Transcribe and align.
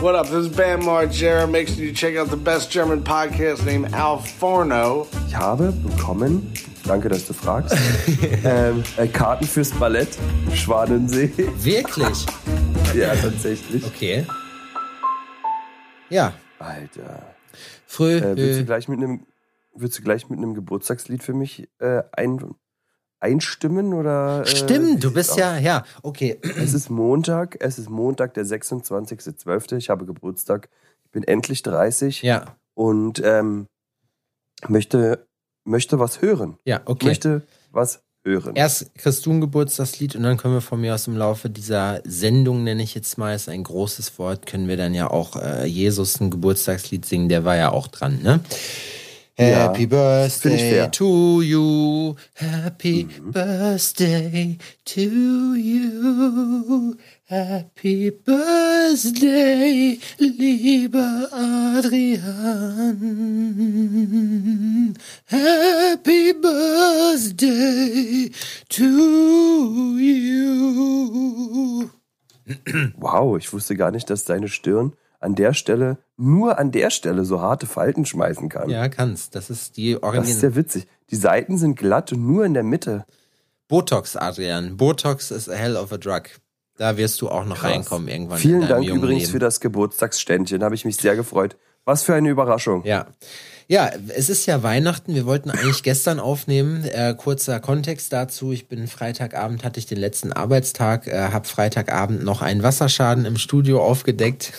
What 0.00 0.14
up? 0.14 0.26
This 0.26 0.46
is 0.46 0.48
Bam 0.54 0.82
Margera. 0.82 1.50
Make 1.50 1.68
sure 1.68 1.82
you 1.82 1.90
check 1.90 2.16
out 2.16 2.28
the 2.28 2.36
best 2.36 2.70
German 2.70 3.02
podcast 3.02 3.64
named 3.64 3.94
Al 3.94 4.18
Forno. 4.18 5.06
Ich 5.26 5.34
habe 5.34 5.72
bekommen, 5.72 6.52
danke, 6.84 7.08
dass 7.08 7.26
du 7.26 7.32
fragst, 7.32 7.74
ähm, 8.44 8.84
äh, 8.98 9.06
Karten 9.06 9.46
fürs 9.46 9.70
Ballett 9.70 10.18
Schwanensee. 10.52 11.32
Wirklich? 11.36 12.26
ja, 12.94 13.14
tatsächlich. 13.14 13.86
Okay. 13.86 14.26
Ja. 16.10 16.34
Alter. 16.58 17.34
Früh. 17.86 18.18
Äh, 18.18 18.36
willst, 18.36 18.60
du 18.60 18.64
gleich 18.66 18.88
mit 18.88 18.98
einem, 18.98 19.26
willst 19.74 19.98
du 19.98 20.02
gleich 20.02 20.28
mit 20.28 20.38
einem 20.38 20.52
Geburtstagslied 20.52 21.22
für 21.22 21.32
mich 21.32 21.70
äh, 21.78 22.02
ein, 22.12 22.54
einstimmen 23.20 23.92
oder? 23.94 24.42
Äh, 24.42 24.46
Stimmt, 24.46 25.02
du 25.02 25.12
bist 25.12 25.36
ja, 25.36 25.58
ja, 25.58 25.84
okay. 26.02 26.38
Es 26.58 26.74
ist 26.74 26.90
Montag, 26.90 27.56
es 27.60 27.78
ist 27.78 27.90
Montag, 27.90 28.34
der 28.34 28.44
26.12. 28.44 29.76
Ich 29.76 29.90
habe 29.90 30.04
Geburtstag. 30.06 30.68
Ich 31.04 31.10
bin 31.10 31.22
endlich 31.24 31.62
30 31.62 32.22
Ja, 32.22 32.56
und 32.74 33.22
ähm, 33.24 33.66
möchte, 34.68 35.26
möchte 35.64 35.98
was 35.98 36.20
hören. 36.22 36.58
ja, 36.64 36.80
okay. 36.84 37.06
Möchte 37.06 37.42
was 37.70 38.02
hören. 38.24 38.56
Erst 38.56 38.94
kriegst 38.96 39.24
du 39.24 39.30
ein 39.32 39.40
Geburtstagslied 39.40 40.16
und 40.16 40.24
dann 40.24 40.36
können 40.36 40.54
wir 40.54 40.60
von 40.60 40.80
mir 40.80 40.94
aus 40.94 41.06
im 41.06 41.16
Laufe 41.16 41.48
dieser 41.48 42.00
Sendung, 42.04 42.64
nenne 42.64 42.82
ich 42.82 42.94
jetzt 42.94 43.16
mal, 43.18 43.34
ist 43.34 43.48
ein 43.48 43.62
großes 43.62 44.18
Wort, 44.18 44.46
können 44.46 44.66
wir 44.68 44.76
dann 44.76 44.94
ja 44.94 45.08
auch 45.10 45.36
äh, 45.36 45.64
Jesus 45.64 46.20
ein 46.20 46.30
Geburtstagslied 46.30 47.04
singen, 47.06 47.28
der 47.28 47.44
war 47.44 47.56
ja 47.56 47.70
auch 47.70 47.86
dran, 47.86 48.20
ne? 48.22 48.40
Ja, 49.38 49.68
Happy 49.68 49.82
ich 49.82 49.88
Birthday 49.90 50.88
to 50.90 51.42
you, 51.42 52.16
Happy 52.36 53.06
Birthday 53.20 54.56
to 54.86 55.54
you, 55.54 56.94
Happy 57.26 58.10
Birthday, 58.10 59.98
lieber 60.16 61.28
Adrian, 61.32 62.24
Happy 65.26 66.32
Birthday 66.32 67.10
to 68.70 69.98
you. 69.98 71.90
Wow, 72.96 73.36
ich 73.36 73.52
wusste 73.52 73.76
gar 73.76 73.90
nicht, 73.90 74.08
dass 74.08 74.24
deine 74.24 74.48
Stirn 74.48 74.94
an 75.20 75.34
der 75.34 75.54
Stelle, 75.54 75.98
nur 76.16 76.58
an 76.58 76.72
der 76.72 76.90
Stelle 76.90 77.24
so 77.24 77.40
harte 77.40 77.66
Falten 77.66 78.06
schmeißen 78.06 78.48
kann. 78.48 78.68
Ja, 78.70 78.88
kannst. 78.88 79.34
Das 79.34 79.50
ist 79.50 79.76
die 79.76 79.92
Das 79.92 79.98
ist 80.00 80.04
Original. 80.04 80.42
ja 80.42 80.56
witzig. 80.56 80.86
Die 81.10 81.16
Seiten 81.16 81.58
sind 81.58 81.76
glatt 81.76 82.12
und 82.12 82.26
nur 82.26 82.44
in 82.44 82.54
der 82.54 82.62
Mitte. 82.62 83.04
Botox, 83.68 84.16
Adrian. 84.16 84.76
Botox 84.76 85.30
ist 85.30 85.48
a 85.48 85.54
hell 85.54 85.76
of 85.76 85.92
a 85.92 85.96
drug. 85.98 86.22
Da 86.76 86.96
wirst 86.96 87.20
du 87.22 87.28
auch 87.28 87.44
noch 87.44 87.58
Krass. 87.58 87.72
reinkommen 87.72 88.08
irgendwann. 88.08 88.38
Vielen 88.38 88.68
Dank 88.68 88.86
übrigens 88.86 89.22
Leben. 89.24 89.32
für 89.32 89.38
das 89.38 89.60
Geburtstagsständchen. 89.60 90.62
Habe 90.62 90.74
ich 90.74 90.84
mich 90.84 90.96
sehr 90.96 91.16
gefreut. 91.16 91.56
Was 91.84 92.02
für 92.02 92.14
eine 92.14 92.28
Überraschung. 92.28 92.84
Ja. 92.84 93.06
Ja, 93.68 93.90
es 94.14 94.28
ist 94.28 94.46
ja 94.46 94.62
Weihnachten. 94.62 95.14
Wir 95.14 95.26
wollten 95.26 95.50
eigentlich 95.50 95.82
gestern 95.82 96.20
aufnehmen. 96.20 96.84
Äh, 96.84 97.14
kurzer 97.16 97.58
Kontext 97.58 98.12
dazu. 98.12 98.52
Ich 98.52 98.68
bin 98.68 98.86
Freitagabend, 98.86 99.64
hatte 99.64 99.80
ich 99.80 99.86
den 99.86 99.98
letzten 99.98 100.32
Arbeitstag, 100.32 101.08
äh, 101.08 101.30
habe 101.32 101.48
Freitagabend 101.48 102.22
noch 102.22 102.42
einen 102.42 102.62
Wasserschaden 102.62 103.24
im 103.24 103.36
Studio 103.36 103.82
aufgedeckt. 103.82 104.52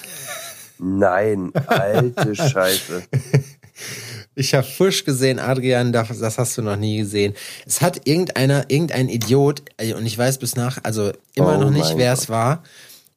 Nein, 0.80 1.52
alte 1.68 2.36
Scheiße. 2.36 3.04
Ich 4.36 4.54
habe 4.54 4.68
Fisch 4.68 5.04
gesehen, 5.04 5.40
Adrian, 5.40 5.92
das, 5.92 6.20
das 6.20 6.38
hast 6.38 6.58
du 6.58 6.62
noch 6.62 6.76
nie 6.76 6.98
gesehen. 6.98 7.34
Es 7.66 7.82
hat 7.82 8.08
irgendeiner, 8.08 8.70
irgendein 8.70 9.10
Idiot, 9.10 9.64
äh, 9.78 9.94
und 9.94 10.06
ich 10.06 10.18
weiß 10.18 10.38
bis 10.38 10.56
nach, 10.56 10.78
also 10.84 11.12
immer 11.34 11.58
Oh 11.58 11.62
noch 11.62 11.72
nicht, 11.72 11.98
wer 11.98 12.14
es 12.14 12.30
war, 12.30 12.64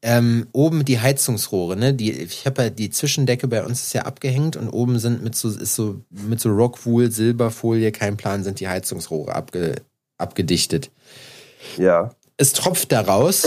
ähm, 0.03 0.47
oben 0.53 0.85
die 0.87 0.99
Heizungsrohre, 0.99 1.77
ne? 1.77 1.93
Die, 1.93 2.11
ich 2.11 2.47
habe 2.47 2.63
ja 2.63 2.71
die 2.71 2.89
Zwischendecke 2.89 3.49
bei 3.49 3.63
uns 3.63 3.83
ist 3.83 3.93
ja 3.93 4.03
abgehängt 4.03 4.57
und 4.57 4.71
oben 4.71 4.99
sind 4.99 5.23
mit 5.23 5.37
so, 5.37 5.51
ist 5.51 5.75
so, 5.75 6.01
mit 6.09 6.41
so 6.41 6.49
Rockwool, 6.49 7.11
Silberfolie, 7.11 7.93
kein 7.93 8.17
Plan, 8.17 8.43
sind 8.43 8.61
die 8.61 8.69
Heizungsrohre 8.69 9.35
abge, 9.35 9.77
abgedichtet. 10.17 10.91
Ja. 11.77 12.15
Es 12.39 12.55
tropft 12.55 12.93
da 12.93 13.03
raus 13.03 13.47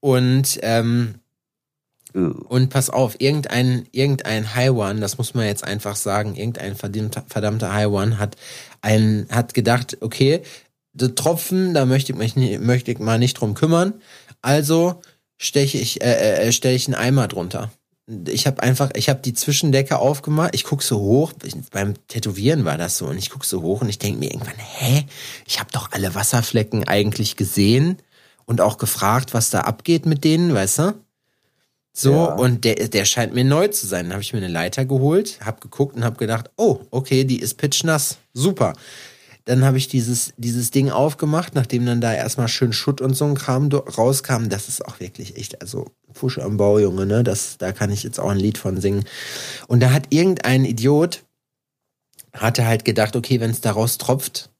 und 0.00 0.58
ähm. 0.62 1.20
Und 2.14 2.70
pass 2.70 2.90
auf, 2.90 3.20
irgendein, 3.20 3.86
irgendein 3.92 4.54
High 4.54 4.70
One, 4.70 5.00
das 5.00 5.18
muss 5.18 5.34
man 5.34 5.46
jetzt 5.46 5.64
einfach 5.64 5.96
sagen, 5.96 6.36
irgendein 6.36 6.74
verdammter, 6.74 7.24
verdammter 7.28 7.72
High 7.72 7.88
One 7.88 8.18
hat, 8.18 8.36
ein, 8.80 9.26
hat 9.30 9.54
gedacht, 9.54 9.98
okay, 10.00 10.42
der 10.92 11.14
Tropfen, 11.14 11.74
da 11.74 11.84
möchte 11.84 12.12
ich 12.12 12.18
mich 12.18 12.34
nie- 12.36 12.58
möchte 12.58 12.90
ich 12.90 12.98
mal 12.98 13.18
nicht 13.18 13.34
drum 13.34 13.54
kümmern. 13.54 13.94
Also 14.42 15.00
steche 15.36 15.78
ich, 15.78 16.02
äh, 16.02 16.46
äh, 16.48 16.52
stelle 16.52 16.74
ich 16.74 16.86
einen 16.86 16.94
Eimer 16.94 17.28
drunter. 17.28 17.70
Ich 18.26 18.46
habe 18.46 18.62
einfach, 18.62 18.90
ich 18.94 19.10
habe 19.10 19.20
die 19.20 19.34
Zwischendecke 19.34 19.98
aufgemacht, 19.98 20.54
ich 20.54 20.64
guck 20.64 20.82
so 20.82 20.98
hoch, 20.98 21.34
ich, 21.44 21.54
beim 21.70 21.94
Tätowieren 22.08 22.64
war 22.64 22.78
das 22.78 22.96
so, 22.96 23.06
und 23.06 23.18
ich 23.18 23.28
guck 23.28 23.44
so 23.44 23.60
hoch 23.60 23.82
und 23.82 23.90
ich 23.90 23.98
denke 23.98 24.18
mir 24.18 24.30
irgendwann, 24.32 24.56
hä, 24.56 25.04
ich 25.46 25.60
habe 25.60 25.70
doch 25.72 25.92
alle 25.92 26.14
Wasserflecken 26.14 26.88
eigentlich 26.88 27.36
gesehen 27.36 27.98
und 28.46 28.62
auch 28.62 28.78
gefragt, 28.78 29.34
was 29.34 29.50
da 29.50 29.60
abgeht 29.60 30.06
mit 30.06 30.24
denen, 30.24 30.54
weißt 30.54 30.78
du? 30.78 30.94
So, 32.00 32.12
Ja. 32.12 32.24
und 32.34 32.62
der, 32.64 32.76
der 32.88 33.04
scheint 33.04 33.34
mir 33.34 33.42
neu 33.44 33.66
zu 33.66 33.84
sein. 33.88 34.04
Dann 34.04 34.12
habe 34.12 34.22
ich 34.22 34.32
mir 34.32 34.38
eine 34.38 34.46
Leiter 34.46 34.84
geholt, 34.84 35.40
habe 35.44 35.58
geguckt 35.58 35.96
und 35.96 36.04
habe 36.04 36.16
gedacht, 36.16 36.48
oh, 36.56 36.78
okay, 36.92 37.24
die 37.24 37.40
ist 37.40 37.54
pitchnass. 37.54 38.18
Super. 38.34 38.74
Dann 39.46 39.64
habe 39.64 39.78
ich 39.78 39.88
dieses, 39.88 40.32
dieses 40.36 40.70
Ding 40.70 40.90
aufgemacht, 40.90 41.56
nachdem 41.56 41.86
dann 41.86 42.00
da 42.00 42.14
erstmal 42.14 42.46
schön 42.46 42.72
Schutt 42.72 43.00
und 43.00 43.14
so 43.14 43.24
ein 43.24 43.34
Kram 43.34 43.68
rauskam. 43.72 44.48
Das 44.48 44.68
ist 44.68 44.86
auch 44.86 45.00
wirklich 45.00 45.36
echt, 45.36 45.60
also 45.60 45.86
Fusch 46.12 46.38
am 46.38 46.56
Bau, 46.56 46.78
Junge, 46.78 47.04
ne? 47.04 47.24
Das, 47.24 47.58
da 47.58 47.72
kann 47.72 47.90
ich 47.90 48.04
jetzt 48.04 48.20
auch 48.20 48.30
ein 48.30 48.38
Lied 48.38 48.58
von 48.58 48.80
singen. 48.80 49.04
Und 49.66 49.80
da 49.80 49.90
hat 49.90 50.06
irgendein 50.10 50.64
Idiot, 50.64 51.24
hatte 52.32 52.64
halt 52.64 52.84
gedacht, 52.84 53.16
okay, 53.16 53.40
wenn 53.40 53.50
es 53.50 53.60
daraus 53.60 53.98
tropft, 53.98 54.50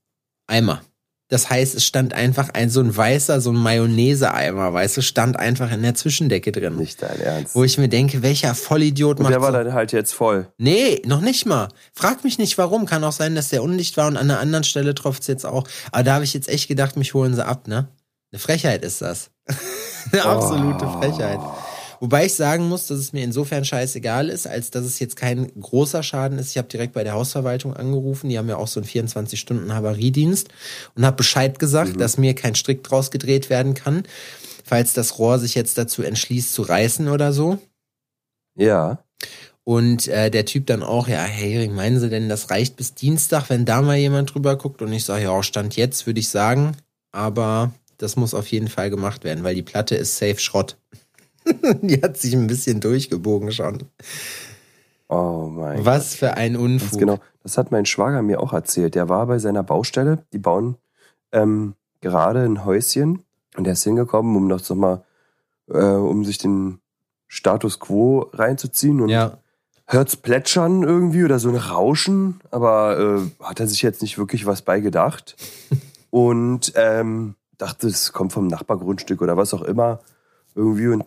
Eimer. 0.48 0.82
Das 1.30 1.50
heißt, 1.50 1.74
es 1.74 1.84
stand 1.84 2.14
einfach 2.14 2.48
ein 2.54 2.70
so 2.70 2.80
ein 2.80 2.96
weißer, 2.96 3.40
so 3.42 3.50
ein 3.50 3.56
Mayonnaise-Eimer, 3.56 4.72
weißt 4.72 4.96
du, 4.96 5.02
stand 5.02 5.38
einfach 5.38 5.70
in 5.70 5.82
der 5.82 5.94
Zwischendecke 5.94 6.52
drin. 6.52 6.76
Nicht 6.76 7.02
dein 7.02 7.20
Ernst. 7.20 7.54
Wo 7.54 7.64
ich 7.64 7.76
mir 7.76 7.88
denke, 7.88 8.22
welcher 8.22 8.54
Vollidiot 8.54 9.18
Und 9.18 9.24
macht 9.24 9.34
der 9.34 9.42
war 9.42 9.52
so 9.52 9.58
dann 9.58 9.74
halt 9.74 9.92
jetzt 9.92 10.14
voll. 10.14 10.48
Nee, 10.56 11.02
noch 11.04 11.20
nicht 11.20 11.44
mal. 11.44 11.68
Frag 11.92 12.24
mich 12.24 12.38
nicht 12.38 12.56
warum. 12.56 12.86
Kann 12.86 13.04
auch 13.04 13.12
sein, 13.12 13.34
dass 13.34 13.50
der 13.50 13.62
undicht 13.62 13.96
war 13.98 14.06
und 14.06 14.16
an 14.16 14.30
einer 14.30 14.40
anderen 14.40 14.64
Stelle 14.64 14.94
tropft's 14.94 15.26
jetzt 15.26 15.44
auch. 15.44 15.64
Aber 15.92 16.02
da 16.02 16.14
habe 16.14 16.24
ich 16.24 16.32
jetzt 16.32 16.48
echt 16.48 16.66
gedacht, 16.68 16.96
mich 16.96 17.12
holen 17.12 17.34
sie 17.34 17.44
ab, 17.44 17.68
ne? 17.68 17.88
Eine 18.32 18.38
Frechheit 18.38 18.82
ist 18.84 19.02
das. 19.02 19.30
Eine 20.12 20.24
absolute 20.24 20.86
Oh. 20.86 20.98
Frechheit. 21.00 21.38
Wobei 22.00 22.26
ich 22.26 22.34
sagen 22.34 22.68
muss, 22.68 22.86
dass 22.86 22.98
es 22.98 23.12
mir 23.12 23.24
insofern 23.24 23.64
scheißegal 23.64 24.28
ist, 24.28 24.46
als 24.46 24.70
dass 24.70 24.84
es 24.84 24.98
jetzt 24.98 25.16
kein 25.16 25.50
großer 25.60 26.02
Schaden 26.02 26.38
ist. 26.38 26.50
Ich 26.50 26.58
habe 26.58 26.68
direkt 26.68 26.92
bei 26.92 27.04
der 27.04 27.14
Hausverwaltung 27.14 27.74
angerufen. 27.74 28.28
Die 28.28 28.38
haben 28.38 28.48
ja 28.48 28.56
auch 28.56 28.68
so 28.68 28.80
einen 28.80 28.88
24-Stunden-Havariedienst 28.88 30.48
und 30.94 31.04
habe 31.04 31.16
Bescheid 31.16 31.58
gesagt, 31.58 32.00
dass 32.00 32.18
mir 32.18 32.34
kein 32.34 32.54
Strick 32.54 32.84
draus 32.84 33.10
gedreht 33.10 33.50
werden 33.50 33.74
kann, 33.74 34.04
falls 34.64 34.92
das 34.92 35.18
Rohr 35.18 35.38
sich 35.38 35.54
jetzt 35.54 35.76
dazu 35.78 36.02
entschließt 36.02 36.52
zu 36.52 36.62
reißen 36.62 37.08
oder 37.08 37.32
so. 37.32 37.58
Ja. 38.56 39.02
Und 39.64 40.08
äh, 40.08 40.30
der 40.30 40.46
Typ 40.46 40.66
dann 40.66 40.82
auch, 40.82 41.08
ja, 41.08 41.22
hey, 41.22 41.68
meinen 41.68 42.00
Sie 42.00 42.08
denn, 42.08 42.28
das 42.28 42.50
reicht 42.50 42.76
bis 42.76 42.94
Dienstag, 42.94 43.50
wenn 43.50 43.66
da 43.66 43.82
mal 43.82 43.96
jemand 43.96 44.32
drüber 44.32 44.56
guckt? 44.56 44.80
Und 44.80 44.92
ich 44.92 45.04
sage, 45.04 45.24
ja, 45.24 45.42
Stand 45.42 45.76
jetzt 45.76 46.06
würde 46.06 46.20
ich 46.20 46.28
sagen, 46.30 46.76
aber 47.12 47.72
das 47.98 48.16
muss 48.16 48.32
auf 48.32 48.46
jeden 48.46 48.68
Fall 48.68 48.88
gemacht 48.88 49.24
werden, 49.24 49.44
weil 49.44 49.54
die 49.54 49.62
Platte 49.62 49.96
ist 49.96 50.16
safe 50.16 50.38
Schrott. 50.38 50.78
die 51.82 52.00
hat 52.02 52.16
sich 52.16 52.34
ein 52.34 52.46
bisschen 52.46 52.80
durchgebogen 52.80 53.52
schon. 53.52 53.84
Oh 55.08 55.48
mein 55.50 55.84
Was 55.84 56.14
für 56.14 56.34
ein 56.34 56.56
Unfug. 56.56 56.98
genau. 56.98 57.18
Das 57.42 57.56
hat 57.56 57.72
mein 57.72 57.86
Schwager 57.86 58.22
mir 58.22 58.40
auch 58.40 58.52
erzählt. 58.52 58.94
Der 58.94 59.08
war 59.08 59.26
bei 59.26 59.38
seiner 59.38 59.62
Baustelle. 59.62 60.18
Die 60.32 60.38
bauen 60.38 60.76
ähm, 61.32 61.74
gerade 62.00 62.44
ein 62.44 62.64
Häuschen 62.64 63.24
und 63.56 63.64
der 63.64 63.72
ist 63.72 63.84
hingekommen, 63.84 64.36
um 64.36 64.46
noch 64.46 64.60
so 64.60 64.74
mal, 64.74 65.04
äh, 65.68 65.78
um 65.78 66.24
sich 66.24 66.38
den 66.38 66.80
Status 67.26 67.80
quo 67.80 68.30
reinzuziehen 68.32 69.00
und 69.00 69.08
Ja, 69.08 69.38
hört's 69.86 70.16
plätschern 70.16 70.82
irgendwie 70.82 71.24
oder 71.24 71.38
so 71.38 71.48
ein 71.48 71.56
Rauschen, 71.56 72.40
aber 72.50 72.98
äh, 72.98 73.44
hat 73.44 73.60
er 73.60 73.66
sich 73.66 73.82
jetzt 73.82 74.02
nicht 74.02 74.18
wirklich 74.18 74.46
was 74.46 74.62
bei 74.62 74.80
gedacht 74.80 75.36
und 76.10 76.72
ähm, 76.76 77.34
dachte, 77.56 77.88
es 77.88 78.12
kommt 78.12 78.32
vom 78.32 78.46
Nachbargrundstück 78.46 79.20
oder 79.22 79.36
was 79.36 79.54
auch 79.54 79.62
immer 79.62 80.00
irgendwie 80.54 80.88
und 80.88 81.04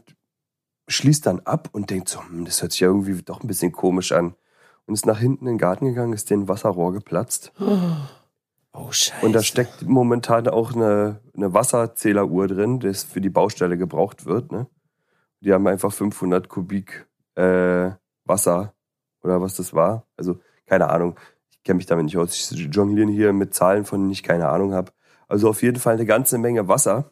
schließt 0.92 1.26
dann 1.26 1.40
ab 1.42 1.70
und 1.72 1.90
denkt 1.90 2.10
so, 2.10 2.22
hm, 2.22 2.46
das 2.46 2.62
hört 2.62 2.72
sich 2.72 2.82
ja 2.82 2.88
irgendwie 2.88 3.22
doch 3.22 3.42
ein 3.42 3.48
bisschen 3.48 3.72
komisch 3.72 4.12
an 4.12 4.36
und 4.86 4.94
ist 4.94 5.06
nach 5.06 5.20
hinten 5.20 5.46
in 5.48 5.54
den 5.54 5.58
Garten 5.58 5.86
gegangen, 5.86 6.14
ist 6.14 6.30
den 6.30 6.48
Wasserrohr 6.48 6.94
geplatzt 6.94 7.54
oh 8.74 8.92
Scheiße. 8.92 9.26
und 9.26 9.34
da 9.34 9.42
steckt 9.42 9.84
momentan 9.84 10.48
auch 10.48 10.74
eine, 10.74 11.20
eine 11.36 11.54
Wasserzähleruhr 11.54 12.48
drin, 12.48 12.80
das 12.80 13.04
für 13.04 13.22
die 13.22 13.30
Baustelle 13.30 13.78
gebraucht 13.78 14.26
wird. 14.26 14.52
Ne? 14.52 14.68
Die 15.42 15.54
haben 15.54 15.68
einfach 15.68 15.92
500 15.92 16.50
Kubik 16.50 17.08
äh, 17.36 17.92
Wasser 18.26 18.74
oder 19.24 19.42
was 19.42 19.56
das 19.56 19.74
war. 19.74 20.06
Also 20.18 20.40
keine 20.66 20.90
Ahnung. 20.90 21.20
Ich 21.50 21.64
kenne 21.64 21.78
mich 21.78 21.86
damit 21.86 22.06
nicht 22.06 22.18
aus. 22.18 22.52
Ich 22.52 22.60
jongliere 22.72 23.12
hier 23.12 23.34
mit 23.34 23.54
Zahlen, 23.54 23.86
von 23.86 24.00
denen 24.02 24.12
ich 24.12 24.24
keine 24.24 24.50
Ahnung 24.50 24.74
habe. 24.74 24.92
Also 25.28 25.50
auf 25.50 25.62
jeden 25.62 25.80
Fall 25.80 25.96
eine 25.96 26.06
ganze 26.06 26.38
Menge 26.38 26.68
Wasser 26.68 27.12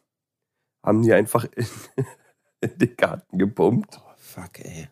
haben 0.84 1.02
die 1.02 1.14
einfach 1.14 1.46
in, 1.56 1.66
in 2.61 2.77
den 2.77 2.95
Garten 2.95 3.38
gepumpt. 3.38 4.00
Fuck, 4.17 4.59
ey. 4.59 4.88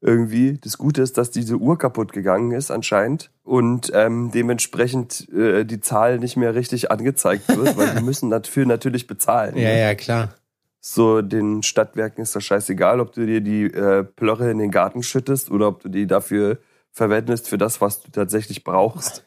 irgendwie. 0.00 0.58
Das 0.58 0.78
Gute 0.78 1.02
ist, 1.02 1.18
dass 1.18 1.30
diese 1.30 1.56
Uhr 1.56 1.78
kaputt 1.78 2.12
gegangen 2.12 2.52
ist 2.52 2.70
anscheinend 2.70 3.30
und 3.44 3.90
ähm, 3.94 4.30
dementsprechend 4.32 5.28
äh, 5.32 5.64
die 5.64 5.80
Zahl 5.80 6.18
nicht 6.18 6.36
mehr 6.36 6.54
richtig 6.54 6.90
angezeigt 6.90 7.48
wird, 7.48 7.76
weil 7.76 7.94
die 7.94 8.02
müssen 8.04 8.30
dafür 8.30 8.66
natürlich 8.66 9.06
bezahlen. 9.06 9.56
Ja, 9.56 9.68
ne? 9.68 9.80
ja, 9.80 9.94
klar. 9.94 10.34
So, 10.80 11.20
den 11.20 11.62
Stadtwerken 11.62 12.22
ist 12.22 12.34
das 12.34 12.42
scheißegal, 12.44 13.00
ob 13.00 13.12
du 13.12 13.26
dir 13.26 13.42
die 13.42 13.64
äh, 13.64 14.02
Plörre 14.02 14.50
in 14.50 14.58
den 14.58 14.70
Garten 14.70 15.02
schüttest 15.02 15.50
oder 15.50 15.68
ob 15.68 15.82
du 15.82 15.90
die 15.90 16.06
dafür 16.06 16.58
verwendest 16.90 17.48
für 17.48 17.58
das, 17.58 17.82
was 17.82 18.02
du 18.02 18.10
tatsächlich 18.10 18.64
brauchst. 18.64 19.26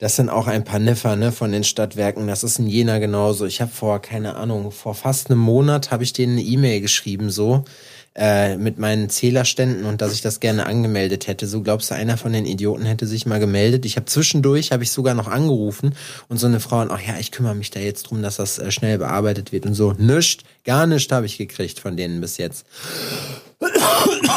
Das 0.00 0.16
sind 0.16 0.30
auch 0.30 0.46
ein 0.46 0.64
paar 0.64 0.78
Niffer, 0.78 1.14
ne, 1.14 1.30
von 1.30 1.52
den 1.52 1.62
Stadtwerken. 1.62 2.26
Das 2.26 2.42
ist 2.42 2.58
in 2.58 2.66
Jena 2.66 2.98
genauso. 2.98 3.44
Ich 3.44 3.60
habe 3.60 3.70
vor, 3.70 4.00
keine 4.00 4.34
Ahnung, 4.34 4.72
vor 4.72 4.94
fast 4.94 5.30
einem 5.30 5.40
Monat 5.40 5.90
habe 5.90 6.04
ich 6.04 6.14
denen 6.14 6.38
eine 6.38 6.42
E-Mail 6.42 6.80
geschrieben, 6.80 7.28
so, 7.28 7.66
äh, 8.14 8.56
mit 8.56 8.78
meinen 8.78 9.10
Zählerständen 9.10 9.84
und 9.84 10.00
dass 10.00 10.14
ich 10.14 10.22
das 10.22 10.40
gerne 10.40 10.64
angemeldet 10.64 11.26
hätte. 11.26 11.46
So 11.46 11.60
glaubst 11.60 11.90
du, 11.90 11.94
einer 11.94 12.16
von 12.16 12.32
den 12.32 12.46
Idioten 12.46 12.86
hätte 12.86 13.06
sich 13.06 13.26
mal 13.26 13.40
gemeldet. 13.40 13.84
Ich 13.84 13.96
habe 13.96 14.06
zwischendurch, 14.06 14.72
habe 14.72 14.82
ich 14.84 14.90
sogar 14.90 15.12
noch 15.12 15.28
angerufen 15.28 15.94
und 16.28 16.38
so 16.38 16.46
eine 16.46 16.60
Frau, 16.60 16.80
und 16.80 16.90
ach 16.90 17.02
ja, 17.06 17.18
ich 17.18 17.30
kümmere 17.30 17.54
mich 17.54 17.70
da 17.70 17.78
jetzt 17.78 18.04
drum, 18.04 18.22
dass 18.22 18.36
das 18.36 18.58
äh, 18.58 18.70
schnell 18.70 18.96
bearbeitet 18.96 19.52
wird 19.52 19.66
und 19.66 19.74
so. 19.74 19.92
Nischt, 19.98 20.44
gar 20.64 20.86
nichts 20.86 21.12
habe 21.12 21.26
ich 21.26 21.36
gekriegt 21.36 21.78
von 21.78 21.98
denen 21.98 22.22
bis 22.22 22.38
jetzt. 22.38 22.64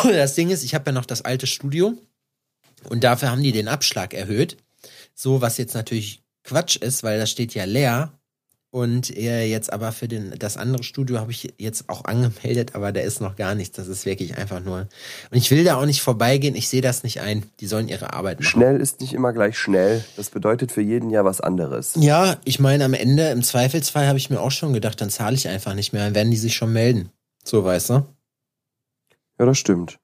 Das 0.04 0.36
Ding 0.36 0.50
ist, 0.50 0.66
ich 0.66 0.76
habe 0.76 0.88
ja 0.88 0.92
noch 0.92 1.06
das 1.06 1.24
alte 1.24 1.48
Studio 1.48 1.94
und 2.90 3.06
dafür 3.06 3.32
haben 3.32 3.42
die 3.42 3.54
den 3.54 3.70
Abschlag 3.70 4.14
erhöht. 4.14 4.58
So, 5.14 5.42
was 5.42 5.58
jetzt 5.58 5.76
natürlich 5.76 6.24
Quatsch 6.44 6.78
ist, 6.78 7.04
weil 7.04 7.20
das 7.20 7.32
steht 7.32 7.54
ja 7.54 7.66
leer. 7.66 8.12
Und 8.72 9.10
jetzt 9.10 9.72
aber 9.72 9.92
für 9.92 10.08
den, 10.08 10.34
das 10.40 10.58
andere 10.58 10.82
Studio 10.82 11.20
habe 11.20 11.30
ich 11.30 11.54
jetzt 11.60 11.90
auch 11.90 12.06
angemeldet, 12.06 12.74
aber 12.74 12.92
da 12.92 13.02
ist 13.02 13.22
noch 13.22 13.36
gar 13.36 13.54
nichts. 13.54 13.78
Das 13.78 13.88
ist 13.88 14.08
wirklich 14.08 14.36
einfach 14.36 14.62
nur. 14.62 14.88
Und 15.30 15.38
ich 15.38 15.52
will 15.52 15.64
da 15.64 15.76
auch 15.76 15.86
nicht 15.86 16.02
vorbeigehen. 16.02 16.56
Ich 16.56 16.70
sehe 16.70 16.82
das 16.82 17.04
nicht 17.04 17.22
ein. 17.22 17.44
Die 17.60 17.68
sollen 17.68 17.88
ihre 17.88 18.14
Arbeit 18.14 18.40
machen. 18.40 18.50
Schnell 18.50 18.82
ist 18.82 19.00
nicht 19.00 19.14
immer 19.14 19.32
gleich 19.32 19.60
schnell. 19.60 20.04
Das 20.18 20.32
bedeutet 20.32 20.72
für 20.72 20.82
jeden 20.82 21.12
ja 21.12 21.24
was 21.24 21.40
anderes. 21.40 21.94
Ja, 22.00 22.38
ich 22.46 22.60
meine, 22.60 22.86
am 22.86 22.96
Ende, 22.96 23.30
im 23.30 23.44
Zweifelsfall 23.44 24.08
habe 24.08 24.18
ich 24.18 24.32
mir 24.32 24.42
auch 24.42 24.50
schon 24.50 24.74
gedacht, 24.74 25.00
dann 25.00 25.12
zahle 25.12 25.36
ich 25.36 25.48
einfach 25.48 25.76
nicht 25.76 25.94
mehr. 25.94 26.06
Dann 26.06 26.16
werden 26.16 26.32
die 26.32 26.38
sich 26.38 26.56
schon 26.56 26.74
melden. 26.74 27.12
So, 27.44 27.64
weißt 27.64 27.92
du? 27.92 28.08
Ja, 29.38 29.46
das 29.46 29.60
stimmt. 29.60 30.00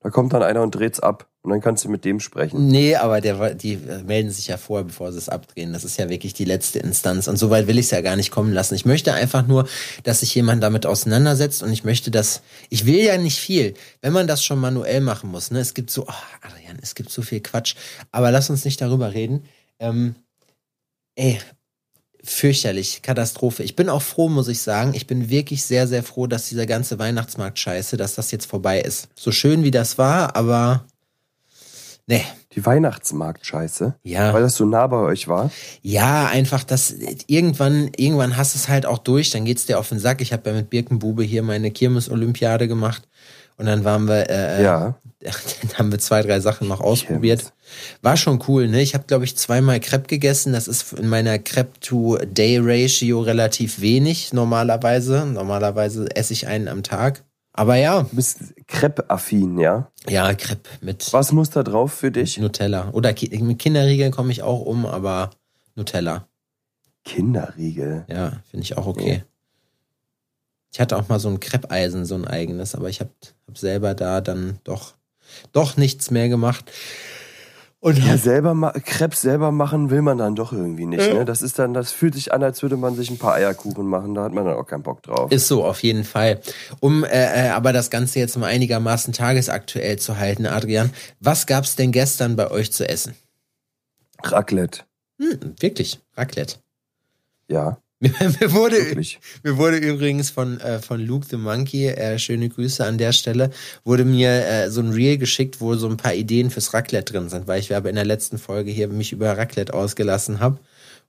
Da 0.00 0.08
kommt 0.08 0.32
dann 0.32 0.42
einer 0.42 0.62
und 0.62 0.74
dreht's 0.74 1.00
ab. 1.00 1.28
Und 1.48 1.52
dann 1.52 1.60
kannst 1.62 1.82
du 1.86 1.88
mit 1.88 2.04
dem 2.04 2.20
sprechen. 2.20 2.68
Nee, 2.68 2.96
aber 2.96 3.22
der, 3.22 3.54
die 3.54 3.72
äh, 3.72 4.02
melden 4.02 4.30
sich 4.30 4.48
ja 4.48 4.58
vorher, 4.58 4.84
bevor 4.84 5.12
sie 5.12 5.16
es 5.16 5.30
abdrehen. 5.30 5.72
Das 5.72 5.82
ist 5.82 5.98
ja 5.98 6.10
wirklich 6.10 6.34
die 6.34 6.44
letzte 6.44 6.78
Instanz. 6.78 7.26
Und 7.26 7.38
so 7.38 7.48
weit 7.48 7.66
will 7.66 7.78
ich 7.78 7.86
es 7.86 7.90
ja 7.90 8.02
gar 8.02 8.16
nicht 8.16 8.30
kommen 8.30 8.52
lassen. 8.52 8.74
Ich 8.74 8.84
möchte 8.84 9.14
einfach 9.14 9.46
nur, 9.46 9.66
dass 10.02 10.20
sich 10.20 10.34
jemand 10.34 10.62
damit 10.62 10.84
auseinandersetzt 10.84 11.62
und 11.62 11.72
ich 11.72 11.84
möchte 11.84 12.10
das, 12.10 12.42
ich 12.68 12.84
will 12.84 13.02
ja 13.02 13.16
nicht 13.16 13.38
viel. 13.38 13.72
Wenn 14.02 14.12
man 14.12 14.26
das 14.26 14.44
schon 14.44 14.58
manuell 14.58 15.00
machen 15.00 15.30
muss, 15.30 15.50
ne, 15.50 15.60
es 15.60 15.72
gibt 15.72 15.88
so, 15.88 16.02
oh, 16.06 16.12
Adrian, 16.42 16.78
es 16.82 16.94
gibt 16.94 17.08
so 17.08 17.22
viel 17.22 17.40
Quatsch. 17.40 17.76
Aber 18.12 18.30
lass 18.30 18.50
uns 18.50 18.66
nicht 18.66 18.82
darüber 18.82 19.14
reden. 19.14 19.44
Ähm, 19.78 20.16
ey, 21.14 21.38
fürchterlich, 22.22 23.00
Katastrophe. 23.00 23.62
Ich 23.62 23.74
bin 23.74 23.88
auch 23.88 24.02
froh, 24.02 24.28
muss 24.28 24.48
ich 24.48 24.60
sagen. 24.60 24.92
Ich 24.92 25.06
bin 25.06 25.30
wirklich 25.30 25.64
sehr, 25.64 25.86
sehr 25.88 26.02
froh, 26.02 26.26
dass 26.26 26.50
dieser 26.50 26.66
ganze 26.66 26.98
Weihnachtsmarkt-Scheiße, 26.98 27.96
dass 27.96 28.16
das 28.16 28.32
jetzt 28.32 28.44
vorbei 28.44 28.82
ist. 28.82 29.08
So 29.14 29.32
schön 29.32 29.64
wie 29.64 29.70
das 29.70 29.96
war, 29.96 30.36
aber 30.36 30.84
nee. 32.08 32.24
Die 32.54 32.64
Weihnachtsmarkt-Scheiße. 32.64 33.94
Ja. 34.02 34.32
Weil 34.32 34.42
das 34.42 34.56
so 34.56 34.64
nah 34.64 34.86
bei 34.86 34.96
euch 34.96 35.28
war. 35.28 35.50
Ja, 35.82 36.26
einfach 36.26 36.64
das 36.64 36.94
irgendwann 37.26 37.90
irgendwann 37.96 38.36
hast 38.36 38.54
du 38.54 38.58
es 38.58 38.68
halt 38.68 38.86
auch 38.86 38.98
durch, 38.98 39.30
dann 39.30 39.44
geht's 39.44 39.66
dir 39.66 39.78
auf 39.78 39.90
den 39.90 39.98
Sack. 39.98 40.20
Ich 40.20 40.32
habe 40.32 40.50
ja 40.50 40.56
mit 40.56 40.70
Birkenbube 40.70 41.22
hier 41.22 41.42
meine 41.42 41.70
Kirmes 41.70 42.10
Olympiade 42.10 42.66
gemacht 42.66 43.06
und 43.58 43.66
dann 43.66 43.84
waren 43.84 44.08
wir 44.08 44.28
äh, 44.28 44.62
Ja. 44.64 44.96
dann 45.20 45.78
haben 45.78 45.92
wir 45.92 45.98
zwei, 45.98 46.22
drei 46.22 46.40
Sachen 46.40 46.68
noch 46.68 46.80
ausprobiert. 46.80 47.52
War 48.02 48.16
schon 48.16 48.42
cool, 48.48 48.68
ne? 48.68 48.80
Ich 48.80 48.94
habe 48.94 49.04
glaube 49.06 49.24
ich 49.24 49.36
zweimal 49.36 49.80
Crepe 49.80 50.06
gegessen, 50.06 50.52
das 50.52 50.68
ist 50.68 50.94
in 50.94 51.08
meiner 51.08 51.38
Crepe 51.38 51.78
to 51.80 52.18
Day 52.24 52.58
Ratio 52.60 53.20
relativ 53.20 53.80
wenig 53.80 54.32
normalerweise. 54.32 55.26
Normalerweise 55.26 56.06
esse 56.16 56.32
ich 56.32 56.46
einen 56.46 56.68
am 56.68 56.82
Tag. 56.82 57.24
Aber 57.58 57.74
ja, 57.74 58.04
Du 58.04 58.14
bist 58.14 58.54
Crepe-affin, 58.68 59.58
ja? 59.58 59.90
ja, 60.08 60.32
Crepe 60.32 60.70
mit 60.80 61.12
Was 61.12 61.32
muss 61.32 61.50
da 61.50 61.64
drauf 61.64 61.92
für 61.92 62.12
dich? 62.12 62.38
Nutella 62.38 62.90
oder 62.92 63.12
Ki 63.12 63.36
mit 63.42 63.58
Kinderriegeln 63.58 64.12
komme 64.12 64.30
ich 64.30 64.44
auch 64.44 64.60
um, 64.60 64.86
aber 64.86 65.30
Nutella. 65.74 66.28
Kinderriegel. 67.04 68.04
Ja, 68.08 68.44
finde 68.48 68.62
ich 68.62 68.78
auch 68.78 68.86
okay. 68.86 69.24
Ich 70.72 70.78
hatte 70.78 70.96
auch 70.96 71.08
mal 71.08 71.18
so 71.18 71.30
ein 71.30 71.40
Kreppeisen, 71.40 72.04
so 72.04 72.14
ein 72.14 72.28
eigenes, 72.28 72.76
aber 72.76 72.90
ich 72.90 73.00
habe 73.00 73.10
hab 73.48 73.58
selber 73.58 73.94
da 73.94 74.20
dann 74.20 74.60
doch, 74.62 74.94
doch 75.50 75.76
nichts 75.76 76.12
mehr 76.12 76.28
gemacht. 76.28 76.70
Und 77.80 77.96
Ja, 77.98 78.16
selber 78.16 78.54
ma 78.54 78.72
Krebs 78.72 79.20
selber 79.20 79.52
machen 79.52 79.90
will 79.90 80.02
man 80.02 80.18
dann 80.18 80.34
doch 80.34 80.52
irgendwie 80.52 80.84
nicht. 80.86 81.12
Ne? 81.12 81.24
Das 81.24 81.42
ist 81.42 81.60
dann, 81.60 81.74
das 81.74 81.92
fühlt 81.92 82.14
sich 82.14 82.32
an, 82.32 82.42
als 82.42 82.60
würde 82.62 82.76
man 82.76 82.96
sich 82.96 83.08
ein 83.08 83.18
paar 83.18 83.34
Eierkuchen 83.34 83.86
machen. 83.86 84.14
Da 84.14 84.24
hat 84.24 84.32
man 84.32 84.44
dann 84.44 84.56
auch 84.56 84.66
keinen 84.66 84.82
Bock 84.82 85.02
drauf. 85.02 85.30
ist 85.30 85.46
so, 85.46 85.64
auf 85.64 85.82
jeden 85.84 86.02
Fall. 86.02 86.40
Um 86.80 87.04
äh, 87.04 87.46
äh, 87.46 87.48
aber 87.50 87.72
das 87.72 87.90
Ganze 87.90 88.18
jetzt 88.18 88.36
mal 88.36 88.46
einigermaßen 88.48 89.12
tagesaktuell 89.12 89.96
zu 89.96 90.18
halten, 90.18 90.46
Adrian, 90.46 90.90
was 91.20 91.46
gab's 91.46 91.76
denn 91.76 91.92
gestern 91.92 92.34
bei 92.34 92.50
euch 92.50 92.72
zu 92.72 92.88
essen? 92.88 93.14
Raclette. 94.24 94.80
Hm, 95.20 95.54
wirklich, 95.60 96.00
Raclette. 96.16 96.56
Ja, 97.46 97.78
Mir, 98.00 98.10
mir, 98.40 98.52
wurde, 98.52 98.76
wirklich. 98.76 99.18
mir 99.42 99.56
wurde 99.56 99.76
übrigens 99.78 100.30
von, 100.30 100.60
äh, 100.60 100.78
von 100.78 101.00
Luke 101.00 101.26
the 101.28 101.36
Monkey, 101.36 101.86
äh, 101.88 102.18
schöne 102.18 102.48
Grüße 102.48 102.84
an 102.84 102.96
der 102.96 103.12
Stelle, 103.12 103.50
wurde 103.84 104.04
mir 104.04 104.30
äh, 104.46 104.70
so 104.70 104.80
ein 104.80 104.90
Reel 104.92 105.18
geschickt, 105.18 105.60
wo 105.60 105.74
so 105.74 105.88
ein 105.88 105.96
paar 105.96 106.14
Ideen 106.14 106.50
fürs 106.50 106.72
Raclette 106.74 107.12
drin 107.12 107.28
sind, 107.28 107.48
weil 107.48 107.58
ich 107.60 107.74
aber 107.74 107.88
in 107.88 107.96
der 107.96 108.04
letzten 108.04 108.38
Folge 108.38 108.70
hier 108.70 108.86
mich 108.88 109.12
über 109.12 109.36
Raclette 109.36 109.74
ausgelassen 109.74 110.38
habe. 110.40 110.58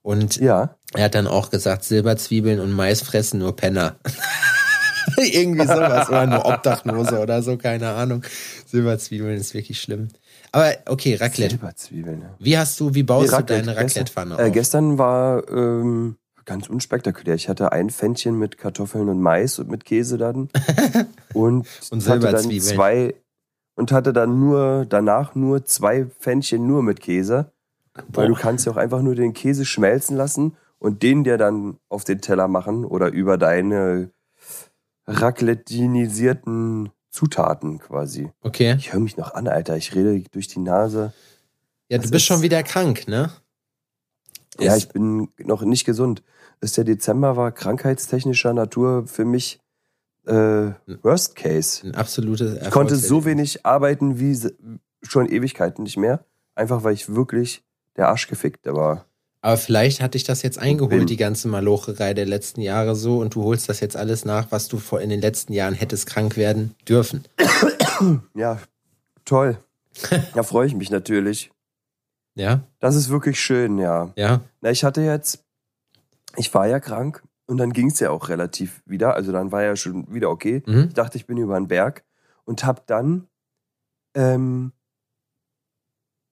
Und 0.02 0.36
Ja. 0.36 0.74
er 0.94 1.04
hat 1.04 1.14
dann 1.14 1.26
auch 1.28 1.50
gesagt, 1.50 1.84
Silberzwiebeln 1.84 2.58
und 2.58 2.72
Mais 2.72 3.02
fressen 3.02 3.38
nur 3.38 3.54
Penner. 3.54 3.96
Irgendwie 5.16 5.66
sowas. 5.66 6.08
Oder 6.08 6.26
nur 6.26 6.44
Obdachlose 6.46 7.18
oder 7.20 7.42
so, 7.42 7.56
keine 7.56 7.90
Ahnung. 7.90 8.22
Silberzwiebeln 8.66 9.36
ist 9.38 9.54
wirklich 9.54 9.80
schlimm. 9.80 10.08
Aber 10.52 10.72
okay, 10.86 11.14
Raclette. 11.16 11.50
Silberzwiebeln. 11.56 12.22
Ja. 12.22 12.34
Wie 12.38 12.58
hast 12.58 12.80
du, 12.80 12.94
wie 12.94 13.02
baust 13.02 13.30
Nee, 13.32 13.38
du 13.38 13.44
deine 13.44 13.76
Raclette-Pfanne 13.76 14.38
Äh, 14.38 14.46
auf? 14.46 14.52
gestern 14.52 14.98
war 14.98 15.48
ähm, 15.50 16.16
ganz 16.44 16.68
unspektakulär. 16.68 17.34
Ich 17.34 17.48
hatte 17.48 17.72
ein 17.72 17.90
Pfännchen 17.90 18.38
mit 18.38 18.58
Kartoffeln 18.58 19.08
und 19.08 19.20
Mais 19.20 19.58
und 19.58 19.68
mit 19.70 19.84
Käse 19.84 20.18
dann. 20.18 20.48
und 21.34 21.66
Und 21.90 22.08
hatte 22.08 22.30
dann 22.30 22.50
zwei 22.60 23.14
und 23.76 23.92
hatte 23.92 24.12
dann 24.12 24.38
nur 24.40 24.84
danach 24.88 25.34
nur 25.34 25.64
zwei 25.64 26.06
Pfännchen 26.06 26.66
nur 26.66 26.82
mit 26.82 27.00
Käse. 27.00 27.52
Weil 28.08 28.28
du 28.28 28.34
Boah. 28.34 28.40
kannst 28.40 28.66
ja 28.66 28.72
auch 28.72 28.76
einfach 28.76 29.02
nur 29.02 29.14
den 29.14 29.32
Käse 29.32 29.64
schmelzen 29.64 30.16
lassen 30.16 30.56
und 30.78 31.02
den 31.02 31.24
dir 31.24 31.38
dann 31.38 31.76
auf 31.88 32.04
den 32.04 32.20
Teller 32.20 32.48
machen 32.48 32.84
oder 32.84 33.08
über 33.12 33.36
deine 33.38 34.10
raclettinisierten 35.06 36.90
Zutaten 37.10 37.78
quasi. 37.80 38.30
Okay. 38.42 38.76
Ich 38.78 38.92
höre 38.92 39.00
mich 39.00 39.16
noch 39.16 39.34
an, 39.34 39.48
Alter. 39.48 39.76
Ich 39.76 39.94
rede 39.94 40.22
durch 40.30 40.46
die 40.48 40.60
Nase. 40.60 41.12
Ja, 41.88 41.98
du 41.98 42.02
Das 42.02 42.10
bist 42.12 42.22
ist- 42.22 42.26
schon 42.26 42.42
wieder 42.42 42.62
krank, 42.62 43.08
ne? 43.08 43.30
Ja, 44.60 44.74
Ist- 44.74 44.84
ich 44.84 44.88
bin 44.88 45.28
noch 45.38 45.62
nicht 45.62 45.84
gesund. 45.84 46.22
Das 46.60 46.72
der 46.72 46.84
Dezember 46.84 47.36
war 47.36 47.52
krankheitstechnischer 47.52 48.52
Natur 48.52 49.06
für 49.06 49.24
mich 49.24 49.60
äh, 50.26 50.70
Worst 51.02 51.34
Case. 51.36 51.86
Ein 51.86 51.94
absolutes 51.94 52.60
Ich 52.62 52.70
konnte 52.70 52.96
so 52.96 53.24
wenig 53.24 53.64
arbeiten 53.64 54.18
wie 54.18 54.38
schon 55.02 55.26
Ewigkeiten 55.26 55.82
nicht 55.84 55.96
mehr. 55.96 56.24
Einfach 56.54 56.84
weil 56.84 56.92
ich 56.92 57.14
wirklich 57.14 57.62
der 57.96 58.08
Arsch 58.08 58.28
gefickt 58.28 58.66
war. 58.66 59.06
Aber 59.42 59.56
vielleicht 59.56 60.02
hat 60.02 60.12
dich 60.12 60.24
das 60.24 60.42
jetzt 60.42 60.58
eingeholt, 60.58 61.08
die 61.08 61.16
ganze 61.16 61.48
Malocherei 61.48 62.12
der 62.12 62.26
letzten 62.26 62.60
Jahre 62.60 62.94
so, 62.94 63.20
und 63.20 63.34
du 63.34 63.44
holst 63.44 63.70
das 63.70 63.80
jetzt 63.80 63.96
alles 63.96 64.26
nach, 64.26 64.48
was 64.50 64.68
du 64.68 64.76
vor 64.76 65.00
in 65.00 65.08
den 65.08 65.22
letzten 65.22 65.54
Jahren 65.54 65.72
hättest 65.72 66.06
krank 66.06 66.36
werden 66.36 66.74
dürfen. 66.86 67.24
Ja, 68.34 68.58
toll. 69.24 69.58
Da 70.34 70.42
freue 70.42 70.66
ich 70.66 70.74
mich 70.74 70.90
natürlich. 70.90 71.50
Ja? 72.34 72.62
Das 72.78 72.94
ist 72.96 73.08
wirklich 73.10 73.40
schön, 73.40 73.78
ja. 73.78 74.12
Ja? 74.16 74.40
Na, 74.60 74.70
ich 74.70 74.84
hatte 74.84 75.00
jetzt, 75.02 75.44
ich 76.36 76.52
war 76.54 76.66
ja 76.66 76.80
krank 76.80 77.22
und 77.46 77.56
dann 77.58 77.72
ging 77.72 77.88
es 77.88 78.00
ja 78.00 78.10
auch 78.10 78.28
relativ 78.28 78.82
wieder. 78.86 79.14
Also 79.14 79.32
dann 79.32 79.52
war 79.52 79.62
ja 79.62 79.76
schon 79.76 80.12
wieder 80.12 80.30
okay. 80.30 80.62
Mhm. 80.66 80.86
Ich 80.88 80.94
dachte, 80.94 81.18
ich 81.18 81.26
bin 81.26 81.36
über 81.38 81.58
den 81.58 81.68
Berg 81.68 82.04
und 82.44 82.64
hab 82.64 82.86
dann, 82.86 83.26
ähm, 84.14 84.72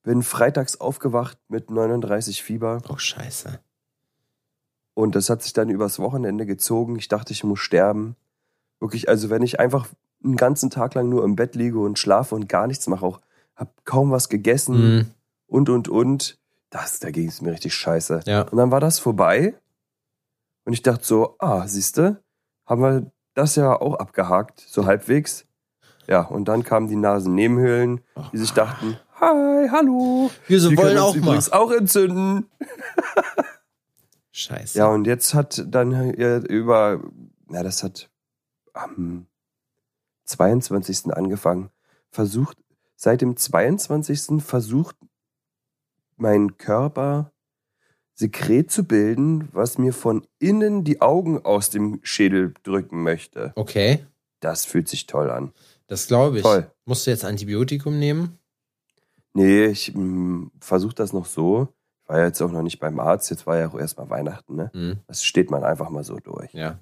bin 0.02 0.22
freitags 0.22 0.80
aufgewacht 0.80 1.38
mit 1.48 1.70
39 1.70 2.42
Fieber 2.42 2.80
Oh, 2.88 2.96
scheiße. 2.96 3.60
und 4.94 5.14
das 5.14 5.28
hat 5.28 5.42
sich 5.42 5.52
dann 5.52 5.68
übers 5.68 5.98
Wochenende 5.98 6.46
gezogen. 6.46 6.96
Ich 6.96 7.08
dachte, 7.08 7.32
ich 7.32 7.44
muss 7.44 7.60
sterben. 7.60 8.16
Wirklich, 8.80 9.08
also 9.08 9.28
wenn 9.28 9.42
ich 9.42 9.60
einfach 9.60 9.88
einen 10.24 10.36
ganzen 10.36 10.70
Tag 10.70 10.94
lang 10.94 11.08
nur 11.08 11.24
im 11.24 11.36
Bett 11.36 11.54
liege 11.56 11.78
und 11.78 11.98
schlafe 11.98 12.34
und 12.34 12.48
gar 12.48 12.66
nichts 12.66 12.86
mache, 12.86 13.04
auch 13.04 13.20
hab 13.54 13.84
kaum 13.84 14.10
was 14.10 14.28
gegessen 14.28 14.96
Mhm. 14.96 15.10
Und 15.48 15.68
und 15.68 15.88
und, 15.88 16.38
das, 16.70 17.00
da 17.00 17.10
ging 17.10 17.28
es 17.28 17.40
mir 17.40 17.52
richtig 17.52 17.74
scheiße. 17.74 18.20
Ja. 18.26 18.42
Und 18.42 18.56
dann 18.58 18.70
war 18.70 18.80
das 18.80 18.98
vorbei. 18.98 19.54
Und 20.64 20.74
ich 20.74 20.82
dachte 20.82 21.04
so, 21.04 21.34
ah, 21.38 21.66
siehste, 21.66 22.22
haben 22.66 22.82
wir 22.82 23.10
das 23.34 23.56
ja 23.56 23.72
auch 23.80 23.94
abgehakt, 23.94 24.60
so 24.60 24.84
halbwegs. 24.84 25.46
Ja, 26.06 26.22
und 26.22 26.46
dann 26.46 26.62
kamen 26.62 26.88
die 26.88 26.96
Nasennebenhöhlen, 26.96 28.00
die 28.32 28.38
sich 28.38 28.52
dachten, 28.52 28.98
hi, 29.20 29.68
hallo. 29.70 30.30
Wir 30.46 30.60
so 30.60 30.74
wollen 30.76 30.98
auch 30.98 31.14
mal. 31.14 31.22
übrigens 31.22 31.52
auch 31.52 31.70
entzünden. 31.70 32.46
Scheiße. 34.32 34.78
Ja, 34.78 34.88
und 34.88 35.06
jetzt 35.06 35.34
hat 35.34 35.64
dann 35.68 36.12
über, 36.12 37.00
na, 37.48 37.62
das 37.62 37.82
hat 37.82 38.10
am 38.72 39.26
22. 40.24 41.12
angefangen. 41.12 41.70
Versucht, 42.10 42.56
seit 42.96 43.20
dem 43.20 43.36
22. 43.36 44.42
versucht 44.42 44.96
mein 46.20 46.56
Körper 46.58 47.32
Sekret 48.14 48.70
zu 48.72 48.84
bilden, 48.84 49.48
was 49.52 49.78
mir 49.78 49.92
von 49.92 50.26
innen 50.40 50.82
die 50.84 51.00
Augen 51.00 51.44
aus 51.44 51.70
dem 51.70 52.00
Schädel 52.02 52.52
drücken 52.64 53.02
möchte. 53.02 53.52
Okay, 53.54 54.04
Das 54.40 54.64
fühlt 54.64 54.88
sich 54.88 55.06
toll 55.06 55.30
an. 55.30 55.52
das 55.86 56.06
glaube 56.08 56.38
ich. 56.38 56.42
Toll. 56.42 56.70
Musst 56.84 57.06
du 57.06 57.10
jetzt 57.12 57.24
Antibiotikum 57.24 57.98
nehmen? 57.98 58.38
Nee, 59.34 59.66
ich 59.66 59.92
versuche 60.60 60.94
das 60.94 61.12
noch 61.12 61.26
so. 61.26 61.68
Ich 62.02 62.08
war 62.08 62.18
ja 62.18 62.24
jetzt 62.26 62.40
auch 62.42 62.50
noch 62.50 62.62
nicht 62.62 62.80
beim 62.80 62.98
Arzt, 62.98 63.30
jetzt 63.30 63.46
war 63.46 63.58
ja 63.58 63.68
auch 63.68 63.78
erstmal 63.78 64.10
Weihnachten, 64.10 64.56
ne? 64.56 64.70
Hm, 64.72 64.96
Das 65.06 65.22
steht 65.22 65.50
man 65.50 65.62
einfach 65.62 65.90
mal 65.90 66.02
so 66.04 66.16
durch. 66.18 66.52
ja. 66.54 66.78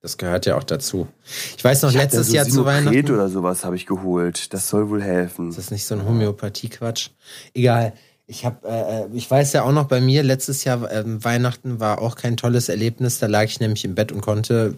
Das 0.00 0.18
gehört 0.18 0.44
ja 0.44 0.58
auch 0.58 0.64
dazu. 0.64 1.08
Ich 1.56 1.64
weiß 1.64 1.80
noch, 1.80 1.88
Ich 1.88 1.96
letztes 1.96 2.26
so 2.26 2.34
Jahr 2.34 2.46
zu 2.46 2.66
Weihnachten. 2.66 3.10
oder 3.10 3.30
sowas 3.30 3.64
habe 3.64 3.74
ich 3.76 3.86
geholt. 3.86 4.52
Das 4.52 4.68
soll 4.68 4.90
wohl 4.90 5.00
helfen. 5.02 5.48
Ist 5.48 5.56
das 5.56 5.70
nicht 5.70 5.86
so 5.86 5.94
ein 5.94 6.04
Homöopathie-Quatsch? 6.04 7.08
Egal. 7.54 7.94
Ich 8.26 8.44
habe, 8.44 8.66
äh, 8.66 9.16
ich 9.16 9.30
weiß 9.30 9.52
ja 9.52 9.62
auch 9.64 9.72
noch 9.72 9.86
bei 9.86 10.00
mir, 10.00 10.22
letztes 10.22 10.64
Jahr 10.64 10.90
ähm, 10.90 11.22
Weihnachten 11.22 11.78
war 11.78 12.00
auch 12.00 12.16
kein 12.16 12.36
tolles 12.36 12.68
Erlebnis. 12.68 13.18
Da 13.18 13.26
lag 13.26 13.44
ich 13.44 13.60
nämlich 13.60 13.84
im 13.84 13.94
Bett 13.94 14.12
und 14.12 14.22
konnte 14.22 14.76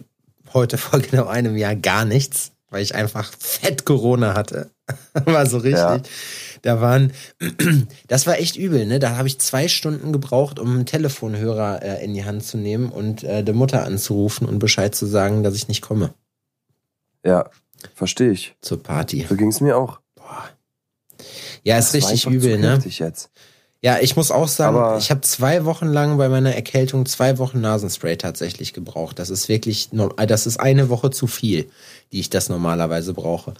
heute 0.53 0.77
vor 0.77 0.99
genau 0.99 1.27
einem 1.27 1.55
Jahr 1.55 1.75
gar 1.75 2.03
nichts, 2.03 2.51
weil 2.69 2.83
ich 2.83 2.95
einfach 2.95 3.31
fett 3.37 3.85
Corona 3.85 4.33
hatte. 4.35 4.69
war 5.25 5.45
so 5.45 5.57
richtig. 5.57 5.79
Ja. 5.79 6.01
Da 6.61 6.81
waren, 6.81 7.13
das 8.07 8.27
war 8.27 8.37
echt 8.39 8.57
übel, 8.57 8.85
ne? 8.85 8.99
Da 8.99 9.15
habe 9.15 9.27
ich 9.27 9.39
zwei 9.39 9.67
Stunden 9.67 10.11
gebraucht, 10.11 10.59
um 10.59 10.73
einen 10.73 10.85
Telefonhörer 10.85 11.81
äh, 11.83 12.03
in 12.03 12.13
die 12.13 12.25
Hand 12.25 12.43
zu 12.43 12.57
nehmen 12.57 12.89
und 12.89 13.23
äh, 13.23 13.43
der 13.43 13.53
Mutter 13.53 13.83
anzurufen 13.83 14.47
und 14.47 14.59
Bescheid 14.59 14.95
zu 14.95 15.05
sagen, 15.05 15.43
dass 15.43 15.55
ich 15.55 15.67
nicht 15.67 15.81
komme 15.81 16.13
Ja, 17.23 17.49
verstehe 17.95 18.31
ich. 18.31 18.55
zur 18.61 18.81
Party. 18.81 19.25
So 19.29 19.35
ging 19.35 19.49
es 19.49 19.61
mir 19.61 19.77
auch. 19.77 19.99
Ja, 21.63 21.77
ist 21.77 21.93
Das 21.93 22.11
richtig 22.11 22.25
übel, 22.27 22.57
ne? 22.57 22.79
jetzt. 22.85 23.29
Ja, 23.83 23.97
ich 24.01 24.15
muss 24.15 24.31
auch 24.31 24.47
sagen, 24.47 24.75
Aber- 24.75 24.97
ich 24.97 25.11
habe 25.11 25.21
zwei 25.21 25.63
Wochen 25.65 25.85
lang 25.87 26.17
bei 26.17 26.29
meiner 26.29 26.55
Erkältung 26.55 27.05
zwei 27.05 27.37
Wochen 27.37 27.61
Nasenspray 27.61 28.17
tatsächlich 28.17 28.73
gebraucht. 28.73 29.19
Das 29.19 29.29
ist 29.29 29.49
wirklich, 29.49 29.89
äh, 30.17 30.25
das 30.27 30.47
ist 30.47 30.59
eine 30.59 30.89
Woche 30.89 31.11
zu 31.11 31.27
viel, 31.27 31.69
die 32.11 32.19
ich 32.19 32.29
das 32.31 32.49
normalerweise 32.49 33.13
brauche. 33.13 33.53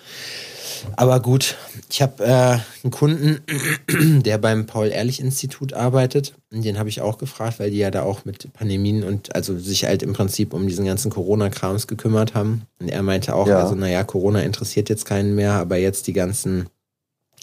Aber 0.96 1.20
gut, 1.20 1.56
ich 1.90 2.02
habe 2.02 2.24
äh, 2.24 2.58
einen 2.84 2.92
Kunden, 2.92 3.42
der 4.24 4.38
beim 4.38 4.66
Paul-Ehrlich-Institut 4.66 5.74
arbeitet. 5.74 6.34
Den 6.52 6.78
habe 6.80 6.90
ich 6.90 7.02
auch 7.02 7.18
gefragt, 7.18 7.60
weil 7.60 7.72
die 7.72 7.78
ja 7.78 7.92
da 7.92 8.04
auch 8.04 8.26
mit 8.26 8.52
Pandemien 8.54 9.04
und 9.04 9.36
also 9.36 9.58
sich 9.58 9.86
halt 9.86 10.02
im 10.04 10.14
Prinzip 10.14 10.54
um 10.54 10.68
diesen 10.68 10.86
ganzen 10.86 11.12
Corona-Krams 11.12 11.88
gekümmert 11.88 12.34
haben. 12.34 12.64
Und 12.80 12.90
er 12.90 13.04
meinte 13.04 13.36
auch, 13.36 13.48
Ja. 13.48 13.60
also 13.64 13.76
naja, 13.76 14.04
Corona 14.04 14.42
interessiert 14.42 14.90
jetzt 14.90 15.06
keinen 15.06 15.36
mehr, 15.36 15.54
aber 15.54 15.78
jetzt 15.78 16.08
die 16.08 16.14
ganzen 16.14 16.68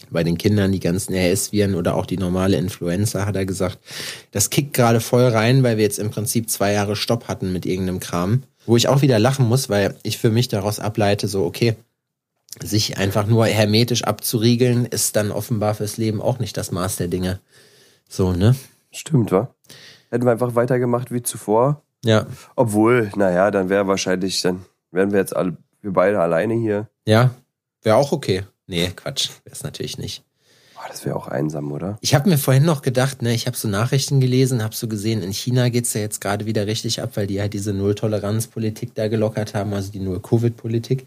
bei 0.09 0.23
den 0.23 0.37
Kindern 0.37 0.71
die 0.71 0.79
ganzen 0.79 1.13
RS-Viren 1.13 1.75
oder 1.75 1.95
auch 1.95 2.05
die 2.05 2.17
normale 2.17 2.57
Influenza, 2.57 3.25
hat 3.25 3.35
er 3.35 3.45
gesagt, 3.45 3.79
das 4.31 4.49
kickt 4.49 4.73
gerade 4.73 4.99
voll 4.99 5.27
rein, 5.27 5.63
weil 5.63 5.77
wir 5.77 5.83
jetzt 5.83 5.99
im 5.99 6.11
Prinzip 6.11 6.49
zwei 6.49 6.73
Jahre 6.73 6.95
Stopp 6.95 7.27
hatten 7.27 7.53
mit 7.53 7.65
irgendeinem 7.65 7.99
Kram. 7.99 8.43
Wo 8.65 8.75
ich 8.75 8.87
auch 8.87 9.01
wieder 9.01 9.19
lachen 9.19 9.47
muss, 9.47 9.69
weil 9.69 9.95
ich 10.03 10.17
für 10.17 10.31
mich 10.31 10.47
daraus 10.47 10.79
ableite, 10.79 11.27
so, 11.27 11.45
okay, 11.45 11.75
sich 12.63 12.97
einfach 12.97 13.27
nur 13.27 13.45
hermetisch 13.45 14.03
abzuriegeln, 14.03 14.85
ist 14.85 15.15
dann 15.15 15.31
offenbar 15.31 15.75
fürs 15.75 15.97
Leben 15.97 16.21
auch 16.21 16.39
nicht 16.39 16.57
das 16.57 16.71
Maß 16.71 16.95
der 16.97 17.07
Dinge. 17.07 17.39
So, 18.09 18.31
ne? 18.31 18.55
Stimmt, 18.91 19.31
wa? 19.31 19.53
Hätten 20.09 20.25
wir 20.25 20.31
einfach 20.31 20.55
weitergemacht 20.55 21.11
wie 21.11 21.21
zuvor. 21.21 21.83
Ja. 22.03 22.27
Obwohl, 22.55 23.11
naja, 23.15 23.51
dann 23.51 23.69
wäre 23.69 23.87
wahrscheinlich, 23.87 24.41
dann 24.41 24.65
wären 24.91 25.11
wir 25.11 25.19
jetzt 25.19 25.35
alle, 25.35 25.57
wir 25.81 25.91
beide 25.91 26.19
alleine 26.19 26.53
hier. 26.53 26.87
Ja. 27.05 27.31
Wäre 27.81 27.97
auch 27.97 28.11
okay. 28.11 28.43
Nee, 28.67 28.91
Quatsch. 28.95 29.29
Wäre 29.43 29.55
es 29.55 29.63
natürlich 29.63 29.97
nicht. 29.97 30.23
Boah, 30.75 30.85
das 30.89 31.05
wäre 31.05 31.15
auch 31.15 31.27
einsam, 31.27 31.71
oder? 31.71 31.97
Ich 32.01 32.13
habe 32.15 32.29
mir 32.29 32.37
vorhin 32.37 32.65
noch 32.65 32.81
gedacht, 32.81 33.21
ne, 33.21 33.33
ich 33.33 33.47
habe 33.47 33.55
so 33.55 33.67
Nachrichten 33.67 34.19
gelesen, 34.19 34.63
habe 34.63 34.75
so 34.75 34.87
gesehen, 34.87 35.23
in 35.23 35.31
China 35.31 35.69
geht's 35.69 35.93
ja 35.93 36.01
jetzt 36.01 36.19
gerade 36.19 36.45
wieder 36.45 36.67
richtig 36.67 37.01
ab, 37.01 37.11
weil 37.15 37.27
die 37.27 37.39
halt 37.39 37.53
diese 37.53 37.73
Null-Toleranz-Politik 37.73 38.93
da 38.95 39.07
gelockert 39.07 39.53
haben, 39.53 39.73
also 39.73 39.91
die 39.91 39.99
Null-Covid-Politik. 39.99 41.05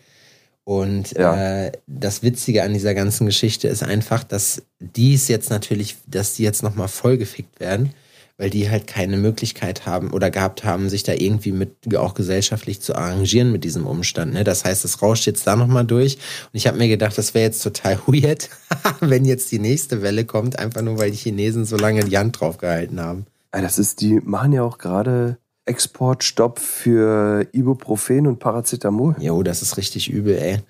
Und 0.65 1.13
Ja. 1.13 1.65
äh, 1.67 1.73
das 1.87 2.23
Witzige 2.23 2.63
an 2.63 2.75
dieser 2.75 2.95
ganzen 2.95 3.27
Geschichte 3.27 3.69
ist 3.69 3.83
einfach, 3.83 4.25
dass 4.25 4.63
dies 4.81 5.29
jetzt 5.29 5.51
natürlich, 5.51 5.97
dass 6.07 6.35
die 6.35 6.43
jetzt 6.43 6.63
nochmal 6.63 6.89
vollgefickt 6.89 7.59
werden, 7.61 7.93
weil 8.39 8.51
die 8.51 8.71
halt 8.71 8.87
keine 8.87 9.17
Möglichkeit 9.17 9.85
haben 9.85 10.13
oder 10.13 10.31
gehabt 10.31 10.65
haben, 10.65 10.89
sich 10.89 11.03
da 11.03 11.13
irgendwie 11.13 11.51
mit 11.51 11.97
auch 11.97 12.15
gesellschaftlich 12.15 12.81
zu 12.81 12.95
arrangieren 12.95 13.51
mit 13.51 13.65
diesem 13.65 13.85
Umstand. 13.85 14.33
Ne? 14.33 14.45
Das 14.45 14.65
heißt, 14.65 14.85
es 14.85 15.03
rauscht 15.03 15.27
jetzt 15.27 15.47
da 15.47 15.57
nochmal 15.57 15.85
durch. 15.85 16.15
Und 16.15 16.51
ich 16.53 16.69
habe 16.69 16.79
mir 16.79 16.89
gedacht, 16.89 17.19
das 17.19 17.35
wäre 17.35 17.45
jetzt 17.45 17.63
total 17.63 17.99
weird, 18.07 18.49
wenn 19.01 19.25
jetzt 19.25 19.51
die 19.51 19.59
nächste 19.59 20.03
Welle 20.03 20.25
kommt, 20.25 20.59
einfach 20.59 20.83
nur 20.83 20.99
weil 20.99 21.11
die 21.11 21.17
Chinesen 21.17 21.65
so 21.65 21.77
lange 21.77 22.05
die 22.05 22.17
Hand 22.17 22.41
drauf 22.41 22.59
gehalten 22.59 23.01
haben. 23.01 23.27
Ja, 23.53 23.61
das 23.61 23.79
ist, 23.79 24.01
die 24.01 24.21
machen 24.21 24.53
ja 24.53 24.63
auch 24.63 24.79
gerade 24.79 25.39
Exportstopp 25.65 26.61
für 26.61 27.47
Ibuprofen 27.53 28.27
und 28.29 28.39
Paracetamol. 28.39 29.17
Jo, 29.19 29.43
das 29.43 29.63
ist 29.63 29.77
richtig 29.77 30.09
übel, 30.09 30.39
ey. 30.39 30.53
Ja, 30.53 30.61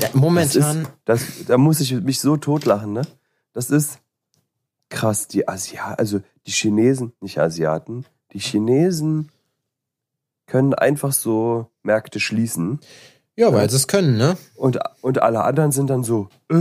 Das 0.00 0.08
ist, 0.08 0.14
momentan, 0.16 0.88
das, 1.04 1.22
da 1.46 1.58
muss 1.58 1.80
ich 1.80 1.92
mich 1.92 2.20
so 2.20 2.36
totlachen, 2.36 2.92
ne? 2.92 3.02
Das 3.52 3.70
ist 3.70 3.98
krass. 4.88 5.28
Die 5.28 5.48
Asiaten, 5.48 5.98
also 5.98 6.20
die 6.46 6.52
Chinesen, 6.52 7.12
nicht 7.20 7.38
Asiaten, 7.38 8.04
die 8.32 8.40
Chinesen 8.40 9.30
können 10.46 10.74
einfach 10.74 11.12
so 11.12 11.70
Märkte 11.82 12.20
schließen 12.20 12.80
ja, 13.38 13.52
weil 13.52 13.70
sie 13.70 13.76
es 13.76 13.86
können, 13.86 14.16
ne? 14.16 14.36
und, 14.56 14.80
und 15.00 15.22
alle 15.22 15.44
anderen 15.44 15.70
sind 15.70 15.88
dann 15.90 16.02
so, 16.02 16.28
äh? 16.50 16.56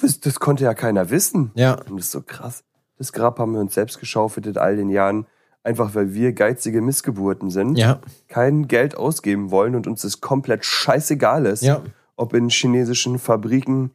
Was, 0.00 0.20
das 0.20 0.38
konnte 0.38 0.62
ja 0.62 0.72
keiner 0.72 1.10
wissen. 1.10 1.50
Ja, 1.56 1.72
Und 1.72 1.96
das 1.96 2.06
ist 2.06 2.12
so 2.12 2.22
krass. 2.22 2.62
Das 2.96 3.12
Grab 3.12 3.40
haben 3.40 3.54
wir 3.54 3.60
uns 3.60 3.74
selbst 3.74 3.98
geschaufelt 3.98 4.46
in 4.46 4.56
all 4.56 4.76
den 4.76 4.88
Jahren, 4.88 5.26
einfach 5.64 5.96
weil 5.96 6.14
wir 6.14 6.32
geizige 6.32 6.80
Missgeburten 6.80 7.50
sind, 7.50 7.76
ja, 7.76 8.00
kein 8.28 8.68
Geld 8.68 8.96
ausgeben 8.96 9.50
wollen 9.50 9.74
und 9.74 9.88
uns 9.88 10.02
das 10.02 10.20
komplett 10.20 10.64
scheißegal 10.64 11.44
ist, 11.46 11.64
ja. 11.64 11.82
ob 12.14 12.34
in 12.34 12.50
chinesischen 12.50 13.18
Fabriken 13.18 13.90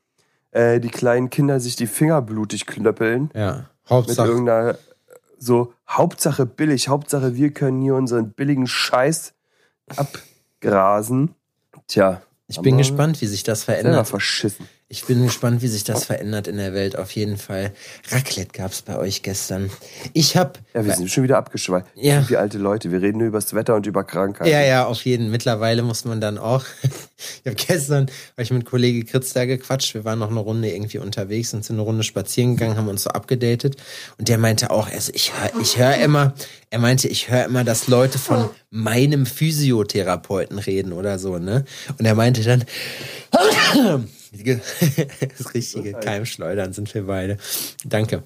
äh, 0.54 0.80
die 0.80 0.90
kleinen 0.90 1.30
Kinder 1.30 1.60
sich 1.60 1.76
die 1.76 1.88
Finger 1.88 2.22
blutig 2.22 2.66
klöppeln 2.66 3.30
Ja. 3.34 3.56
mit 3.56 3.90
Hauptsache. 3.90 4.28
irgendeiner 4.28 4.78
so 5.38 5.74
Hauptsache 5.90 6.46
billig, 6.46 6.88
Hauptsache 6.88 7.36
wir 7.36 7.52
können 7.52 7.82
hier 7.82 7.96
unseren 7.96 8.32
billigen 8.32 8.66
Scheiß 8.68 9.34
abgrasen. 10.62 11.36
Tja, 11.88 12.22
Ich 12.48 12.60
bin 12.62 12.78
gespannt, 12.78 13.20
wie 13.22 13.26
sich 13.28 13.44
das 13.44 13.64
verändert. 13.64 14.08
verschissen. 14.08 14.68
Ich 14.90 15.06
bin 15.06 15.24
gespannt, 15.24 15.62
wie 15.64 15.68
sich 15.68 15.84
das 15.84 16.06
verändert 16.06 16.48
in 16.48 16.58
der 16.58 16.74
Welt. 16.74 16.98
Auf 16.98 17.12
jeden 17.12 17.38
Fall. 17.38 17.72
Raclette 18.12 18.52
gab's 18.54 18.84
bei 18.84 18.96
euch 18.98 19.24
gestern. 19.24 19.72
Ich 20.14 20.38
hab. 20.38 20.60
Ja, 20.74 20.86
wir 20.86 20.94
sind 20.94 21.10
schon 21.10 21.24
wieder 21.24 21.38
abgeschweift. 21.38 21.88
Ja. 21.96 22.28
Wie 22.30 22.38
alte 22.38 22.60
Leute. 22.60 22.92
Wir 22.92 23.02
reden 23.02 23.18
nur 23.18 23.28
über 23.28 23.40
das 23.40 23.54
Wetter 23.56 23.76
und 23.76 23.88
über 23.88 24.04
Krankheiten. 24.04 24.52
Ja, 24.52 24.62
ja, 24.62 24.86
auf 24.86 25.04
jeden. 25.06 25.32
Mittlerweile 25.32 25.82
muss 25.82 26.06
man 26.06 26.22
dann 26.22 26.38
auch. 26.38 26.64
Ich 27.42 27.46
habe 27.46 27.56
gestern, 27.56 28.08
war 28.36 28.44
ich 28.44 28.52
mit 28.52 28.66
Kollege 28.66 29.06
Kritz 29.06 29.32
da 29.32 29.46
gequatscht. 29.46 29.94
Wir 29.94 30.04
waren 30.04 30.20
noch 30.20 30.30
eine 30.30 30.42
Runde 30.42 30.70
irgendwie 30.70 30.98
unterwegs 30.98 31.54
und 31.54 31.64
sind 31.64 31.78
eine 31.78 31.84
Runde 31.84 32.04
spazieren 32.04 32.58
gegangen, 32.58 32.76
haben 32.76 32.90
uns 32.90 33.04
so 33.04 33.12
abgedatet. 33.12 33.78
Und 34.18 34.28
der 34.28 34.38
meinte 34.38 34.72
auch, 34.72 34.92
also 34.92 35.12
ich 35.16 35.32
höre 35.34 35.62
ich 35.62 35.78
hör 35.78 35.96
immer, 35.96 36.34
er 36.70 36.80
meinte, 36.80 37.08
ich 37.08 37.30
höre 37.30 37.46
immer, 37.46 37.64
dass 37.64 37.88
Leute 37.88 38.20
von 38.20 38.50
meinem 38.72 39.26
Physiotherapeuten 39.26 40.60
reden 40.60 40.92
oder 40.92 41.18
so, 41.18 41.38
ne? 41.38 41.64
Und 41.98 42.06
er 42.06 42.16
meinte 42.16 42.44
dann, 42.44 42.66
das 45.38 45.54
richtige 45.54 45.94
Keimschleudern 45.94 46.74
sind 46.74 46.94
wir 46.94 47.06
beide. 47.06 47.38
Danke. 47.86 48.24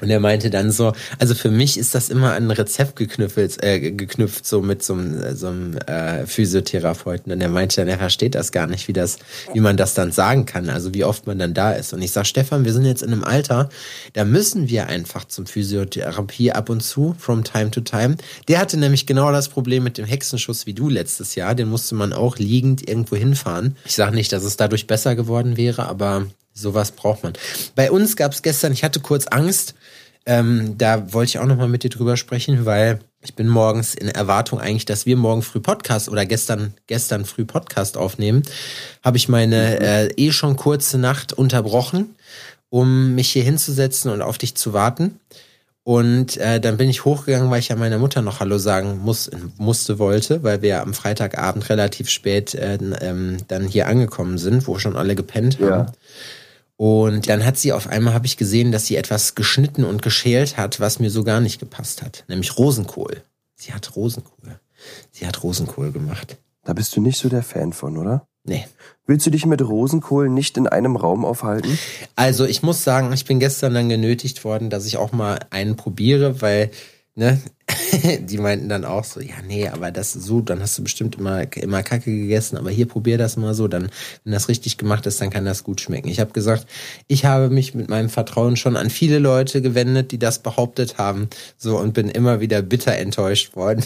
Und 0.00 0.10
er 0.10 0.20
meinte 0.20 0.50
dann 0.50 0.70
so, 0.70 0.92
also 1.18 1.34
für 1.34 1.50
mich 1.50 1.78
ist 1.78 1.94
das 1.94 2.08
immer 2.08 2.34
an 2.34 2.44
ein 2.44 2.50
Rezept 2.50 2.96
geknüpft, 2.96 3.62
äh, 3.62 3.92
geknüpft, 3.92 4.46
so 4.46 4.62
mit 4.62 4.82
so 4.82 4.94
einem, 4.94 5.20
äh, 5.20 5.34
so 5.34 5.48
einem 5.48 5.76
äh, 5.78 6.26
Physiotherapeuten. 6.26 7.32
Und 7.32 7.40
er 7.40 7.48
meinte 7.48 7.76
dann, 7.76 7.88
er 7.88 7.98
versteht 7.98 8.34
das 8.34 8.52
gar 8.52 8.66
nicht, 8.66 8.88
wie 8.88 8.92
das, 8.92 9.18
wie 9.52 9.60
man 9.60 9.76
das 9.76 9.94
dann 9.94 10.12
sagen 10.12 10.46
kann, 10.46 10.68
also 10.68 10.94
wie 10.94 11.04
oft 11.04 11.26
man 11.26 11.38
dann 11.38 11.54
da 11.54 11.72
ist. 11.72 11.92
Und 11.92 12.02
ich 12.02 12.12
sag, 12.12 12.26
Stefan, 12.26 12.64
wir 12.64 12.72
sind 12.72 12.84
jetzt 12.84 13.02
in 13.02 13.12
einem 13.12 13.24
Alter, 13.24 13.68
da 14.12 14.24
müssen 14.24 14.68
wir 14.68 14.86
einfach 14.86 15.24
zum 15.24 15.46
Physiotherapie 15.46 16.52
ab 16.52 16.70
und 16.70 16.82
zu, 16.82 17.16
from 17.18 17.44
time 17.44 17.70
to 17.70 17.80
time. 17.80 18.16
Der 18.46 18.60
hatte 18.60 18.76
nämlich 18.76 19.06
genau 19.06 19.32
das 19.32 19.48
Problem 19.48 19.82
mit 19.82 19.98
dem 19.98 20.04
Hexenschuss 20.04 20.66
wie 20.66 20.74
du 20.74 20.88
letztes 20.88 21.34
Jahr. 21.34 21.54
Den 21.54 21.68
musste 21.68 21.94
man 21.94 22.12
auch 22.12 22.38
liegend 22.38 22.88
irgendwo 22.88 23.16
hinfahren. 23.16 23.76
Ich 23.84 23.94
sage 23.96 24.14
nicht, 24.14 24.32
dass 24.32 24.44
es 24.44 24.56
dadurch 24.56 24.86
besser 24.86 25.16
geworden 25.16 25.56
wäre, 25.56 25.86
aber 25.86 26.26
Sowas 26.60 26.90
braucht 26.92 27.22
man. 27.22 27.32
Bei 27.74 27.90
uns 27.90 28.16
gab 28.16 28.32
es 28.32 28.42
gestern, 28.42 28.72
ich 28.72 28.84
hatte 28.84 29.00
kurz 29.00 29.26
Angst, 29.26 29.74
ähm, 30.26 30.76
da 30.76 31.12
wollte 31.12 31.30
ich 31.30 31.38
auch 31.38 31.46
nochmal 31.46 31.68
mit 31.68 31.84
dir 31.84 31.90
drüber 31.90 32.16
sprechen, 32.16 32.66
weil 32.66 33.00
ich 33.22 33.34
bin 33.34 33.48
morgens 33.48 33.94
in 33.94 34.08
Erwartung 34.08 34.60
eigentlich, 34.60 34.84
dass 34.84 35.06
wir 35.06 35.16
morgen 35.16 35.42
früh 35.42 35.60
Podcast 35.60 36.08
oder 36.08 36.26
gestern, 36.26 36.74
gestern 36.86 37.24
früh 37.24 37.44
Podcast 37.44 37.96
aufnehmen, 37.96 38.42
habe 39.02 39.16
ich 39.16 39.28
meine 39.28 39.80
äh, 39.80 40.08
eh 40.16 40.30
schon 40.30 40.56
kurze 40.56 40.98
Nacht 40.98 41.32
unterbrochen, 41.32 42.14
um 42.68 43.14
mich 43.14 43.30
hier 43.30 43.42
hinzusetzen 43.42 44.10
und 44.10 44.20
auf 44.20 44.38
dich 44.38 44.54
zu 44.54 44.72
warten. 44.72 45.18
Und 45.82 46.36
äh, 46.36 46.60
dann 46.60 46.76
bin 46.76 46.90
ich 46.90 47.06
hochgegangen, 47.06 47.50
weil 47.50 47.60
ich 47.60 47.68
ja 47.68 47.76
meiner 47.76 47.98
Mutter 47.98 48.20
noch 48.20 48.40
Hallo 48.40 48.58
sagen 48.58 48.98
muss, 48.98 49.30
musste, 49.56 49.98
wollte, 49.98 50.42
weil 50.42 50.60
wir 50.60 50.82
am 50.82 50.92
Freitagabend 50.92 51.70
relativ 51.70 52.10
spät 52.10 52.54
äh, 52.54 52.78
ähm, 53.00 53.38
dann 53.48 53.66
hier 53.66 53.86
angekommen 53.86 54.36
sind, 54.36 54.66
wo 54.66 54.78
schon 54.78 54.96
alle 54.96 55.14
gepennt 55.14 55.58
haben. 55.60 55.86
Ja. 55.86 55.86
Und 56.80 57.28
dann 57.28 57.44
hat 57.44 57.58
sie 57.58 57.72
auf 57.72 57.88
einmal, 57.88 58.14
habe 58.14 58.26
ich 58.26 58.36
gesehen, 58.36 58.70
dass 58.70 58.86
sie 58.86 58.94
etwas 58.94 59.34
geschnitten 59.34 59.82
und 59.82 60.00
geschält 60.00 60.56
hat, 60.56 60.78
was 60.78 61.00
mir 61.00 61.10
so 61.10 61.24
gar 61.24 61.40
nicht 61.40 61.58
gepasst 61.58 62.02
hat, 62.02 62.24
nämlich 62.28 62.56
Rosenkohl. 62.56 63.22
Sie 63.56 63.74
hat 63.74 63.96
Rosenkohl. 63.96 64.60
Sie 65.10 65.26
hat 65.26 65.42
Rosenkohl 65.42 65.90
gemacht. 65.90 66.36
Da 66.64 66.74
bist 66.74 66.94
du 66.94 67.00
nicht 67.00 67.18
so 67.18 67.28
der 67.28 67.42
Fan 67.42 67.72
von, 67.72 67.96
oder? 67.96 68.28
Nee. 68.44 68.64
Willst 69.06 69.26
du 69.26 69.30
dich 69.30 69.44
mit 69.44 69.60
Rosenkohl 69.60 70.28
nicht 70.28 70.56
in 70.56 70.68
einem 70.68 70.94
Raum 70.94 71.24
aufhalten? 71.24 71.76
Also 72.14 72.44
ich 72.44 72.62
muss 72.62 72.84
sagen, 72.84 73.12
ich 73.12 73.24
bin 73.24 73.40
gestern 73.40 73.74
dann 73.74 73.88
genötigt 73.88 74.44
worden, 74.44 74.70
dass 74.70 74.86
ich 74.86 74.98
auch 74.98 75.10
mal 75.10 75.40
einen 75.50 75.74
probiere, 75.74 76.40
weil 76.40 76.70
ne, 77.18 77.40
die 78.20 78.38
meinten 78.38 78.68
dann 78.68 78.84
auch 78.84 79.04
so, 79.04 79.20
ja, 79.20 79.34
nee, 79.46 79.68
aber 79.68 79.90
das 79.90 80.14
ist 80.14 80.24
so, 80.24 80.40
dann 80.40 80.60
hast 80.60 80.78
du 80.78 80.84
bestimmt 80.84 81.16
immer, 81.16 81.52
immer 81.56 81.82
Kacke 81.82 82.10
gegessen, 82.10 82.56
aber 82.56 82.70
hier 82.70 82.86
probier 82.86 83.18
das 83.18 83.36
mal 83.36 83.54
so, 83.54 83.66
dann, 83.66 83.90
wenn 84.24 84.32
das 84.32 84.48
richtig 84.48 84.78
gemacht 84.78 85.04
ist, 85.06 85.20
dann 85.20 85.30
kann 85.30 85.44
das 85.44 85.64
gut 85.64 85.80
schmecken. 85.80 86.08
Ich 86.08 86.20
habe 86.20 86.30
gesagt, 86.30 86.66
ich 87.08 87.24
habe 87.24 87.50
mich 87.50 87.74
mit 87.74 87.90
meinem 87.90 88.08
Vertrauen 88.08 88.56
schon 88.56 88.76
an 88.76 88.88
viele 88.88 89.18
Leute 89.18 89.60
gewendet, 89.60 90.12
die 90.12 90.18
das 90.18 90.38
behauptet 90.38 90.96
haben, 90.96 91.28
so 91.56 91.76
und 91.78 91.92
bin 91.92 92.08
immer 92.08 92.40
wieder 92.40 92.62
bitter 92.62 92.94
enttäuscht 92.94 93.56
worden. 93.56 93.84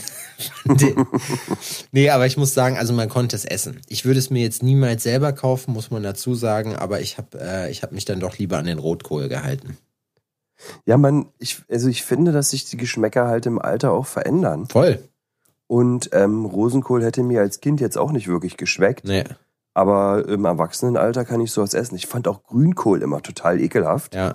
nee, 1.93 2.11
aber 2.11 2.27
ich 2.27 2.37
muss 2.37 2.53
sagen, 2.53 2.77
also 2.77 2.93
man 2.93 3.09
konnte 3.09 3.35
es 3.35 3.45
essen. 3.45 3.81
Ich 3.89 4.05
würde 4.05 4.19
es 4.19 4.29
mir 4.29 4.43
jetzt 4.43 4.63
niemals 4.63 5.03
selber 5.03 5.33
kaufen, 5.33 5.73
muss 5.73 5.91
man 5.91 6.03
dazu 6.03 6.35
sagen, 6.35 6.77
aber 6.77 7.01
ich 7.01 7.17
habe 7.17 7.41
äh, 7.41 7.71
ich 7.71 7.83
hab 7.83 7.93
mich 7.93 8.05
dann 8.05 8.21
doch 8.21 8.37
lieber 8.39 8.59
an 8.59 8.67
den 8.67 8.79
Rotkohl 8.79 9.29
gehalten. 9.29 9.79
Ja, 10.87 10.97
man, 10.97 11.27
ich, 11.39 11.63
also 11.71 11.89
ich 11.89 12.03
finde, 12.03 12.33
dass 12.33 12.51
sich 12.51 12.65
die 12.65 12.77
Geschmäcker 12.77 13.27
halt 13.27 13.47
im 13.47 13.59
Alter 13.61 13.93
auch 13.93 14.07
verändern. 14.07 14.67
Voll. 14.67 15.03
Und 15.67 16.11
ähm, 16.13 16.45
Rosenkohl 16.45 17.03
hätte 17.03 17.23
mir 17.23 17.41
als 17.41 17.61
Kind 17.61 17.81
jetzt 17.81 17.97
auch 17.97 18.13
nicht 18.13 18.29
wirklich 18.29 18.57
geschmeckt. 18.57 19.05
Nee. 19.05 19.25
Aber 19.75 20.29
im 20.29 20.45
Erwachsenenalter 20.45 21.25
kann 21.25 21.41
ich 21.41 21.51
sowas 21.51 21.73
essen. 21.73 21.95
Ich 21.95 22.07
fand 22.07 22.29
auch 22.29 22.43
Grünkohl 22.43 23.01
immer 23.03 23.23
total 23.23 23.61
ekelhaft. 23.61 24.15
Ja. 24.15 24.35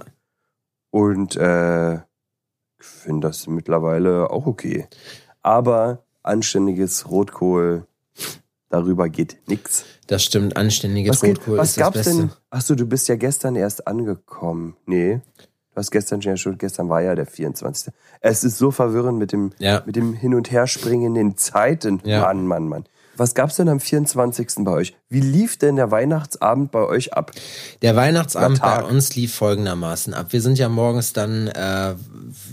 Und 0.90 1.36
äh, 1.36 1.96
ich 1.96 2.86
finde 2.86 3.28
das 3.28 3.48
mittlerweile 3.48 4.32
auch 4.32 4.48
okay. 4.48 4.88
Aber 5.42 6.04
anständiges 6.24 7.10
Rotkohl, 7.10 7.86
darüber 8.70 9.10
geht 9.10 9.38
nichts. 9.48 9.86
Das 10.08 10.24
stimmt, 10.24 10.58
anständiges 10.58 11.22
was 11.22 11.30
Rotkohl 11.30 11.54
geht, 11.54 11.58
was 11.58 11.70
ist 11.70 11.78
das 11.78 11.84
gab's 11.84 11.98
Beste. 11.98 12.16
denn? 12.16 12.32
Achso, 12.50 12.76
du 12.76 12.86
bist 12.86 13.08
ja 13.08 13.16
gestern 13.16 13.56
erst 13.56 13.88
angekommen. 13.88 14.76
Nee. 14.86 15.22
Hast 15.78 15.92
gestern 15.92 16.22
schon, 16.24 16.38
schon, 16.38 16.58
gestern 16.58 16.90
war 16.90 17.02
ja 17.04 17.14
der 17.14 17.28
24. 17.28 17.94
Es 18.20 18.44
ist 18.44 18.58
so 18.58 18.72
verwirrend 18.72 19.20
mit 19.20 19.32
dem, 19.32 19.52
Ja. 19.60 19.84
mit 19.86 19.96
dem 19.96 20.14
Hin- 20.14 20.34
und 20.34 20.50
Herspringen 20.52 21.16
in 21.16 21.30
den 21.30 21.38
Zeiten. 21.38 22.02
Ja. 22.04 22.22
Mann, 22.22 22.48
Mann, 22.48 22.68
Mann. 22.68 22.86
Was 23.18 23.34
gab's 23.34 23.56
denn 23.56 23.70
am 23.70 23.80
24. 23.80 24.50
bei 24.60 24.72
euch? 24.72 24.96
Wie 25.10 25.22
lief 25.22 25.58
denn 25.58 25.76
der 25.76 25.92
Weihnachtsabend 25.92 26.72
bei 26.72 26.86
euch 26.86 27.14
ab? 27.14 27.32
Der 27.82 27.96
Weihnachtsabend 27.96 28.62
bei 28.62 28.84
uns 28.84 29.16
lief 29.16 29.34
folgendermaßen 29.34 30.14
ab. 30.14 30.28
Wir 30.32 30.42
sind 30.42 30.58
ja 30.60 30.70
morgens 30.70 31.14
dann 31.14 31.48
äh, 31.48 31.96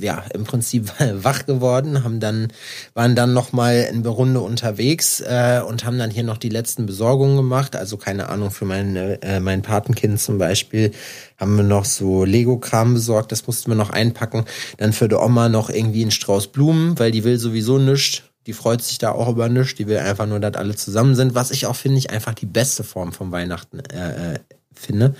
ja 0.00 0.24
im 0.32 0.44
Prinzip 0.44 0.92
wach 1.14 1.46
geworden, 1.46 2.04
haben 2.04 2.20
dann 2.20 2.48
waren 2.94 3.14
dann 3.14 3.32
noch 3.32 3.52
mal 3.52 3.86
eine 3.88 4.08
Runde 4.08 4.40
unterwegs 4.40 5.20
äh, 5.20 5.60
und 5.66 5.84
haben 5.84 5.98
dann 5.98 6.10
hier 6.10 6.24
noch 6.24 6.38
die 6.38 6.48
letzten 6.48 6.86
Besorgungen 6.86 7.36
gemacht. 7.36 7.76
Also 7.76 7.96
keine 7.96 8.28
Ahnung 8.28 8.50
für 8.50 8.64
mein 8.64 8.96
äh, 8.96 9.40
mein 9.40 9.62
Patenkind 9.62 10.20
zum 10.20 10.38
Beispiel 10.38 10.92
haben 11.36 11.56
wir 11.56 11.64
noch 11.64 11.84
so 11.84 12.24
Lego-Kram 12.24 12.94
besorgt. 12.94 13.32
Das 13.32 13.46
mussten 13.46 13.70
wir 13.70 13.76
noch 13.76 13.90
einpacken. 13.90 14.44
Dann 14.78 14.92
für 14.92 15.08
die 15.08 15.16
Oma 15.16 15.48
noch 15.48 15.70
irgendwie 15.70 16.02
einen 16.02 16.10
Strauß 16.10 16.48
Blumen, 16.48 16.98
weil 16.98 17.10
die 17.10 17.24
will 17.24 17.38
sowieso 17.38 17.78
nichts. 17.78 18.22
Die 18.46 18.52
freut 18.52 18.82
sich 18.82 18.98
da 18.98 19.12
auch 19.12 19.28
über 19.28 19.48
nichts. 19.48 19.74
Die 19.76 19.86
will 19.86 19.98
einfach 19.98 20.26
nur, 20.26 20.40
dass 20.40 20.54
alle 20.54 20.74
zusammen 20.76 21.14
sind. 21.14 21.34
Was 21.34 21.50
ich 21.50 21.66
auch 21.66 21.76
finde 21.76 21.98
ich 21.98 22.10
einfach 22.10 22.34
die 22.34 22.46
beste 22.46 22.84
Form 22.84 23.12
von 23.12 23.32
Weihnachten 23.32 23.80
äh, 23.80 24.34
äh, 24.34 24.38
finde. 24.74 25.14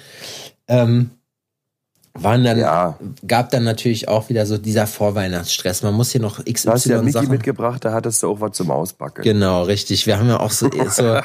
Ähm, 0.69 1.11
waren 2.17 2.45
dann, 2.45 2.59
Ja. 2.59 2.99
gab 3.27 3.51
dann 3.51 3.65
natürlich 3.65 4.07
auch 4.09 4.29
wieder 4.29 4.47
so 4.47 4.57
dieser 4.57 4.87
Vorweihnachtsstress. 4.87 5.83
Man 5.83 5.95
muss 5.95 6.13
hier 6.13 6.21
noch 6.21 6.41
Du 6.45 6.53
hast 6.71 6.85
ja 6.87 6.99
Miki 7.01 7.13
Sachen. 7.13 7.29
mitgebracht, 7.31 7.85
da 7.85 7.93
hattest 7.93 8.23
du 8.23 8.31
auch 8.31 8.41
was 8.41 8.53
zum 8.57 8.71
Auspacken. 8.71 9.23
Genau, 9.23 9.65
richtig. 9.65 10.07
Wir 10.07 10.19
haben 10.19 10.29
ja 10.29 10.39
auch 10.39 10.53
so, 10.53 10.71
so 10.91 11.19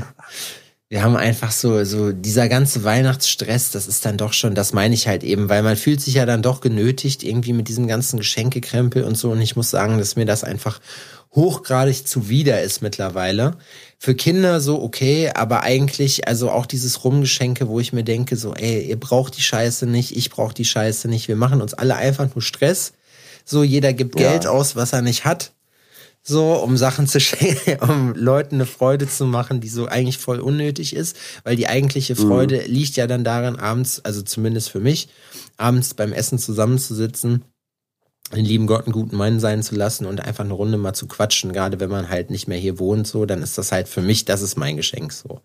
wir 0.92 1.02
haben 1.02 1.16
einfach 1.16 1.52
so, 1.52 1.84
so 1.84 2.12
dieser 2.12 2.50
ganze 2.50 2.84
Weihnachtsstress, 2.84 3.70
das 3.70 3.86
ist 3.86 4.04
dann 4.04 4.18
doch 4.18 4.34
schon, 4.34 4.54
das 4.54 4.74
meine 4.74 4.94
ich 4.94 5.08
halt 5.08 5.24
eben, 5.24 5.48
weil 5.48 5.62
man 5.62 5.78
fühlt 5.78 6.02
sich 6.02 6.12
ja 6.12 6.26
dann 6.26 6.42
doch 6.42 6.60
genötigt, 6.60 7.22
irgendwie 7.22 7.54
mit 7.54 7.68
diesem 7.68 7.86
ganzen 7.86 8.18
Geschenkekrempel 8.18 9.02
und 9.02 9.16
so. 9.16 9.30
Und 9.30 9.40
ich 9.40 9.56
muss 9.56 9.70
sagen, 9.70 9.96
dass 9.96 10.16
mir 10.16 10.26
das 10.26 10.44
einfach 10.44 10.80
hochgradig 11.34 12.06
zuwider 12.06 12.60
ist 12.60 12.82
mittlerweile. 12.82 13.56
Für 13.98 14.14
Kinder 14.14 14.60
so 14.60 14.82
okay, 14.82 15.30
aber 15.34 15.62
eigentlich, 15.62 16.28
also 16.28 16.50
auch 16.50 16.66
dieses 16.66 17.02
Rumgeschenke, 17.04 17.68
wo 17.68 17.80
ich 17.80 17.94
mir 17.94 18.04
denke, 18.04 18.36
so, 18.36 18.52
ey, 18.52 18.82
ihr 18.82 19.00
braucht 19.00 19.38
die 19.38 19.42
Scheiße 19.42 19.86
nicht, 19.86 20.14
ich 20.14 20.28
brauch 20.28 20.52
die 20.52 20.66
Scheiße 20.66 21.08
nicht, 21.08 21.26
wir 21.26 21.36
machen 21.36 21.62
uns 21.62 21.72
alle 21.72 21.96
einfach 21.96 22.28
nur 22.34 22.42
Stress. 22.42 22.92
So, 23.46 23.62
jeder 23.62 23.94
gibt 23.94 24.20
Ja. 24.20 24.32
Geld 24.32 24.46
aus, 24.46 24.76
was 24.76 24.92
er 24.92 25.00
nicht 25.00 25.24
hat 25.24 25.52
so, 26.22 26.54
um 26.54 26.76
Sachen 26.76 27.06
zu 27.08 27.20
schenken, 27.20 27.78
um 27.80 28.14
Leuten 28.14 28.56
eine 28.56 28.66
Freude 28.66 29.08
zu 29.08 29.26
machen, 29.26 29.60
die 29.60 29.68
so 29.68 29.86
eigentlich 29.86 30.18
voll 30.18 30.40
unnötig 30.40 30.94
ist, 30.94 31.16
weil 31.44 31.56
die 31.56 31.68
eigentliche 31.68 32.14
Freude 32.14 32.62
liegt 32.66 32.96
ja 32.96 33.06
dann 33.06 33.24
darin, 33.24 33.56
abends, 33.56 34.00
also 34.04 34.22
zumindest 34.22 34.70
für 34.70 34.80
mich, 34.80 35.08
abends 35.56 35.94
beim 35.94 36.12
Essen 36.12 36.38
zusammenzusitzen, 36.38 37.44
den 38.34 38.44
lieben 38.44 38.66
Gott 38.66 38.86
einen 38.86 38.92
guten 38.92 39.16
Mann 39.16 39.40
sein 39.40 39.62
zu 39.62 39.74
lassen 39.74 40.06
und 40.06 40.20
einfach 40.20 40.44
eine 40.44 40.54
Runde 40.54 40.78
mal 40.78 40.94
zu 40.94 41.06
quatschen, 41.06 41.52
gerade 41.52 41.80
wenn 41.80 41.90
man 41.90 42.08
halt 42.08 42.30
nicht 42.30 42.48
mehr 42.48 42.58
hier 42.58 42.78
wohnt, 42.78 43.06
so, 43.06 43.26
dann 43.26 43.42
ist 43.42 43.58
das 43.58 43.72
halt 43.72 43.88
für 43.88 44.00
mich, 44.00 44.24
das 44.24 44.42
ist 44.42 44.56
mein 44.56 44.76
Geschenk, 44.76 45.12
so. 45.12 45.40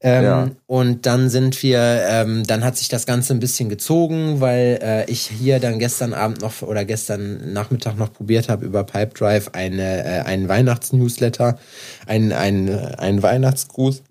Ähm, 0.00 0.24
Ja. 0.24 0.50
Und 0.66 1.06
dann 1.06 1.30
sind 1.30 1.62
wir, 1.62 1.78
ähm, 2.08 2.44
dann 2.46 2.64
hat 2.64 2.76
sich 2.76 2.88
das 2.88 3.06
Ganze 3.06 3.32
ein 3.34 3.40
bisschen 3.40 3.68
gezogen, 3.68 4.40
weil 4.40 4.78
äh, 4.82 5.10
ich 5.10 5.22
hier 5.22 5.58
dann 5.60 5.78
gestern 5.78 6.12
Abend 6.14 6.40
noch 6.42 6.62
oder 6.62 6.84
gestern 6.84 7.52
Nachmittag 7.52 7.96
noch 7.96 8.12
probiert 8.12 8.48
habe, 8.48 8.66
über 8.66 8.84
Pipedrive 8.84 9.50
eine, 9.54 10.04
äh, 10.04 10.20
einen 10.20 10.48
Weihnachtsnewsletter, 10.48 11.58
einen, 12.06 12.32
einen, 12.32 12.68
einen 12.96 13.22
Weihnachtsgruß 13.22 14.02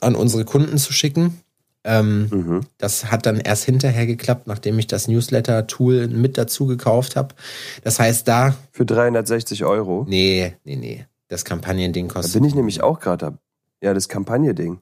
an 0.00 0.14
unsere 0.16 0.44
Kunden 0.44 0.78
zu 0.78 0.92
schicken. 0.92 1.38
Ähm, 1.84 2.28
Mhm. 2.30 2.60
das 2.78 3.10
hat 3.10 3.26
dann 3.26 3.40
erst 3.40 3.64
hinterher 3.64 4.06
geklappt, 4.06 4.46
nachdem 4.46 4.78
ich 4.78 4.86
das 4.86 5.08
Newsletter-Tool 5.08 6.06
mit 6.08 6.38
dazu 6.38 6.66
gekauft 6.66 7.16
habe. 7.16 7.34
Das 7.82 7.98
heißt, 7.98 8.26
da, 8.28 8.54
Für 8.70 8.84
360 8.84 9.64
Euro. 9.64 10.04
nee, 10.08 10.54
nee, 10.64 10.76
nee, 10.76 11.06
das 11.26 11.44
Kampagnending 11.44 12.06
Da 12.08 12.14
kostet. 12.14 12.34
bin 12.34 12.44
ich 12.44 12.54
nämlich 12.54 12.82
auch 12.84 13.00
gerade 13.00 13.32
da. 13.32 13.38
Ja, 13.84 13.94
das 13.94 14.08
Kampagne-Ding. 14.08 14.78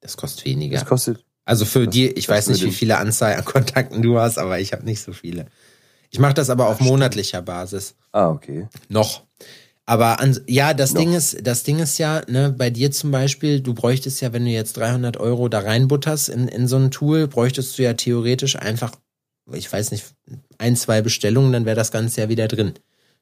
Das 0.00 0.16
kostet 0.16 0.44
weniger. 0.44 0.78
Das 0.78 0.86
kostet. 0.86 1.24
Also 1.44 1.64
für 1.64 1.86
die, 1.86 2.08
ich 2.08 2.28
weiß 2.28 2.48
nicht, 2.48 2.64
wie 2.64 2.72
viele 2.72 2.98
Anzahl 2.98 3.34
an 3.34 3.44
Kontakten 3.44 4.02
du 4.02 4.18
hast, 4.18 4.36
aber 4.36 4.58
ich 4.58 4.72
habe 4.72 4.84
nicht 4.84 5.00
so 5.00 5.12
viele. 5.12 5.46
Ich 6.10 6.18
mache 6.18 6.34
das 6.34 6.50
aber 6.50 6.68
auf 6.68 6.80
monatlicher 6.80 7.42
Basis. 7.42 7.94
Ah, 8.12 8.30
okay. 8.30 8.68
Noch. 8.88 9.22
Aber 9.84 10.18
an, 10.18 10.38
ja, 10.48 10.74
das 10.74 10.92
Noch. 10.92 11.00
Ding 11.00 11.12
ist, 11.12 11.46
das 11.46 11.62
Ding 11.62 11.78
ist 11.78 11.98
ja, 11.98 12.22
ne, 12.26 12.52
bei 12.56 12.70
dir 12.70 12.90
zum 12.90 13.12
Beispiel, 13.12 13.60
du 13.60 13.72
bräuchtest 13.72 14.20
ja, 14.20 14.32
wenn 14.32 14.44
du 14.44 14.50
jetzt 14.50 14.76
300 14.76 15.16
Euro 15.16 15.48
da 15.48 15.60
reinbutterst 15.60 16.28
in, 16.28 16.48
in 16.48 16.66
so 16.66 16.76
ein 16.76 16.90
Tool, 16.90 17.28
bräuchtest 17.28 17.78
du 17.78 17.84
ja 17.84 17.94
theoretisch 17.94 18.56
einfach, 18.56 18.92
ich 19.52 19.72
weiß 19.72 19.92
nicht, 19.92 20.06
ein, 20.58 20.74
zwei 20.74 21.02
Bestellungen, 21.02 21.52
dann 21.52 21.66
wäre 21.66 21.76
das 21.76 21.92
Ganze 21.92 22.22
ja 22.22 22.28
wieder 22.28 22.48
drin. 22.48 22.74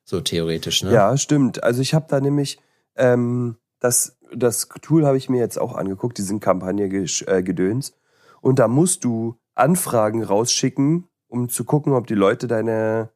So 0.06 0.22
theoretisch, 0.22 0.82
ne? 0.82 0.92
Ja, 0.92 1.16
stimmt. 1.18 1.62
Also 1.62 1.82
ich 1.82 1.92
habe 1.92 2.06
da 2.08 2.20
nämlich 2.20 2.58
ähm, 2.96 3.56
das, 3.78 4.16
das 4.36 4.68
Tool 4.82 5.06
habe 5.06 5.16
ich 5.16 5.28
mir 5.28 5.38
jetzt 5.38 5.58
auch 5.60 5.74
angeguckt, 5.74 6.18
diesen 6.18 6.40
Kampagne 6.40 6.86
äh, 6.86 7.42
Gedöns. 7.42 7.94
Und 8.40 8.58
da 8.58 8.68
musst 8.68 9.04
du 9.04 9.36
Anfragen 9.54 10.22
rausschicken, 10.22 11.08
um 11.28 11.48
zu 11.48 11.64
gucken, 11.64 11.92
ob 11.92 12.06
die 12.06 12.14
Leute 12.14 12.46
deine 12.46 13.10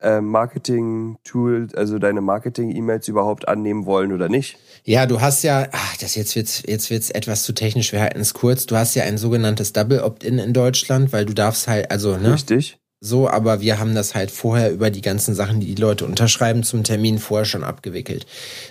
äh, 0.00 0.20
Marketing-Tool, 0.20 1.68
also 1.74 1.98
deine 1.98 2.20
Marketing-E-Mails 2.20 3.08
überhaupt 3.08 3.48
annehmen 3.48 3.86
wollen 3.86 4.12
oder 4.12 4.28
nicht. 4.28 4.58
Ja, 4.84 5.06
du 5.06 5.20
hast 5.20 5.42
ja, 5.42 5.68
ach, 5.72 5.96
das 5.98 6.14
jetzt 6.14 6.34
wird's, 6.36 6.62
jetzt 6.66 6.90
wird's 6.90 7.10
etwas 7.10 7.42
zu 7.42 7.52
technisch, 7.52 7.92
wir 7.92 8.00
halten 8.00 8.20
es 8.20 8.32
kurz. 8.32 8.66
Du 8.66 8.76
hast 8.76 8.94
ja 8.94 9.04
ein 9.04 9.18
sogenanntes 9.18 9.72
Double 9.72 10.00
Opt-in 10.00 10.38
in 10.38 10.52
Deutschland, 10.52 11.12
weil 11.12 11.26
du 11.26 11.34
darfst 11.34 11.68
halt, 11.68 11.90
also, 11.90 12.16
ne? 12.16 12.32
Richtig? 12.32 12.79
So, 13.02 13.30
aber 13.30 13.62
wir 13.62 13.78
haben 13.78 13.94
das 13.94 14.14
halt 14.14 14.30
vorher 14.30 14.70
über 14.70 14.90
die 14.90 15.00
ganzen 15.00 15.34
Sachen, 15.34 15.58
die 15.58 15.74
die 15.74 15.80
Leute 15.80 16.04
unterschreiben, 16.04 16.62
zum 16.62 16.84
Termin 16.84 17.18
vorher 17.18 17.46
schon 17.46 17.64
abgewickelt. 17.64 18.26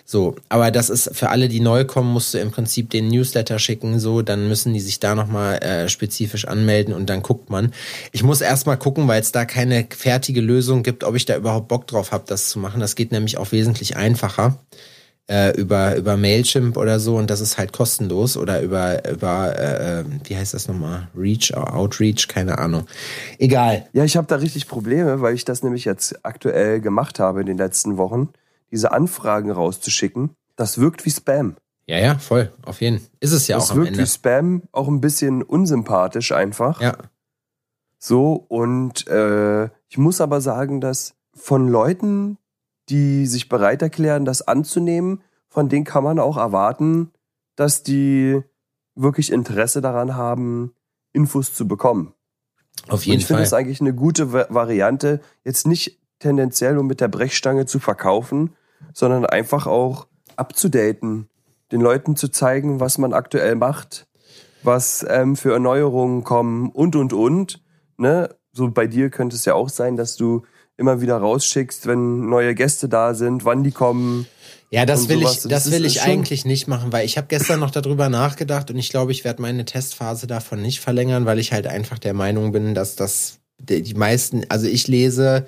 So, 0.06 0.36
aber 0.50 0.70
das 0.70 0.92
ist 0.92 1.10
für 1.18 1.30
alle, 1.30 1.50
die 1.50 1.60
neu 1.60 1.84
kommen, 1.84 2.14
musst 2.14 2.36
du 2.36 2.38
im 2.38 2.52
Prinzip 2.52 2.92
den 2.92 3.08
Newsletter 3.08 3.58
schicken, 3.58 4.00
so, 4.00 4.22
dann 4.22 4.48
müssen 4.48 4.72
die 4.72 4.82
sich 4.82 5.00
da 5.00 5.16
nochmal 5.16 5.58
äh, 5.64 5.90
spezifisch 5.90 6.46
anmelden 6.46 6.94
und 6.94 7.10
dann 7.10 7.24
guckt 7.24 7.50
man. 7.50 7.74
Ich 8.12 8.22
muss 8.22 8.42
erstmal 8.42 8.78
gucken, 8.78 9.08
weil 9.08 9.20
es 9.20 9.32
da 9.32 9.46
keine 9.46 9.88
fertige 9.90 10.42
Lösung 10.42 10.84
gibt, 10.84 11.04
ob 11.04 11.16
ich 11.16 11.26
da 11.26 11.36
überhaupt 11.36 11.68
Bock 11.68 11.88
drauf 11.88 12.12
habe, 12.12 12.26
das 12.28 12.50
zu 12.50 12.60
machen. 12.60 12.80
Das 12.80 12.96
geht 12.96 13.12
nämlich 13.12 13.40
auch 13.40 13.52
wesentlich 13.52 13.98
einfacher 13.98 14.60
äh, 15.30 15.56
über 15.60 15.96
über 15.96 16.18
Mailchimp 16.18 16.76
oder 16.76 17.00
so 17.00 17.18
und 17.18 17.30
das 17.30 17.40
ist 17.40 17.58
halt 17.58 17.72
kostenlos 17.72 18.36
oder 18.36 18.62
über 18.62 19.08
über 19.10 19.58
äh, 19.58 20.04
wie 20.24 20.36
heißt 20.36 20.54
das 20.54 20.68
nochmal? 20.68 21.08
Reach 21.16 21.54
Outreach 21.54 22.28
keine 22.28 22.58
Ahnung. 22.58 22.86
Egal. 23.38 23.88
Ja, 23.94 24.04
ich 24.04 24.18
habe 24.18 24.28
da 24.28 24.38
richtig 24.38 24.68
Probleme, 24.68 25.22
weil 25.22 25.36
ich 25.36 25.46
das 25.46 25.64
nämlich 25.64 25.86
jetzt 25.86 26.26
aktuell 26.26 26.82
gemacht 26.82 27.20
habe 27.20 27.42
in 27.42 27.46
den 27.46 27.58
letzten 27.58 27.98
Wochen, 27.98 28.30
diese 28.72 28.92
Anfragen 28.92 29.52
rauszuschicken. 29.52 30.32
Das 30.56 30.80
wirkt 30.80 31.06
wie 31.06 31.12
Spam. 31.12 31.56
ja 31.86 31.98
ja 31.98 32.18
voll. 32.18 32.52
Auf 32.66 32.82
jeden 32.82 33.00
ist 33.20 33.32
es 33.32 33.48
ja 33.48 33.58
das 33.58 33.68
auch 33.68 33.72
am 33.72 33.78
wirkt 33.78 33.90
Ende. 33.90 34.02
wie 34.02 34.08
Spam, 34.08 34.64
auch 34.72 34.88
ein 34.88 35.00
bisschen 35.00 35.44
unsympathisch 35.44 36.32
einfach. 36.32 36.82
ja. 36.82 36.98
So, 38.02 38.46
und 38.48 39.08
äh, 39.08 39.66
ich 39.90 39.98
muss 39.98 40.22
aber 40.22 40.40
sagen, 40.40 40.80
dass 40.80 41.16
von 41.36 41.68
Leuten, 41.68 42.38
die 42.90 43.26
sich 43.26 43.50
bereit 43.50 43.82
erklären, 43.82 44.26
das 44.26 44.42
anzunehmen, 44.48 45.22
von 45.48 45.70
denen 45.70 45.86
kann 45.86 46.04
man 46.04 46.20
auch 46.20 46.38
erwarten, 46.38 47.12
dass 47.56 47.84
die 47.84 48.42
wirklich 48.96 49.32
Interesse 49.32 49.82
daran 49.82 50.16
haben, 50.16 50.74
Infos 51.14 51.54
zu 51.54 51.68
bekommen. 51.68 52.14
auf 52.88 53.06
jeden 53.06 53.20
ich 53.20 53.26
finde 53.26 53.40
Fall 53.40 53.46
es 53.48 53.54
eigentlich 53.54 53.82
eine 53.82 53.94
gute 53.94 54.34
Va- 54.34 54.48
Variante, 54.50 55.22
jetzt 55.44 55.68
nicht 55.68 56.00
tendenziell 56.20 56.78
um 56.78 56.88
mit 56.88 57.02
der 57.02 57.08
Brechstange 57.08 57.66
zu 57.66 57.80
verkaufen, 57.80 58.56
sondern 58.94 59.26
einfach 59.26 59.68
auch 59.68 60.08
abzudaten, 60.36 61.30
den 61.72 61.82
Leuten 61.82 62.16
zu 62.16 62.30
zeigen, 62.30 62.80
was 62.80 62.98
man 62.98 63.14
aktuell 63.14 63.56
macht, 63.56 64.08
was 64.64 65.06
ähm, 65.08 65.36
für 65.36 65.54
Erneuerungen 65.54 66.24
kommen 66.24 66.70
und 66.70 66.96
und 66.96 67.14
und. 67.14 67.64
Ne? 67.98 68.36
So 68.52 68.70
bei 68.72 68.88
dir 68.88 69.10
könnte 69.10 69.36
es 69.36 69.46
ja 69.46 69.54
auch 69.54 69.70
sein, 69.70 69.96
dass 69.96 70.16
du 70.16 70.44
immer 70.80 71.02
wieder 71.02 71.18
rausschickst, 71.18 71.86
wenn 71.86 72.30
neue 72.30 72.56
Gäste 72.56 72.90
da 72.90 73.14
sind, 73.14 73.46
wann 73.46 73.64
die 73.64 73.72
kommen. 73.72 74.26
Ja, 74.72 74.86
das 74.86 75.10
will 75.10 75.20
sowas. 75.20 75.46
ich, 75.46 75.50
Das 75.50 75.64
das 75.66 75.72
will 75.74 75.86
ich 75.86 76.02
eigentlich 76.02 76.46
nicht 76.46 76.68
machen, 76.68 76.92
weil 76.92 77.06
ich 77.06 77.18
habe 77.18 77.28
gestern 77.28 77.60
noch 77.60 77.72
darüber 77.72 78.10
nachgedacht 78.10 78.70
und 78.72 78.78
ich 78.78 78.90
glaube, 78.90 79.12
ich 79.12 79.24
werde 79.24 79.42
meine 79.42 79.66
Testphase 79.66 80.28
davon 80.28 80.62
nicht 80.62 80.80
verlängern, 80.80 81.26
weil 81.26 81.40
ich 81.40 81.52
halt 81.52 81.68
einfach 81.68 82.00
der 82.00 82.14
Meinung 82.14 82.52
bin, 82.52 82.76
dass 82.76 82.96
das 82.96 83.40
die 83.58 83.94
meisten, 83.94 84.46
also 84.50 84.68
ich 84.68 84.88
lese 84.88 85.46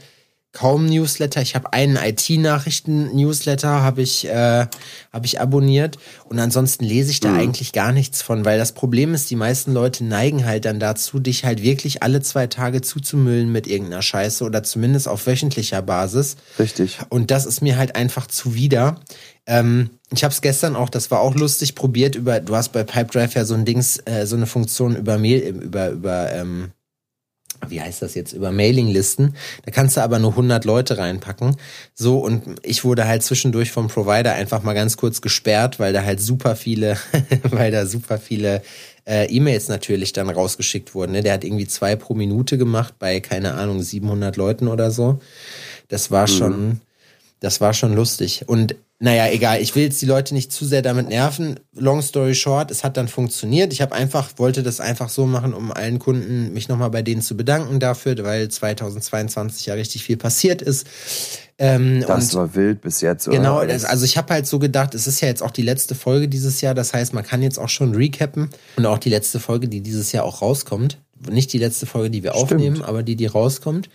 kaum 0.54 0.86
Newsletter. 0.86 1.42
Ich 1.42 1.56
habe 1.56 1.72
einen 1.72 1.96
IT-Nachrichten-Newsletter, 1.96 3.82
habe 3.82 4.02
ich, 4.02 4.28
äh, 4.28 4.68
hab 5.12 5.26
ich 5.26 5.40
abonniert 5.40 5.98
und 6.26 6.40
ansonsten 6.40 6.84
lese 6.84 7.12
ich 7.12 7.22
da 7.22 7.34
eigentlich 7.34 7.72
gar 7.72 7.92
nichts 7.92 8.22
von, 8.22 8.44
weil 8.44 8.58
das 8.58 8.74
Problem 8.74 9.14
ist, 9.14 9.30
die 9.30 9.38
meisten 9.38 9.74
Leute 9.74 10.04
neigen 10.04 10.46
halt 10.46 10.66
dann 10.66 10.80
dazu, 10.80 11.20
dich 11.20 11.46
halt 11.46 11.62
wirklich 11.62 12.04
alle 12.04 12.22
zwei 12.22 12.48
Tage 12.48 12.82
zuzumüllen 12.82 13.52
mit 13.52 13.68
irgendeiner 13.68 14.02
Scheiße 14.02 14.44
oder 14.44 14.64
zumindest 14.64 15.08
auf 15.08 15.26
wöchentlicher 15.26 15.82
Basis. 15.82 16.36
Richtig. 16.60 17.00
Und 17.10 17.32
das 17.32 17.46
ist 17.46 17.62
mir 17.62 17.78
halt 17.78 17.96
einfach 17.96 18.28
zuwider. 18.28 19.00
Ähm, 19.46 19.92
ich 20.14 20.24
habe 20.24 20.34
es 20.34 20.42
gestern 20.42 20.76
auch, 20.76 20.90
das 20.90 21.12
war 21.12 21.22
auch 21.22 21.36
lustig, 21.36 21.76
probiert 21.76 22.16
über, 22.16 22.42
du 22.42 22.56
hast 22.56 22.74
bei 22.74 22.84
Pipedrive 22.84 23.36
ja 23.36 23.46
so 23.46 23.54
ein 23.54 23.64
Dings, 23.64 24.00
äh, 24.06 24.26
so 24.26 24.36
eine 24.36 24.48
Funktion 24.48 24.98
über 24.98 25.18
Mail, 25.18 25.42
über, 25.42 25.90
über, 25.92 26.32
ähm, 26.34 26.72
wie 27.67 27.82
heißt 27.82 28.02
das 28.02 28.15
jetzt, 28.15 28.34
über 28.34 28.52
Mailinglisten. 28.52 29.36
Da 29.65 29.71
kannst 29.71 29.97
du 29.97 30.02
aber 30.02 30.19
nur 30.19 30.32
100 30.32 30.65
Leute 30.65 30.97
reinpacken. 30.97 31.58
So, 31.93 32.19
und 32.19 32.60
ich 32.63 32.84
wurde 32.84 33.08
halt 33.08 33.24
zwischendurch 33.24 33.71
vom 33.71 33.88
Provider 33.88 34.34
einfach 34.34 34.63
mal 34.63 34.74
ganz 34.74 34.97
kurz 34.97 35.21
gesperrt, 35.21 35.80
weil 35.80 35.93
da 35.93 36.04
halt 36.04 36.21
super 36.21 36.56
viele, 36.56 36.97
weil 37.43 37.71
da 37.71 37.86
super 37.86 38.17
viele 38.17 38.62
äh, 39.06 39.26
E-Mails 39.26 39.67
natürlich 39.67 40.13
dann 40.13 40.30
rausgeschickt 40.30 40.93
wurden. 40.95 41.13
Ne? 41.13 41.21
Der 41.21 41.34
hat 41.34 41.43
irgendwie 41.43 41.67
zwei 41.67 41.95
pro 41.95 42.13
Minute 42.13 42.58
gemacht 42.58 42.95
bei, 43.00 43.19
keine 43.19 43.54
Ahnung, 43.56 43.82
700 43.82 44.38
Leuten 44.38 44.67
oder 44.67 44.91
so. 44.91 45.19
Das 45.88 46.12
war 46.12 46.28
schon, 46.28 46.82
das 47.39 47.62
war 47.62 47.74
schon 47.74 47.93
lustig. 47.93 48.45
Und 48.47 48.76
naja, 49.04 49.28
egal, 49.32 49.60
ich 49.62 49.74
will 49.74 49.82
jetzt 49.82 50.00
die 50.04 50.06
Leute 50.06 50.36
nicht 50.36 50.52
zu 50.52 50.64
sehr 50.64 50.84
damit 50.84 51.10
nerven. 51.10 51.60
Long 51.74 52.04
story 52.04 52.36
short, 52.36 52.70
es 52.70 52.84
hat 52.84 52.98
dann 52.98 53.08
funktioniert. 53.08 53.74
Ich 53.74 53.82
habe 53.82 53.96
einfach, 53.96 54.30
wollte 54.38 54.62
das 54.62 54.80
einfach 54.80 55.10
so 55.10 55.26
machen, 55.26 55.56
um 55.56 55.72
allen 55.72 55.98
Kunden 55.98 56.54
mich 56.54 56.70
nochmal 56.70 56.92
bei 56.92 57.02
denen 57.02 57.24
zu 57.24 57.36
bedanken 57.36 57.80
dafür, 57.80 58.16
weil 58.24 58.48
2022 58.50 59.66
ja 59.66 59.74
richtig 59.74 60.04
viel 60.04 60.18
passiert 60.18 60.62
ist. 60.62 60.86
Ähm, 61.58 62.04
Das 62.06 62.36
war 62.36 62.54
wild 62.54 62.82
bis 62.82 63.02
jetzt. 63.02 63.28
Oder? 63.28 63.38
Genau, 63.38 63.58
also 63.58 64.06
ich 64.06 64.18
habe 64.18 64.34
halt 64.34 64.46
so 64.46 64.60
gedacht, 64.60 64.94
es 64.94 65.08
ist 65.08 65.20
ja 65.20 65.28
jetzt 65.28 65.42
auch 65.42 65.50
die 65.52 65.64
letzte 65.64 65.96
Folge 65.96 66.28
dieses 66.28 66.62
Jahr, 66.62 66.76
das 66.76 66.94
heißt, 66.94 67.16
man 67.16 67.26
kann 67.26 67.42
jetzt 67.42 67.58
auch 67.58 67.70
schon 67.70 67.96
recappen 67.96 68.50
und 68.78 68.86
auch 68.86 69.00
die 69.00 69.10
letzte 69.10 69.40
Folge, 69.40 69.68
die 69.68 69.82
dieses 69.82 70.12
Jahr 70.12 70.26
auch 70.26 70.44
rauskommt. 70.44 71.00
Nicht 71.28 71.52
die 71.54 71.58
letzte 71.58 71.88
Folge, 71.88 72.12
die 72.12 72.22
wir 72.22 72.34
Stimmt. 72.34 72.52
aufnehmen, 72.52 72.82
aber 72.84 73.02
die, 73.02 73.16
die 73.16 73.26
rauskommt. 73.26 73.90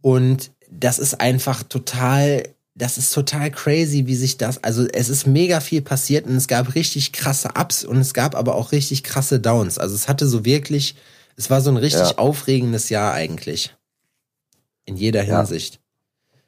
Und 0.00 0.50
das 0.70 0.98
ist 0.98 1.20
einfach 1.20 1.62
total, 1.62 2.42
das 2.76 2.98
ist 2.98 3.12
total 3.12 3.50
crazy, 3.50 4.06
wie 4.06 4.14
sich 4.14 4.36
das, 4.36 4.62
also 4.62 4.86
es 4.86 5.08
ist 5.08 5.26
mega 5.26 5.60
viel 5.60 5.80
passiert 5.80 6.26
und 6.26 6.36
es 6.36 6.46
gab 6.46 6.74
richtig 6.74 7.12
krasse 7.12 7.48
Ups 7.58 7.84
und 7.84 7.96
es 7.96 8.12
gab 8.12 8.34
aber 8.34 8.54
auch 8.54 8.70
richtig 8.72 9.02
krasse 9.02 9.40
Downs. 9.40 9.78
Also 9.78 9.94
es 9.94 10.08
hatte 10.08 10.28
so 10.28 10.44
wirklich, 10.44 10.94
es 11.36 11.48
war 11.48 11.62
so 11.62 11.70
ein 11.70 11.78
richtig 11.78 12.10
Ja. 12.10 12.18
aufregendes 12.18 12.90
Jahr 12.90 13.14
eigentlich. 13.14 13.74
In 14.84 14.96
jeder 14.96 15.24
Ja. 15.24 15.38
Hinsicht. 15.38 15.80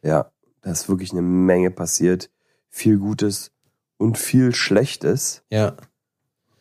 Ja, 0.03 0.31
da 0.61 0.71
ist 0.71 0.88
wirklich 0.88 1.12
eine 1.12 1.23
Menge 1.23 1.71
passiert. 1.71 2.31
Viel 2.69 2.99
Gutes 2.99 3.51
und 3.97 4.19
viel 4.19 4.55
Schlechtes. 4.55 5.43
Ja. 5.51 5.77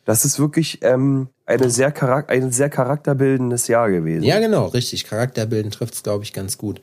Das 0.08 0.24
ist 0.24 0.38
wirklich 0.38 0.78
ähm, 0.80 1.28
eine 1.44 1.68
sehr 1.68 1.92
ein 2.30 2.50
sehr 2.50 2.70
charakterbildendes 2.70 3.68
Jahr 3.68 3.90
gewesen. 3.90 4.22
Ja, 4.22 4.40
genau, 4.40 4.64
richtig. 4.68 5.04
Charakterbilden 5.04 5.70
trifft 5.70 5.92
es, 5.92 6.02
glaube 6.02 6.24
ich, 6.24 6.32
ganz 6.32 6.56
gut. 6.56 6.80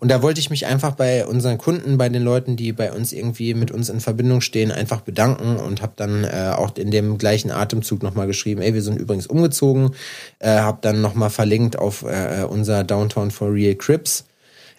Und 0.00 0.10
da 0.10 0.22
wollte 0.22 0.40
ich 0.40 0.50
mich 0.50 0.66
einfach 0.66 0.96
bei 0.96 1.24
unseren 1.24 1.56
Kunden, 1.56 1.98
bei 1.98 2.08
den 2.08 2.24
Leuten, 2.24 2.56
die 2.56 2.72
bei 2.72 2.90
uns 2.90 3.12
irgendwie 3.12 3.54
mit 3.54 3.70
uns 3.70 3.90
in 3.90 4.00
Verbindung 4.00 4.40
stehen, 4.40 4.72
einfach 4.72 5.02
bedanken 5.02 5.54
und 5.58 5.82
habe 5.82 5.92
dann 5.94 6.24
äh, 6.24 6.52
auch 6.56 6.76
in 6.76 6.90
dem 6.90 7.16
gleichen 7.16 7.52
Atemzug 7.52 8.02
nochmal 8.02 8.26
geschrieben, 8.26 8.60
ey, 8.60 8.74
wir 8.74 8.82
sind 8.82 8.98
übrigens 8.98 9.28
umgezogen, 9.28 9.94
äh, 10.40 10.58
habe 10.58 10.78
dann 10.80 11.00
nochmal 11.00 11.30
verlinkt 11.30 11.78
auf 11.78 12.02
äh, 12.02 12.42
unser 12.42 12.82
Downtown 12.82 13.30
for 13.30 13.52
Real 13.52 13.76
Crips. 13.76 14.24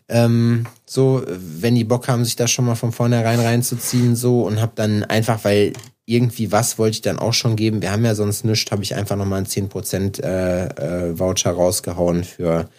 Ähm, 0.09 0.65
so, 0.85 1.23
wenn 1.27 1.75
die 1.75 1.85
Bock 1.85 2.09
haben, 2.09 2.25
sich 2.25 2.35
das 2.35 2.51
schon 2.51 2.65
mal 2.65 2.75
von 2.75 2.91
vornherein 2.91 3.39
reinzuziehen, 3.39 4.17
so 4.17 4.41
und 4.41 4.59
hab 4.61 4.75
dann 4.75 5.05
einfach, 5.05 5.45
weil 5.45 5.71
irgendwie 6.05 6.51
was 6.51 6.77
wollte 6.77 6.95
ich 6.95 7.01
dann 7.01 7.19
auch 7.19 7.33
schon 7.33 7.55
geben. 7.55 7.81
Wir 7.81 7.91
haben 7.91 8.05
ja 8.05 8.15
sonst 8.15 8.45
nichts, 8.45 8.71
habe 8.71 8.83
ich 8.83 8.95
einfach 8.95 9.15
nochmal 9.15 9.37
einen 9.37 9.47
10% 9.47 10.23
äh, 10.23 10.65
äh, 10.67 11.19
Voucher 11.19 11.51
rausgehauen 11.51 12.23
für, 12.23 12.69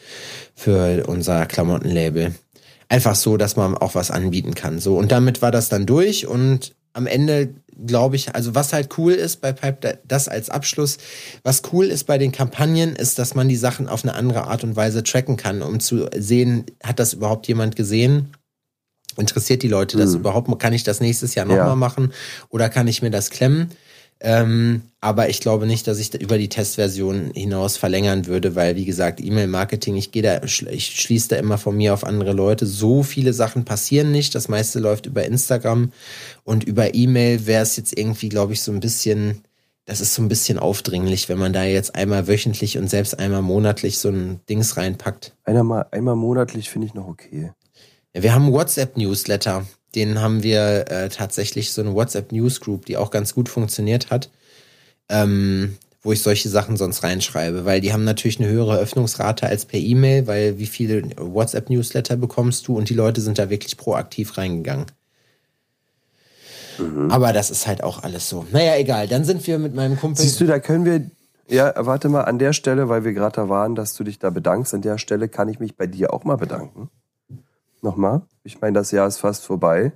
für 0.54 1.06
unser 1.06 1.46
Klamottenlabel. 1.46 2.34
Einfach 2.88 3.16
so, 3.16 3.36
dass 3.36 3.56
man 3.56 3.76
auch 3.76 3.96
was 3.96 4.12
anbieten 4.12 4.54
kann. 4.54 4.78
So, 4.78 4.96
und 4.96 5.10
damit 5.10 5.42
war 5.42 5.50
das 5.50 5.68
dann 5.68 5.86
durch 5.86 6.26
und 6.26 6.74
am 6.92 7.06
Ende 7.06 7.50
glaube 7.84 8.16
ich, 8.16 8.34
also 8.34 8.54
was 8.54 8.72
halt 8.72 8.96
cool 8.96 9.12
ist 9.12 9.40
bei 9.40 9.52
Pipe, 9.52 9.98
das 10.06 10.28
als 10.28 10.48
Abschluss, 10.48 10.98
was 11.42 11.62
cool 11.72 11.86
ist 11.86 12.04
bei 12.04 12.16
den 12.16 12.32
Kampagnen, 12.32 12.96
ist, 12.96 13.18
dass 13.18 13.34
man 13.34 13.48
die 13.48 13.56
Sachen 13.56 13.88
auf 13.88 14.04
eine 14.04 14.14
andere 14.14 14.46
Art 14.46 14.64
und 14.64 14.76
Weise 14.76 15.02
tracken 15.02 15.36
kann, 15.36 15.62
um 15.62 15.80
zu 15.80 16.08
sehen, 16.16 16.64
hat 16.82 16.98
das 16.98 17.12
überhaupt 17.12 17.46
jemand 17.48 17.76
gesehen? 17.76 18.32
Interessiert 19.18 19.62
die 19.62 19.68
Leute 19.68 19.96
das 19.96 20.14
überhaupt? 20.14 20.58
Kann 20.58 20.72
ich 20.72 20.84
das 20.84 21.00
nächstes 21.00 21.34
Jahr 21.34 21.46
nochmal 21.46 21.68
Ja. 21.68 21.74
machen 21.76 22.12
oder 22.48 22.68
kann 22.68 22.88
ich 22.88 23.02
mir 23.02 23.10
das 23.10 23.30
klemmen? 23.30 23.70
Ähm, 24.18 24.82
aber 25.02 25.28
ich 25.28 25.40
glaube 25.40 25.66
nicht, 25.66 25.86
dass 25.86 25.98
ich 25.98 26.08
da 26.08 26.18
über 26.18 26.38
die 26.38 26.48
Testversion 26.48 27.32
hinaus 27.34 27.76
verlängern 27.76 28.26
würde, 28.26 28.54
weil 28.54 28.74
wie 28.74 28.86
gesagt, 28.86 29.20
E-Mail-Marketing, 29.22 29.94
ich 29.96 30.10
gehe 30.10 30.22
da, 30.22 30.42
ich 30.42 30.86
schließe 31.00 31.28
da 31.28 31.36
immer 31.36 31.58
von 31.58 31.76
mir 31.76 31.92
auf 31.92 32.02
andere 32.02 32.32
Leute. 32.32 32.64
So 32.64 33.02
viele 33.02 33.34
Sachen 33.34 33.66
passieren 33.66 34.12
nicht. 34.12 34.34
Das 34.34 34.48
meiste 34.48 34.78
läuft 34.80 35.04
über 35.04 35.24
Instagram 35.26 35.92
und 36.44 36.64
über 36.64 36.94
E-Mail 36.94 37.46
wäre 37.46 37.62
es 37.62 37.76
jetzt 37.76 37.96
irgendwie, 37.98 38.30
glaube 38.30 38.54
ich, 38.54 38.62
so 38.62 38.72
ein 38.72 38.80
bisschen, 38.80 39.42
das 39.84 40.00
ist 40.00 40.14
so 40.14 40.22
ein 40.22 40.28
bisschen 40.28 40.58
aufdringlich, 40.58 41.28
wenn 41.28 41.38
man 41.38 41.52
da 41.52 41.64
jetzt 41.64 41.94
einmal 41.94 42.26
wöchentlich 42.26 42.78
und 42.78 42.88
selbst 42.88 43.18
einmal 43.18 43.42
monatlich 43.42 43.98
so 43.98 44.08
ein 44.08 44.40
Dings 44.48 44.78
reinpackt. 44.78 45.34
Einmal, 45.44 45.86
einmal 45.90 46.16
monatlich 46.16 46.70
finde 46.70 46.86
ich 46.86 46.94
noch 46.94 47.06
okay. 47.06 47.52
Wir 48.22 48.34
haben 48.34 48.44
einen 48.44 48.52
WhatsApp-Newsletter. 48.52 49.66
Den 49.94 50.20
haben 50.20 50.42
wir 50.42 50.90
äh, 50.90 51.08
tatsächlich 51.08 51.72
so 51.72 51.82
eine 51.82 51.94
WhatsApp-Newsgroup, 51.94 52.86
die 52.86 52.96
auch 52.96 53.10
ganz 53.10 53.34
gut 53.34 53.48
funktioniert 53.48 54.10
hat, 54.10 54.30
ähm, 55.08 55.76
wo 56.02 56.12
ich 56.12 56.22
solche 56.22 56.48
Sachen 56.48 56.76
sonst 56.76 57.02
reinschreibe, 57.02 57.64
weil 57.64 57.80
die 57.80 57.92
haben 57.92 58.04
natürlich 58.04 58.40
eine 58.40 58.48
höhere 58.48 58.78
Öffnungsrate 58.78 59.46
als 59.46 59.64
per 59.64 59.80
E-Mail, 59.80 60.26
weil 60.26 60.58
wie 60.58 60.66
viele 60.66 61.02
WhatsApp-Newsletter 61.16 62.16
bekommst 62.16 62.68
du 62.68 62.76
und 62.76 62.88
die 62.88 62.94
Leute 62.94 63.20
sind 63.20 63.38
da 63.38 63.50
wirklich 63.50 63.76
proaktiv 63.76 64.36
reingegangen. 64.38 64.86
Aber 67.08 67.32
das 67.32 67.50
ist 67.50 67.66
halt 67.66 67.82
auch 67.82 68.02
alles 68.02 68.28
so. 68.28 68.46
Naja, 68.52 68.76
egal. 68.76 69.08
Dann 69.08 69.24
sind 69.24 69.46
wir 69.46 69.58
mit 69.58 69.74
meinem 69.74 69.98
Kumpel. 69.98 70.22
Siehst 70.22 70.40
du, 70.40 70.46
da 70.46 70.58
können 70.58 70.84
wir, 70.84 71.10
Ja, 71.48 71.72
warte 71.76 72.10
mal, 72.10 72.22
an 72.22 72.38
der 72.38 72.52
Stelle, 72.52 72.90
weil 72.90 73.04
wir 73.04 73.14
gerade 73.14 73.36
da 73.36 73.48
waren, 73.48 73.74
dass 73.74 73.94
du 73.94 74.04
dich 74.04 74.18
da 74.18 74.28
bedankst, 74.28 74.74
an 74.74 74.82
der 74.82 74.98
Stelle 74.98 75.28
kann 75.28 75.48
ich 75.48 75.58
mich 75.58 75.76
bei 75.76 75.86
dir 75.86 76.12
auch 76.12 76.24
mal 76.24 76.36
bedanken. 76.36 76.90
Nochmal. 77.82 78.22
Ich 78.42 78.60
meine, 78.60 78.74
das 78.78 78.90
Jahr 78.90 79.06
ist 79.06 79.18
fast 79.18 79.44
vorbei. 79.44 79.92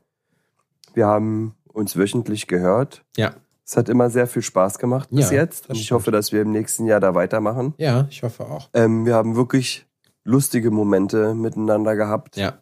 Wir 0.95 1.07
haben 1.07 1.55
uns 1.73 1.97
wöchentlich 1.97 2.47
gehört. 2.47 3.05
Ja. 3.17 3.35
Es 3.65 3.77
hat 3.77 3.89
immer 3.89 4.11
sehr 4.11 4.27
viel 4.27 4.43
Spaß 4.43 4.79
gemacht 4.79 5.09
bis 5.13 5.31
Ja, 5.31 5.39
jetzt. 5.43 5.69
Und 5.71 5.77
ich 5.77 5.93
hoffe, 5.93 6.11
dass 6.11 6.33
wir 6.33 6.43
im 6.43 6.51
nächsten 6.51 6.87
Jahr 6.87 6.99
da 7.01 7.15
weitermachen. 7.15 7.75
Ja, 7.79 8.07
ich 8.11 8.23
hoffe 8.25 8.45
auch. 8.47 8.69
Ähm, 8.75 9.07
wir 9.07 9.15
haben 9.15 9.37
wirklich 9.37 9.87
lustige 10.25 10.71
Momente 10.73 11.35
miteinander 11.35 11.95
gehabt. 11.97 12.37
Ja, 12.37 12.59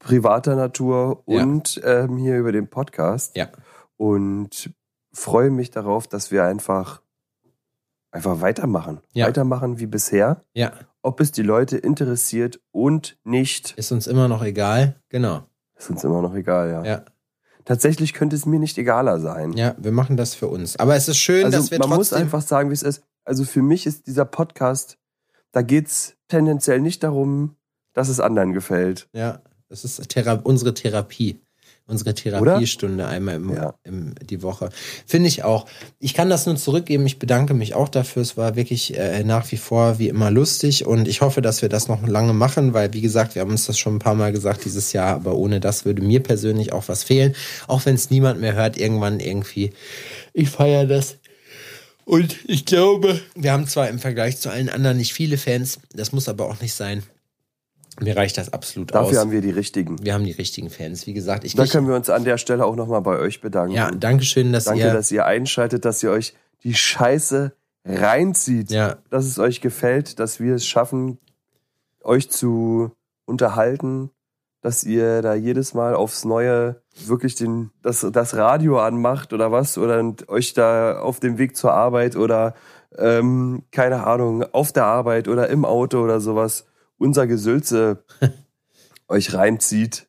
Privater 0.00 0.56
Natur 0.56 1.22
Ja. 1.26 1.42
und 1.42 1.80
ähm, 1.84 2.16
hier 2.18 2.38
über 2.38 2.52
den 2.52 2.68
Podcast. 2.68 3.36
ja. 3.36 3.48
Und 3.96 4.70
freue 5.12 5.50
mich 5.50 5.70
darauf, 5.70 6.08
dass 6.08 6.32
wir 6.32 6.44
einfach, 6.44 7.00
einfach 8.10 8.40
weitermachen. 8.40 9.00
Ja. 9.12 9.28
Weitermachen 9.28 9.78
wie 9.78 9.86
bisher. 9.86 10.42
Ja, 10.52 10.72
Ob 11.04 11.20
es 11.20 11.32
die 11.32 11.42
Leute 11.42 11.76
interessiert 11.76 12.60
und 12.72 13.18
nicht, 13.24 13.72
ist 13.76 13.92
uns 13.92 14.06
immer 14.06 14.26
noch 14.26 14.42
egal. 14.42 14.96
Genau. 15.10 15.44
ist 15.76 15.90
uns 15.90 16.02
immer 16.02 16.22
noch 16.22 16.34
egal, 16.34 16.70
ja. 16.70 16.84
Ja, 16.84 17.04
Tatsächlich 17.66 18.14
könnte 18.14 18.36
es 18.36 18.46
mir 18.46 18.58
nicht 18.58 18.76
egaler 18.78 19.20
sein. 19.20 19.52
ja, 19.52 19.74
wir 19.78 19.92
machen 19.92 20.16
das 20.16 20.34
für 20.34 20.48
uns. 20.48 20.78
Aber 20.78 20.96
es 20.96 21.08
ist 21.08 21.18
schön, 21.18 21.44
also 21.44 21.58
dass 21.58 21.70
wir 21.70 21.78
man 21.78 21.90
muss 21.90 22.08
trotzdem. 22.08 22.24
einfach 22.24 22.40
sagen, 22.42 22.70
wie 22.70 22.74
es 22.74 22.82
ist. 22.82 23.02
Also 23.24 23.44
für 23.44 23.62
mich 23.62 23.86
ist 23.86 24.06
dieser 24.06 24.24
Podcast, 24.24 24.98
da 25.52 25.60
geht's 25.62 26.16
tendenziell 26.28 26.80
nicht 26.80 27.02
darum, 27.02 27.56
dass 27.92 28.08
es 28.08 28.18
anderen 28.20 28.52
gefällt. 28.52 29.08
ja, 29.12 29.40
das 29.68 29.84
ist 29.84 30.08
Thera 30.08 30.40
unsere 30.44 30.72
Therapie. 30.72 31.40
Unsere 31.86 32.14
Therapiestunde 32.14 33.06
einmal 33.06 33.34
im, 33.34 33.54
Ja. 33.54 33.74
im, 33.84 34.14
die 34.22 34.42
Woche. 34.42 34.70
Finde 35.04 35.28
ich 35.28 35.44
auch. 35.44 35.66
Ich 35.98 36.14
kann 36.14 36.30
das 36.30 36.46
nur 36.46 36.56
zurückgeben. 36.56 37.04
Ich 37.04 37.18
bedanke 37.18 37.52
mich 37.52 37.74
auch 37.74 37.90
dafür. 37.90 38.22
Es 38.22 38.38
war 38.38 38.56
wirklich 38.56 38.96
äh, 38.96 39.22
nach 39.22 39.52
wie 39.52 39.58
vor 39.58 39.98
wie 39.98 40.08
immer 40.08 40.30
lustig 40.30 40.86
und 40.86 41.06
ich 41.06 41.20
hoffe, 41.20 41.42
dass 41.42 41.60
wir 41.60 41.68
das 41.68 41.86
noch 41.88 42.06
lange 42.06 42.32
machen, 42.32 42.72
weil 42.72 42.94
wie 42.94 43.02
gesagt, 43.02 43.34
wir 43.34 43.42
haben 43.42 43.50
uns 43.50 43.66
das 43.66 43.78
schon 43.78 43.96
ein 43.96 43.98
paar 43.98 44.14
Mal 44.14 44.32
gesagt 44.32 44.64
dieses 44.64 44.94
Jahr, 44.94 45.14
aber 45.14 45.34
ohne 45.34 45.60
das 45.60 45.84
würde 45.84 46.00
mir 46.00 46.22
persönlich 46.22 46.72
auch 46.72 46.88
was 46.88 47.04
fehlen. 47.04 47.34
Auch 47.66 47.84
wenn 47.84 47.96
es 47.96 48.08
niemand 48.08 48.40
mehr 48.40 48.54
hört, 48.54 48.78
irgendwann 48.78 49.20
irgendwie. 49.20 49.72
Ich 50.32 50.48
feiere 50.48 50.86
das. 50.86 51.16
Und 52.06 52.36
ich 52.46 52.64
glaube, 52.64 53.20
wir 53.34 53.52
haben 53.52 53.66
zwar 53.66 53.88
im 53.90 53.98
Vergleich 53.98 54.38
zu 54.38 54.48
allen 54.50 54.68
anderen 54.70 54.96
nicht 54.96 55.12
viele 55.12 55.36
Fans, 55.38 55.80
das 55.94 56.12
muss 56.12 56.28
aber 56.28 56.46
auch 56.46 56.60
nicht 56.60 56.74
sein. 56.74 57.02
Mir 58.00 58.16
reicht 58.16 58.36
das 58.38 58.52
absolut 58.52 58.94
Dafür 58.94 59.10
aus. 59.10 59.16
haben 59.18 59.30
wir 59.30 59.40
die 59.40 59.50
richtigen. 59.50 60.02
wir 60.04 60.14
haben 60.14 60.24
die 60.24 60.32
richtigen 60.32 60.68
Fans. 60.70 61.06
Wie 61.06 61.12
gesagt, 61.14 61.44
ich, 61.44 61.54
Da 61.54 61.62
ich 61.64 61.70
können 61.70 61.86
wir 61.88 61.94
uns 61.94 62.10
an 62.10 62.24
der 62.24 62.38
Stelle 62.38 62.64
auch 62.64 62.74
nochmal 62.76 63.02
bei 63.02 63.18
euch 63.18 63.40
bedanken. 63.40 63.74
ja, 63.74 63.90
danke 63.90 64.24
schön, 64.24 64.52
dass 64.52 64.64
Danke, 64.64 64.80
ihr 64.84 64.92
dass 64.92 65.10
ihr 65.12 65.26
einschaltet, 65.26 65.84
dass 65.84 66.02
ihr 66.02 66.10
euch 66.10 66.34
die 66.64 66.74
Scheiße 66.74 67.52
reinzieht. 67.84 68.70
ja, 68.70 68.96
Dass 69.10 69.24
es 69.26 69.38
euch 69.38 69.60
gefällt, 69.60 70.18
dass 70.18 70.40
wir 70.40 70.54
es 70.56 70.66
schaffen, 70.66 71.18
euch 72.02 72.30
zu 72.30 72.90
unterhalten, 73.26 74.10
dass 74.60 74.82
ihr 74.84 75.20
da 75.22 75.34
jedes 75.34 75.74
Mal 75.74 75.94
aufs 75.94 76.24
Neue 76.24 76.80
wirklich 77.06 77.34
den, 77.34 77.70
das, 77.82 78.06
das 78.12 78.34
Radio 78.34 78.80
anmacht 78.80 79.32
oder 79.32 79.52
was 79.52 79.76
oder 79.78 80.02
euch 80.28 80.54
da 80.54 80.98
auf 81.00 81.20
dem 81.20 81.38
Weg 81.38 81.56
zur 81.56 81.72
Arbeit 81.74 82.16
oder 82.16 82.54
ähm, 82.96 83.62
keine 83.72 84.06
Ahnung, 84.06 84.42
auf 84.52 84.72
der 84.72 84.84
Arbeit 84.86 85.28
oder 85.28 85.48
im 85.48 85.64
Auto 85.64 86.00
oder 86.02 86.20
sowas 86.20 86.64
unser 86.98 87.26
Gesülze 87.26 88.04
euch 89.08 89.34
reinzieht, 89.34 90.06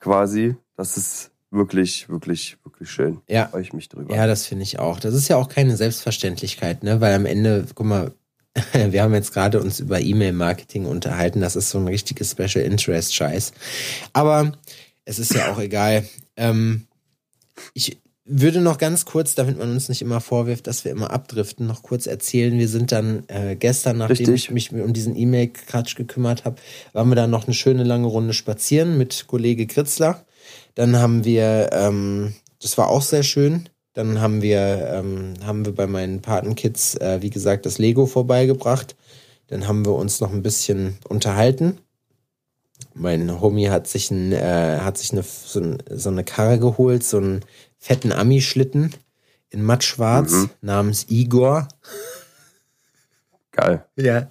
quasi. 0.00 0.56
Das 0.76 0.96
ist 0.96 1.30
wirklich, 1.50 2.08
wirklich, 2.08 2.58
wirklich 2.64 2.90
schön. 2.90 3.20
Ja. 3.28 3.48
Freue 3.48 3.62
ich 3.62 3.72
mich 3.72 3.88
drüber. 3.88 4.14
Ja, 4.14 4.26
das 4.26 4.46
finde 4.46 4.64
ich 4.64 4.78
auch. 4.78 5.00
Das 5.00 5.14
ist 5.14 5.28
ja 5.28 5.36
auch 5.36 5.48
keine 5.48 5.76
Selbstverständlichkeit, 5.76 6.82
ne? 6.82 7.00
Weil 7.00 7.14
am 7.14 7.26
Ende, 7.26 7.66
guck 7.74 7.86
mal, 7.86 8.12
wir 8.72 9.02
haben 9.02 9.14
jetzt 9.14 9.32
gerade 9.32 9.60
uns 9.60 9.80
über 9.80 10.00
E-Mail-Marketing 10.00 10.86
unterhalten. 10.86 11.40
Das 11.40 11.56
ist 11.56 11.70
so 11.70 11.78
ein 11.78 11.88
richtiges 11.88 12.32
Special 12.32 12.64
Interest 12.64 13.14
Scheiß. 13.14 13.52
Aber 14.12 14.52
es 15.04 15.18
ist 15.18 15.34
ja 15.34 15.52
auch 15.52 15.58
egal. 15.58 16.04
Ähm, 16.36 16.86
ich 17.74 17.98
würde 18.26 18.60
noch 18.60 18.78
ganz 18.78 19.04
kurz, 19.04 19.36
damit 19.36 19.56
man 19.56 19.70
uns 19.70 19.88
nicht 19.88 20.02
immer 20.02 20.20
vorwirft, 20.20 20.66
dass 20.66 20.84
wir 20.84 20.90
immer 20.90 21.12
abdriften, 21.12 21.66
noch 21.66 21.82
kurz 21.82 22.06
erzählen. 22.06 22.58
Wir 22.58 22.68
sind 22.68 22.90
dann 22.90 23.22
äh, 23.28 23.54
gestern, 23.54 23.98
nachdem 23.98 24.16
Richtig. 24.16 24.34
ich 24.34 24.50
mich 24.50 24.72
um 24.72 24.92
diesen 24.92 25.16
E-Mail-Kratsch 25.16 25.94
gekümmert 25.94 26.44
habe, 26.44 26.56
waren 26.92 27.08
wir 27.08 27.14
dann 27.14 27.30
noch 27.30 27.46
eine 27.46 27.54
schöne 27.54 27.84
lange 27.84 28.08
Runde 28.08 28.34
spazieren 28.34 28.98
mit 28.98 29.26
Kollege 29.28 29.66
Kritzler. 29.66 30.24
Dann 30.74 30.96
haben 30.96 31.24
wir, 31.24 31.70
ähm, 31.72 32.34
das 32.60 32.76
war 32.76 32.88
auch 32.88 33.02
sehr 33.02 33.22
schön. 33.22 33.68
Dann 33.94 34.20
haben 34.20 34.42
wir, 34.42 34.90
ähm, 34.92 35.34
haben 35.44 35.64
wir 35.64 35.74
bei 35.74 35.86
meinen 35.86 36.20
Patenkids, 36.20 36.96
äh, 36.96 37.22
wie 37.22 37.30
gesagt, 37.30 37.64
das 37.64 37.78
Lego 37.78 38.06
vorbeigebracht. 38.06 38.96
Dann 39.46 39.68
haben 39.68 39.86
wir 39.86 39.94
uns 39.94 40.20
noch 40.20 40.32
ein 40.32 40.42
bisschen 40.42 40.98
unterhalten. 41.08 41.78
Mein 42.92 43.40
Homie 43.40 43.68
hat 43.68 43.86
sich, 43.86 44.10
ein, 44.10 44.32
äh, 44.32 44.78
hat 44.80 44.98
sich 44.98 45.12
eine, 45.12 45.22
so, 45.22 45.60
ein, 45.60 45.78
so 45.90 46.08
eine 46.08 46.24
Karre 46.24 46.58
geholt, 46.58 47.04
so 47.04 47.18
einen 47.18 47.40
fetten 47.86 48.10
Ami-Schlitten 48.12 48.92
in 49.50 49.62
mattschwarz 49.62 50.32
Mhm. 50.32 50.50
namens 50.60 51.06
Igor. 51.08 51.68
Geil. 53.52 53.84
Ja. 53.96 54.28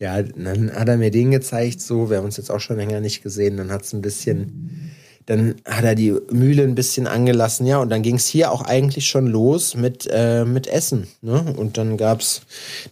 Ja, 0.00 0.22
dann 0.22 0.72
hat 0.72 0.88
er 0.88 0.96
mir 0.96 1.10
den 1.10 1.30
gezeigt, 1.30 1.80
so, 1.82 2.08
wir 2.08 2.16
haben 2.16 2.24
uns 2.24 2.38
jetzt 2.38 2.50
auch 2.50 2.60
schon 2.60 2.76
länger 2.76 3.00
nicht 3.00 3.22
gesehen, 3.22 3.56
dann 3.58 3.70
hat's 3.70 3.92
ein 3.92 4.00
bisschen, 4.00 4.90
dann 5.26 5.56
hat 5.66 5.84
er 5.84 5.94
die 5.94 6.12
Mühle 6.30 6.64
ein 6.64 6.74
bisschen 6.74 7.06
angelassen, 7.06 7.66
ja, 7.66 7.78
und 7.78 7.90
dann 7.90 8.02
ging's 8.02 8.26
hier 8.26 8.50
auch 8.50 8.62
eigentlich 8.62 9.06
schon 9.06 9.26
los 9.28 9.76
mit, 9.76 10.08
äh, 10.10 10.44
mit 10.44 10.66
Essen, 10.66 11.06
ne, 11.22 11.54
und 11.56 11.76
dann 11.76 11.96
gab's, 11.96 12.42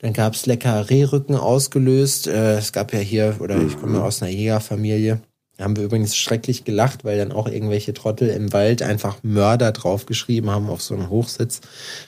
dann 0.02 0.12
gab's 0.12 0.46
lecker 0.46 0.88
Rehrücken 0.88 1.36
ausgelöst, 1.36 2.28
äh, 2.28 2.58
es 2.58 2.72
gab 2.72 2.92
ja 2.92 3.00
hier, 3.00 3.36
oder 3.40 3.60
ich 3.60 3.78
komme 3.80 3.98
ja 3.98 4.04
aus 4.04 4.22
einer 4.22 4.30
Jägerfamilie, 4.30 5.20
da 5.62 5.66
haben 5.66 5.76
wir 5.76 5.84
übrigens 5.84 6.16
schrecklich 6.16 6.64
gelacht, 6.64 7.04
weil 7.04 7.16
dann 7.16 7.30
auch 7.30 7.46
irgendwelche 7.46 7.94
Trottel 7.94 8.28
im 8.30 8.52
Wald 8.52 8.82
einfach 8.82 9.18
Mörder 9.22 9.70
draufgeschrieben 9.70 10.50
haben 10.50 10.68
auf 10.68 10.82
so 10.82 10.92
einen 10.94 11.08
Hochsitz, 11.08 11.60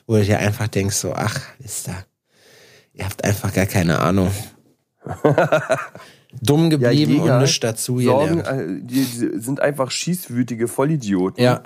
wo 0.08 0.16
du 0.16 0.24
dir 0.24 0.40
einfach 0.40 0.66
denkst, 0.66 0.96
so, 0.96 1.12
ach, 1.12 1.40
wisst 1.60 1.86
ihr, 1.86 2.04
ihr 2.94 3.04
habt 3.04 3.22
einfach 3.22 3.54
gar 3.54 3.66
keine 3.66 4.00
Ahnung. 4.00 4.32
Dumm 6.42 6.68
geblieben 6.68 7.12
Jäger 7.12 7.34
und 7.36 7.42
nichts 7.42 7.60
dazu 7.60 8.00
Sorgen, 8.00 8.38
gelernt. 8.42 8.82
äh, 8.82 8.86
die, 8.86 9.04
die 9.04 9.38
sind 9.40 9.60
einfach 9.60 9.92
schießwütige 9.92 10.66
Vollidioten, 10.66 11.40
Ja, 11.44 11.62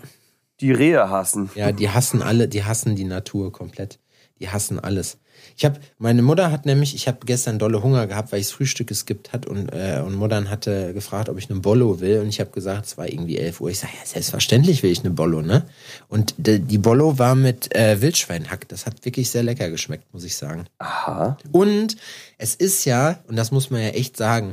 die 0.60 0.72
Rehe 0.72 1.08
hassen. 1.08 1.48
ja, 1.54 1.72
die 1.72 1.88
hassen 1.88 2.20
alle, 2.20 2.48
die 2.48 2.64
hassen 2.64 2.96
die 2.96 3.04
Natur 3.04 3.50
komplett. 3.50 3.98
Die 4.40 4.50
hassen 4.50 4.78
alles. 4.78 5.16
Ich 5.56 5.64
habe, 5.64 5.80
meine 5.98 6.22
Mutter 6.22 6.50
hat 6.50 6.66
nämlich, 6.66 6.94
ich 6.94 7.08
habe 7.08 7.18
gestern 7.24 7.58
dolle 7.58 7.82
Hunger 7.82 8.06
gehabt, 8.06 8.32
weil 8.32 8.40
ich 8.40 8.46
das 8.46 8.52
Frühstück 8.52 8.86
geskippt 8.86 9.32
hat 9.32 9.46
und 9.46 9.68
äh, 9.72 10.02
und 10.04 10.14
Muttern 10.14 10.50
hatte 10.50 10.94
gefragt, 10.94 11.28
ob 11.28 11.38
ich 11.38 11.50
eine 11.50 11.60
Bollo 11.60 12.00
will 12.00 12.20
und 12.20 12.28
ich 12.28 12.40
habe 12.40 12.50
gesagt, 12.50 12.86
es 12.86 12.98
war 12.98 13.08
irgendwie 13.08 13.38
11 13.38 13.60
Uhr. 13.60 13.70
Ich 13.70 13.80
sage, 13.80 13.92
ja, 13.98 14.06
selbstverständlich 14.06 14.82
will 14.82 14.90
ich 14.90 15.00
eine 15.00 15.10
Bollo, 15.10 15.42
ne? 15.42 15.64
Und 16.08 16.34
de, 16.38 16.58
die 16.58 16.78
Bollo 16.78 17.18
war 17.18 17.34
mit 17.34 17.74
äh, 17.74 18.00
Wildschweinhack. 18.00 18.68
Das 18.68 18.86
hat 18.86 19.04
wirklich 19.04 19.30
sehr 19.30 19.42
lecker 19.42 19.70
geschmeckt, 19.70 20.12
muss 20.12 20.24
ich 20.24 20.36
sagen. 20.36 20.66
Aha. 20.78 21.36
Und 21.52 21.96
es 22.38 22.54
ist 22.54 22.84
ja, 22.84 23.18
und 23.26 23.36
das 23.36 23.50
muss 23.50 23.70
man 23.70 23.82
ja 23.82 23.88
echt 23.88 24.16
sagen, 24.16 24.52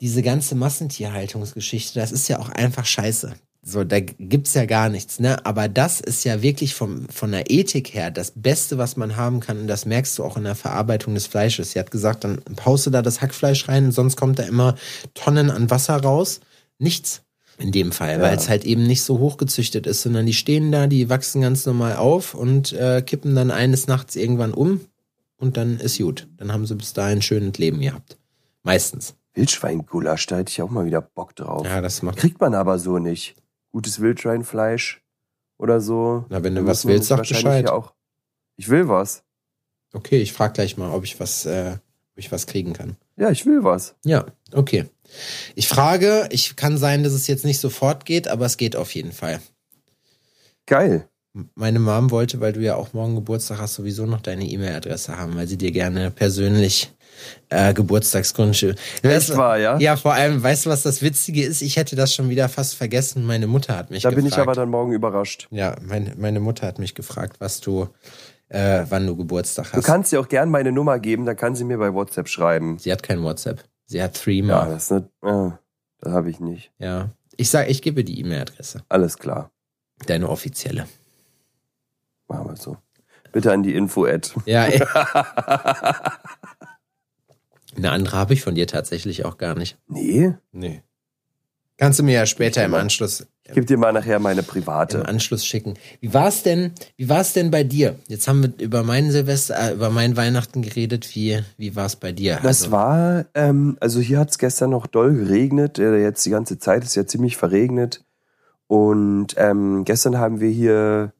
diese 0.00 0.22
ganze 0.22 0.54
Massentierhaltungsgeschichte, 0.54 1.98
das 1.98 2.12
ist 2.12 2.28
ja 2.28 2.38
auch 2.38 2.50
einfach 2.50 2.86
scheiße. 2.86 3.34
So, 3.62 3.84
da 3.84 4.00
gibt's 4.00 4.54
ja 4.54 4.64
gar 4.66 4.88
nichts, 4.88 5.18
ne? 5.20 5.44
Aber 5.44 5.68
das 5.68 6.00
ist 6.00 6.24
ja 6.24 6.42
wirklich 6.42 6.74
vom, 6.74 7.08
von 7.08 7.32
der 7.32 7.50
Ethik 7.50 7.92
her 7.92 8.10
das 8.10 8.32
Beste, 8.34 8.78
was 8.78 8.96
man 8.96 9.16
haben 9.16 9.40
kann. 9.40 9.58
Und 9.58 9.66
das 9.66 9.84
merkst 9.84 10.16
du 10.18 10.24
auch 10.24 10.36
in 10.36 10.44
der 10.44 10.54
Verarbeitung 10.54 11.14
des 11.14 11.26
Fleisches. 11.26 11.72
Sie 11.72 11.78
hat 11.78 11.90
gesagt, 11.90 12.24
dann 12.24 12.40
haust 12.64 12.86
du 12.86 12.90
da 12.90 13.02
das 13.02 13.20
Hackfleisch 13.20 13.68
rein, 13.68 13.92
sonst 13.92 14.16
kommt 14.16 14.38
da 14.38 14.44
immer 14.44 14.76
Tonnen 15.14 15.50
an 15.50 15.70
Wasser 15.70 15.96
raus. 15.96 16.40
Nichts. 16.78 17.22
In 17.58 17.72
dem 17.72 17.90
Fall, 17.90 18.18
Ja. 18.18 18.22
weil 18.22 18.36
es 18.36 18.48
halt 18.48 18.64
eben 18.64 18.84
nicht 18.86 19.02
so 19.02 19.18
hochgezüchtet 19.18 19.88
ist, 19.88 20.02
sondern 20.02 20.24
die 20.26 20.32
stehen 20.32 20.70
da, 20.70 20.86
die 20.86 21.10
wachsen 21.10 21.40
ganz 21.42 21.66
normal 21.66 21.96
auf 21.96 22.34
und 22.34 22.72
äh, 22.72 23.02
kippen 23.02 23.34
dann 23.34 23.50
eines 23.50 23.88
Nachts 23.88 24.14
irgendwann 24.14 24.54
um 24.54 24.80
und 25.36 25.56
dann 25.56 25.80
ist 25.80 25.98
gut. 25.98 26.28
Dann 26.36 26.52
haben 26.52 26.66
sie 26.66 26.76
bis 26.76 26.92
dahin 26.92 27.18
ein 27.18 27.22
schönes 27.22 27.58
Leben 27.58 27.80
gehabt. 27.80 28.16
Meistens. 28.62 29.14
Wildschweingulasch, 29.34 30.26
da 30.26 30.36
hätte 30.36 30.50
ich 30.52 30.62
auch 30.62 30.70
mal 30.70 30.86
wieder 30.86 31.00
Bock 31.00 31.34
drauf. 31.34 31.66
Ja, 31.66 31.80
das 31.80 32.02
macht. 32.02 32.18
Kriegt 32.18 32.40
man 32.40 32.54
aber 32.54 32.78
so 32.78 32.98
nicht. 32.98 33.34
Gutes 33.72 34.00
Wildschweinfleisch 34.00 35.02
oder 35.58 35.80
so. 35.80 36.24
Na, 36.28 36.42
wenn 36.42 36.54
du 36.54 36.66
was 36.66 36.86
willst, 36.86 37.08
sag 37.08 37.18
Bescheid. 37.20 37.66
ja 37.66 37.72
Auch 37.72 37.94
ich 38.56 38.68
will 38.68 38.88
was. 38.88 39.22
Okay, 39.92 40.20
ich 40.20 40.32
frag 40.32 40.54
gleich 40.54 40.76
mal, 40.76 40.90
ob 40.90 41.04
ich 41.04 41.18
was, 41.20 41.46
äh, 41.46 41.76
ob 42.12 42.18
ich 42.18 42.30
was 42.32 42.46
kriegen 42.46 42.72
kann. 42.72 42.96
Ja, 43.16 43.30
ich 43.30 43.46
will 43.46 43.64
was. 43.64 43.94
Ja, 44.04 44.26
okay. 44.52 44.86
Ich 45.54 45.68
frage, 45.68 46.28
ich 46.30 46.56
kann 46.56 46.76
sein, 46.76 47.02
dass 47.02 47.12
es 47.12 47.26
jetzt 47.26 47.44
nicht 47.44 47.60
sofort 47.60 48.04
geht, 48.04 48.28
aber 48.28 48.46
es 48.46 48.56
geht 48.56 48.76
auf 48.76 48.94
jeden 48.94 49.12
Fall. 49.12 49.40
Geil. 50.66 51.08
Meine 51.54 51.78
Mom 51.78 52.10
wollte, 52.10 52.40
weil 52.40 52.52
du 52.52 52.60
ja 52.60 52.74
auch 52.74 52.92
morgen 52.92 53.14
Geburtstag 53.14 53.58
hast, 53.58 53.74
sowieso 53.74 54.06
noch 54.06 54.20
deine 54.20 54.44
E-Mail-Adresse 54.44 55.16
haben, 55.16 55.36
weil 55.36 55.46
sie 55.46 55.56
dir 55.56 55.70
gerne 55.70 56.10
persönlich 56.10 56.92
äh, 57.48 57.72
Geburtstagsgrundstücke. 57.74 58.76
Echt 59.02 59.36
wahr, 59.36 59.58
ja? 59.58 59.78
Ja, 59.78 59.96
vor 59.96 60.14
allem, 60.14 60.42
weißt 60.42 60.66
du, 60.66 60.70
was 60.70 60.82
das 60.82 61.02
Witzige 61.02 61.42
ist? 61.44 61.62
Ich 61.62 61.76
hätte 61.76 61.96
das 61.96 62.14
schon 62.14 62.28
wieder 62.28 62.48
fast 62.48 62.74
vergessen. 62.74 63.24
Meine 63.24 63.46
Mutter 63.46 63.76
hat 63.76 63.90
mich 63.90 64.02
Da 64.02 64.10
gefragt. 64.10 64.24
bin 64.24 64.32
ich 64.32 64.38
aber 64.38 64.54
dann 64.54 64.68
morgen 64.70 64.92
überrascht. 64.92 65.48
Ja, 65.50 65.76
meine, 65.82 66.14
meine 66.16 66.40
Mutter 66.40 66.66
hat 66.66 66.78
mich 66.78 66.94
gefragt, 66.94 67.36
was 67.40 67.60
du, 67.60 67.88
äh, 68.48 68.84
wann 68.88 69.06
du 69.06 69.16
Geburtstag 69.16 69.70
Du 69.72 69.78
hast. 69.78 69.84
kannst 69.84 70.12
ihr 70.12 70.20
auch 70.20 70.28
gern 70.28 70.50
meine 70.50 70.72
Nummer 70.72 70.98
geben, 70.98 71.24
dann 71.26 71.36
kann 71.36 71.54
sie 71.54 71.64
mir 71.64 71.78
bei 71.78 71.92
WhatsApp 71.94 72.28
schreiben. 72.28 72.78
Sie 72.78 72.90
hat 72.92 73.02
kein 73.02 73.22
WhatsApp. 73.22 73.64
Sie 73.86 74.02
hat 74.02 74.16
Ja, 74.16 74.22
Threema. 74.22 74.64
das 74.66 74.84
ist 74.84 74.90
nicht, 74.90 75.06
ja, 75.24 75.58
das 76.00 76.12
habe 76.12 76.30
ich 76.30 76.40
nicht. 76.40 76.70
Ja. 76.78 77.08
Ich 77.36 77.50
sag, 77.50 77.68
ich 77.70 77.82
gebe 77.82 78.04
die 78.04 78.20
E-Mail-Adresse. 78.20 78.82
Alles 78.88 79.16
klar, 79.18 79.50
Deine 80.06 80.28
offizielle. 80.28 80.86
machen 82.28 82.48
wir 82.50 82.56
so. 82.56 82.76
Bitte 83.32 83.52
an 83.52 83.62
die 83.62 83.74
Info-Ad. 83.74 84.30
Ja. 84.46 84.66
Eine 87.76 87.90
andere 87.92 88.16
habe 88.16 88.34
ich 88.34 88.42
von 88.42 88.54
dir 88.54 88.66
tatsächlich 88.66 89.24
auch 89.24 89.38
gar 89.38 89.54
nicht. 89.54 89.78
Nee, 89.88 90.34
Nee. 90.52 90.82
Kannst 91.76 92.00
du 92.00 92.02
mir 92.02 92.14
ja 92.14 92.26
später 92.26 92.64
im. 92.64 92.74
Anschluss 92.74 93.26
ich 93.44 93.54
gebe 93.54 93.64
dir 93.64 93.78
mal 93.78 93.92
nachher 93.94 94.18
meine 94.18 94.40
im 94.40 94.46
private. 94.46 95.08
Anschluss 95.08 95.46
schicken. 95.46 95.74
Wie 96.00 96.12
war's 96.12 96.42
denn? 96.42 96.72
Wie 96.96 97.08
war's 97.08 97.32
denn 97.32 97.50
bei 97.50 97.64
dir? 97.64 97.94
Jetzt 98.08 98.28
haben 98.28 98.42
wir 98.42 98.52
über 98.62 98.82
meinen 98.82 99.10
Silvester, 99.10 99.54
äh, 99.70 99.72
über 99.72 99.88
meinen 99.88 100.16
Weihnachten 100.18 100.60
geredet. 100.60 101.14
Wie 101.14 101.40
wie 101.56 101.74
war's 101.74 101.96
bei 101.96 102.12
dir? 102.12 102.40
Das 102.42 102.62
Also, 102.64 102.72
war, 102.72 103.24
ähm, 103.34 103.78
also 103.80 104.00
hier 104.00 104.18
hat 104.18 104.30
es 104.30 104.38
gestern 104.38 104.70
noch 104.70 104.86
doll 104.86 105.14
geregnet. 105.14 105.78
Jetzt 105.78 106.26
die 106.26 106.30
ganze 106.30 106.58
Zeit 106.58 106.84
ist 106.84 106.94
ja 106.94 107.06
ziemlich 107.06 107.38
verregnet. 107.38 108.04
Und 108.66 109.28
ähm, 109.38 109.84
gestern 109.86 110.18
haben 110.18 110.40
wir 110.40 110.50
hier 110.50 111.12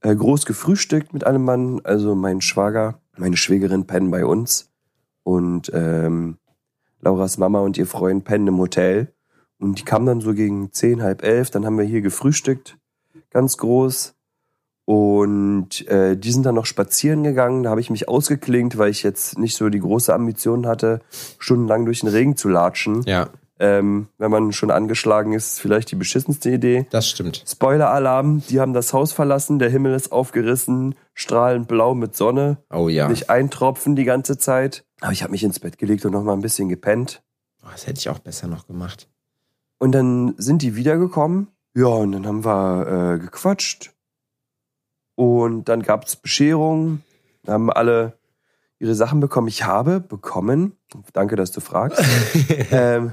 äh, 0.00 0.14
groß 0.14 0.46
gefrühstückt 0.46 1.12
mit 1.12 1.24
einem 1.24 1.44
Mann. 1.44 1.80
Also 1.82 2.14
mein 2.14 2.40
Schwager, 2.40 3.00
meine 3.16 3.36
Schwägerin 3.36 3.86
pennen 3.88 4.12
bei 4.12 4.24
uns. 4.24 4.68
Und 5.24 5.70
ähm, 5.74 6.36
Lauras 7.00 7.38
Mama 7.38 7.60
und 7.60 7.76
ihr 7.78 7.86
Freund 7.86 8.24
pennen 8.24 8.46
im 8.48 8.58
Hotel. 8.58 9.12
Und 9.58 9.78
die 9.78 9.84
kamen 9.84 10.06
dann 10.06 10.20
so 10.20 10.34
gegen 10.34 10.72
zehn, 10.72 11.02
halb 11.02 11.22
elf. 11.22 11.50
Dann 11.50 11.64
haben 11.64 11.78
wir 11.78 11.84
hier 11.84 12.00
gefrühstückt, 12.00 12.76
ganz 13.30 13.56
groß. 13.58 14.14
Und 14.84 15.86
äh, 15.88 16.16
die 16.16 16.32
sind 16.32 16.44
dann 16.44 16.56
noch 16.56 16.66
spazieren 16.66 17.22
gegangen. 17.22 17.62
Da 17.62 17.70
habe 17.70 17.80
ich 17.80 17.90
mich 17.90 18.08
ausgeklinkt, 18.08 18.78
weil 18.78 18.90
ich 18.90 19.02
jetzt 19.04 19.38
nicht 19.38 19.56
so 19.56 19.68
die 19.68 19.78
große 19.78 20.12
Ambition 20.12 20.66
hatte, 20.66 21.00
stundenlang 21.38 21.84
durch 21.84 22.00
den 22.00 22.08
Regen 22.08 22.36
zu 22.36 22.48
latschen. 22.48 23.02
ja, 23.04 23.28
Ähm, 23.60 24.08
wenn 24.18 24.30
man 24.32 24.50
schon 24.52 24.72
angeschlagen 24.72 25.32
ist, 25.34 25.60
vielleicht 25.60 25.92
die 25.92 25.96
beschissenste 25.96 26.50
Idee. 26.50 26.86
das 26.90 27.08
stimmt. 27.08 27.44
Spoiler-Alarm, 27.46 28.42
die 28.48 28.58
haben 28.58 28.72
das 28.72 28.92
Haus 28.92 29.12
verlassen, 29.12 29.60
der 29.60 29.70
Himmel 29.70 29.94
ist 29.94 30.10
aufgerissen, 30.10 30.96
strahlend 31.14 31.68
blau 31.68 31.94
mit 31.94 32.16
Sonne. 32.16 32.56
Oh 32.72 32.88
ja. 32.88 33.08
Nicht 33.08 33.30
ein 33.30 33.50
Tropfen 33.50 33.94
die 33.94 34.04
ganze 34.04 34.36
Zeit. 34.36 34.84
Aber 35.02 35.12
ich 35.12 35.22
habe 35.22 35.32
mich 35.32 35.42
ins 35.42 35.58
Bett 35.58 35.78
gelegt 35.78 36.04
und 36.06 36.12
noch 36.12 36.22
mal 36.22 36.32
ein 36.32 36.40
bisschen 36.40 36.68
gepennt. 36.68 37.22
Oh, 37.64 37.68
das 37.72 37.86
hätte 37.88 37.98
ich 37.98 38.08
auch 38.08 38.20
besser 38.20 38.46
noch 38.46 38.68
gemacht. 38.68 39.08
Und 39.78 39.92
dann 39.92 40.34
sind 40.38 40.62
die 40.62 40.76
wiedergekommen. 40.76 41.48
Ja, 41.74 41.86
und 41.86 42.12
dann 42.12 42.24
haben 42.24 42.44
wir 42.44 43.14
äh, 43.14 43.18
gequatscht. 43.18 43.92
Und 45.16 45.68
dann 45.68 45.82
gab 45.82 46.06
es 46.06 46.14
Bescherung. 46.14 47.02
Dann 47.42 47.54
haben 47.54 47.70
alle 47.72 48.16
ihre 48.78 48.94
Sachen 48.94 49.18
bekommen. 49.18 49.48
Ich 49.48 49.64
habe 49.64 49.98
bekommen, 49.98 50.76
danke, 51.12 51.34
dass 51.34 51.50
du 51.50 51.60
fragst, 51.60 52.00
ähm, 52.70 53.12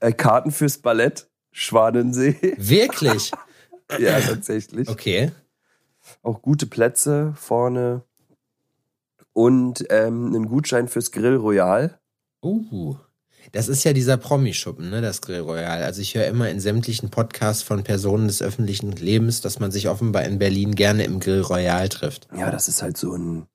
äh, 0.00 0.12
Karten 0.12 0.50
fürs 0.50 0.78
Ballett 0.78 1.28
Schwanensee. 1.52 2.54
Wirklich? 2.56 3.32
ja, 3.98 4.18
tatsächlich. 4.18 4.88
Okay. 4.88 5.30
Auch 6.22 6.40
gute 6.40 6.66
Plätze 6.66 7.34
vorne. 7.36 8.02
Und 9.32 9.84
ähm, 9.90 10.26
einen 10.26 10.46
Gutschein 10.46 10.88
fürs 10.88 11.12
Grill 11.12 11.36
Royal. 11.36 12.00
Uh. 12.42 12.96
Das 13.52 13.68
ist 13.68 13.84
ja 13.84 13.92
dieser 13.92 14.16
Promi-Schuppen, 14.16 14.90
ne, 14.90 15.00
das 15.00 15.22
Grill 15.22 15.40
Royal. 15.40 15.82
Also 15.82 16.02
ich 16.02 16.14
höre 16.14 16.26
immer 16.26 16.50
in 16.50 16.60
sämtlichen 16.60 17.10
Podcasts 17.10 17.62
von 17.62 17.82
Personen 17.82 18.26
des 18.28 18.42
öffentlichen 18.42 18.92
Lebens, 18.92 19.40
dass 19.40 19.58
man 19.58 19.70
sich 19.70 19.88
offenbar 19.88 20.24
in 20.24 20.38
Berlin 20.38 20.74
gerne 20.74 21.04
im 21.04 21.20
Grill 21.20 21.40
Royal 21.40 21.88
trifft. 21.88 22.28
Ja, 22.36 22.50
das 22.50 22.68
ist 22.68 22.82
halt 22.82 22.96
so 22.96 23.14
ein 23.16 23.46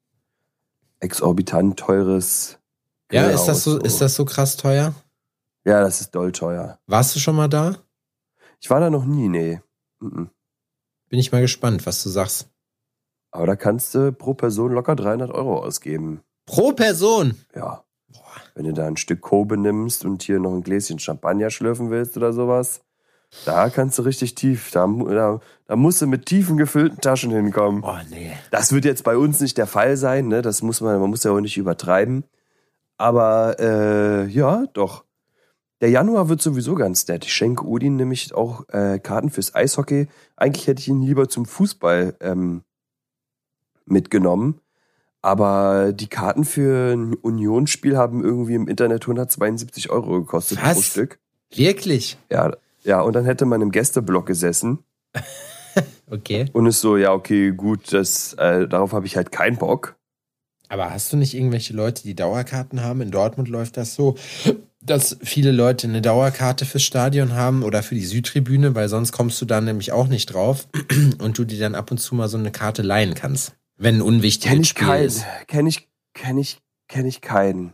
exorbitant 0.99 1.77
teures. 1.79 2.57
Ja, 3.11 3.23
Grillhaus, 3.27 3.41
ist 3.41 3.47
das 3.47 3.63
so, 3.63 3.79
ist 3.79 4.01
das 4.01 4.15
so 4.15 4.25
krass 4.25 4.57
teuer? 4.57 4.93
Ja, 5.63 5.81
das 5.81 6.01
ist 6.01 6.11
doll 6.15 6.31
teuer. 6.31 6.79
Warst 6.87 7.15
du 7.15 7.19
schon 7.19 7.35
mal 7.35 7.47
da? 7.47 7.77
Ich 8.59 8.69
war 8.69 8.79
da 8.79 8.89
noch 8.89 9.05
nie, 9.05 9.29
nee. 9.29 9.61
Mhm. 9.99 10.29
Bin 11.09 11.19
ich 11.19 11.31
mal 11.31 11.41
gespannt, 11.41 11.85
was 11.85 12.01
du 12.03 12.09
sagst. 12.09 12.49
Aber 13.35 13.47
da 13.47 13.57
kannst 13.57 13.93
du 13.93 14.13
pro 14.13 14.33
Person 14.33 14.71
locker 14.71 14.95
300 14.95 15.29
Euro 15.29 15.61
ausgeben. 15.61 16.21
Pro 16.45 16.71
Person. 16.71 17.35
Ja. 17.53 17.83
Wenn 18.53 18.63
du 18.63 18.71
da 18.71 18.87
ein 18.87 18.95
Stück 18.95 19.19
Kobe 19.19 19.57
nimmst 19.57 20.05
und 20.05 20.23
hier 20.23 20.39
noch 20.39 20.53
ein 20.53 20.63
Gläschen 20.63 20.99
Champagner 20.99 21.49
schlürfen 21.49 21.89
willst 21.89 22.15
oder 22.15 22.31
sowas, 22.31 22.79
da 23.43 23.69
kannst 23.69 23.99
du 23.99 24.03
richtig 24.03 24.35
tief. 24.35 24.71
Da, 24.71 24.87
da, 24.87 25.41
da 25.67 25.75
musst 25.75 26.01
du 26.01 26.07
mit 26.07 26.27
tiefen 26.27 26.55
gefüllten 26.55 27.01
Taschen 27.01 27.31
hinkommen. 27.31 27.83
Oh 27.83 27.97
nee. 28.09 28.31
Das 28.51 28.71
wird 28.71 28.85
jetzt 28.85 29.03
bei 29.03 29.17
uns 29.17 29.41
nicht 29.41 29.57
der 29.57 29.67
Fall 29.67 29.97
sein, 29.97 30.29
ne? 30.29 30.41
Das 30.41 30.61
muss 30.61 30.79
man, 30.79 30.97
man 31.01 31.09
muss 31.09 31.25
ja 31.25 31.31
auch 31.31 31.41
nicht 31.41 31.57
übertreiben. 31.57 32.23
Aber 32.97 33.57
äh, 33.59 34.27
ja, 34.27 34.63
doch. 34.71 35.03
Der 35.81 35.89
Januar 35.89 36.29
wird 36.29 36.41
sowieso 36.41 36.75
ganz 36.75 37.05
nett. 37.09 37.25
Ich 37.25 37.33
schenke 37.33 37.67
Odin 37.67 37.97
nämlich 37.97 38.33
auch 38.33 38.63
äh, 38.69 38.97
Karten 38.99 39.29
fürs 39.29 39.53
Eishockey. 39.53 40.07
Eigentlich 40.37 40.67
hätte 40.67 40.79
ich 40.79 40.87
ihn 40.87 41.01
lieber 41.01 41.27
zum 41.27 41.45
Fußball 41.45 42.15
ähm, 42.21 42.63
mitgenommen. 43.85 44.59
Aber 45.21 45.91
die 45.91 46.07
Karten 46.07 46.45
für 46.45 46.93
ein 46.93 47.15
Unionsspiel 47.15 47.97
haben 47.97 48.23
irgendwie 48.23 48.53
im 48.53 48.67
Internet 48.67 49.03
172 49.03 49.89
Euro 49.89 50.19
gekostet 50.19 50.59
pro 50.59 50.67
Was? 50.67 50.85
Stück. 50.85 51.19
Wirklich? 51.51 52.17
Ja, 52.31 52.55
ja, 52.83 53.01
und 53.01 53.13
dann 53.13 53.25
hätte 53.25 53.45
man 53.45 53.61
im 53.61 53.71
Gästeblock 53.71 54.27
gesessen 54.27 54.79
Okay. 56.09 56.45
und 56.53 56.67
ist 56.67 56.81
so, 56.81 56.97
ja, 56.97 57.11
okay, 57.11 57.51
gut, 57.51 57.91
das, 57.91 58.33
äh, 58.33 58.67
darauf 58.67 58.93
habe 58.93 59.07
ich 59.07 59.17
halt 59.17 59.31
keinen 59.31 59.57
Bock. 59.57 59.95
Aber 60.69 60.91
hast 60.91 61.11
du 61.11 61.17
nicht 61.17 61.33
irgendwelche 61.33 61.73
Leute, 61.73 62.03
die 62.03 62.15
Dauerkarten 62.15 62.81
haben? 62.81 63.01
In 63.01 63.11
Dortmund 63.11 63.49
läuft 63.49 63.77
das 63.77 63.95
so, 63.95 64.15
dass 64.81 65.17
viele 65.21 65.51
Leute 65.51 65.87
eine 65.87 66.01
Dauerkarte 66.01 66.65
fürs 66.65 66.83
Stadion 66.83 67.33
haben 67.33 67.63
oder 67.63 67.81
für 67.83 67.95
die 67.95 68.05
Südtribüne, 68.05 68.75
weil 68.75 68.89
sonst 68.89 69.11
kommst 69.11 69.41
du 69.41 69.45
da 69.45 69.61
nämlich 69.61 69.91
auch 69.91 70.07
nicht 70.07 70.27
drauf 70.27 70.67
und 71.19 71.37
du 71.37 71.45
dir 71.45 71.59
dann 71.59 71.75
ab 71.75 71.91
und 71.91 71.97
zu 71.99 72.15
mal 72.15 72.27
so 72.27 72.37
eine 72.37 72.51
Karte 72.51 72.81
leihen 72.81 73.15
kannst. 73.15 73.55
Wenn 73.77 73.95
ein 73.95 74.01
unwichtiges 74.01 74.51
Kenn 74.51 74.61
ich 74.61 74.69
Spiel 74.69 74.87
keinen. 74.87 75.05
ist. 75.05 75.25
Kenn 75.47 75.67
ich, 75.67 75.89
kenn 76.13 76.37
ich, 76.37 76.61
kenn 76.87 77.05
ich 77.05 77.21
keinen. 77.21 77.73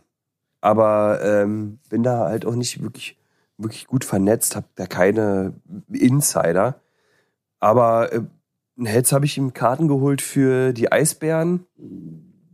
Aber 0.60 1.20
ähm, 1.22 1.78
bin 1.88 2.02
da 2.02 2.26
halt 2.26 2.44
auch 2.46 2.54
nicht 2.54 2.82
wirklich, 2.82 3.16
wirklich 3.58 3.86
gut 3.86 4.04
vernetzt, 4.04 4.56
hab 4.56 4.64
da 4.76 4.86
keine 4.86 5.54
Insider. 5.92 6.80
Aber 7.60 8.12
äh, 8.12 8.22
jetzt 8.76 9.12
habe 9.12 9.24
ich 9.24 9.36
ihm 9.38 9.52
Karten 9.52 9.88
geholt 9.88 10.22
für 10.22 10.72
die 10.72 10.90
Eisbären. 10.90 11.66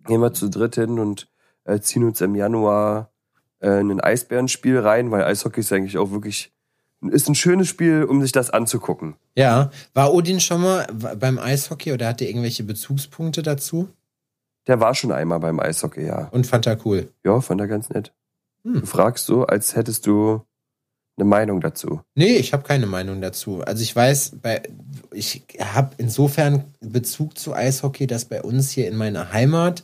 Gehen 0.04 0.20
wir 0.20 0.32
zu 0.32 0.48
dritt 0.48 0.76
hin 0.76 0.98
und 0.98 1.28
äh, 1.64 1.80
ziehen 1.80 2.04
uns 2.04 2.20
im 2.20 2.34
Januar 2.34 3.12
äh, 3.60 3.80
ein 3.80 4.00
Eisbärenspiel 4.00 4.78
rein, 4.78 5.10
weil 5.10 5.24
Eishockey 5.24 5.60
ist 5.60 5.72
eigentlich 5.72 5.98
auch 5.98 6.10
wirklich 6.10 6.52
ist 7.00 7.28
ein 7.28 7.34
schönes 7.34 7.68
Spiel, 7.68 8.04
um 8.04 8.20
sich 8.22 8.32
das 8.32 8.50
anzugucken. 8.50 9.14
Ja, 9.36 9.70
war 9.94 10.12
Odin 10.12 10.40
schon 10.40 10.62
mal 10.62 10.86
beim 10.92 11.38
Eishockey 11.38 11.92
oder 11.92 12.08
hatte 12.08 12.24
irgendwelche 12.24 12.64
Bezugspunkte 12.64 13.42
dazu 13.42 13.88
Der 14.66 14.80
war 14.80 14.94
schon 14.94 15.12
einmal 15.12 15.40
beim 15.40 15.60
Eishockey, 15.60 16.06
ja. 16.06 16.28
und 16.32 16.46
fand 16.46 16.66
er 16.66 16.84
cool? 16.84 17.12
Ja, 17.24 17.40
fand 17.40 17.60
er 17.60 17.68
ganz 17.68 17.88
nett. 17.90 18.12
Hm. 18.64 18.80
Du 18.80 18.86
fragst 18.86 19.26
so, 19.26 19.46
als 19.46 19.76
hättest 19.76 20.06
du 20.06 20.42
eine 21.16 21.28
Meinung 21.28 21.60
dazu. 21.60 22.00
Nee, 22.14 22.36
ich 22.36 22.52
habe 22.52 22.62
keine 22.62 22.86
Meinung 22.86 23.20
dazu. 23.20 23.62
Also 23.62 23.82
ich 23.82 23.94
weiß, 23.94 24.36
bei, 24.40 24.62
ich 25.12 25.42
habe 25.60 25.94
insofern 25.98 26.64
Bezug 26.80 27.38
zu 27.38 27.54
Eishockey, 27.54 28.06
dass 28.06 28.24
bei 28.24 28.42
uns 28.42 28.70
hier 28.70 28.88
in 28.88 28.96
meiner 28.96 29.32
Heimat 29.32 29.82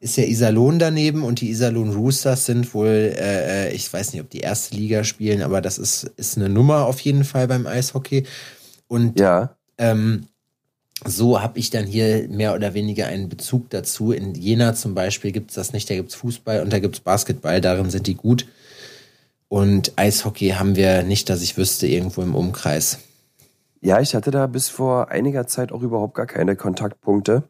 ist 0.00 0.16
ja 0.16 0.24
Iserlohn 0.24 0.78
daneben 0.78 1.22
und 1.22 1.42
die 1.42 1.50
Iserlohn 1.50 1.92
Roosters 1.92 2.46
sind 2.46 2.72
wohl, 2.72 3.14
äh, 3.16 3.68
äh, 3.68 3.72
ich 3.74 3.92
weiß 3.92 4.12
nicht, 4.12 4.22
ob 4.22 4.30
die 4.30 4.40
erste 4.40 4.74
Liga 4.74 5.04
spielen, 5.04 5.42
aber 5.42 5.60
das 5.60 5.76
ist, 5.76 6.04
ist 6.16 6.38
eine 6.38 6.48
Nummer 6.48 6.86
auf 6.86 7.00
jeden 7.00 7.22
Fall 7.22 7.46
beim 7.46 7.66
Eishockey. 7.66 8.24
Und 8.88 9.20
Ja, 9.20 9.56
ähm, 9.76 10.26
so 11.04 11.40
habe 11.40 11.58
ich 11.58 11.70
dann 11.70 11.86
hier 11.86 12.28
mehr 12.28 12.54
oder 12.54 12.74
weniger 12.74 13.06
einen 13.06 13.28
Bezug 13.28 13.70
dazu. 13.70 14.12
In 14.12 14.34
Jena 14.34 14.74
zum 14.74 14.94
Beispiel 14.94 15.32
gibt's 15.32 15.54
das 15.54 15.72
nicht, 15.72 15.88
da 15.88 15.94
gibt's 15.94 16.14
Fußball 16.14 16.62
und 16.62 16.72
da 16.72 16.78
gibt's 16.78 17.00
Basketball, 17.00 17.60
darin 17.60 17.90
sind 17.90 18.06
die 18.06 18.14
gut. 18.14 18.46
Und 19.48 19.92
Eishockey 19.96 20.50
haben 20.50 20.76
wir 20.76 21.02
nicht, 21.02 21.28
dass 21.28 21.42
ich 21.42 21.56
wüsste, 21.56 21.86
irgendwo 21.86 22.22
im 22.22 22.34
Umkreis. 22.34 23.00
ja, 23.82 24.00
ich 24.00 24.14
hatte 24.14 24.30
da 24.30 24.46
bis 24.46 24.68
vor 24.68 25.10
einiger 25.10 25.46
Zeit 25.46 25.72
auch 25.72 25.82
überhaupt 25.82 26.14
gar 26.14 26.26
keine 26.26 26.56
Kontaktpunkte 26.56 27.49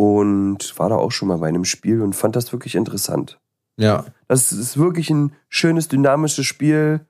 und 0.00 0.78
war 0.78 0.88
da 0.88 0.96
auch 0.96 1.12
schon 1.12 1.28
mal 1.28 1.36
bei 1.36 1.48
einem 1.48 1.66
Spiel 1.66 2.00
und 2.00 2.14
fand 2.14 2.34
das 2.34 2.52
wirklich 2.52 2.74
interessant. 2.74 3.38
Ja, 3.76 4.06
Das 4.28 4.50
ist 4.50 4.78
wirklich 4.78 5.10
ein 5.10 5.34
schönes, 5.50 5.88
dynamisches 5.88 6.46
Spiel, 6.46 7.00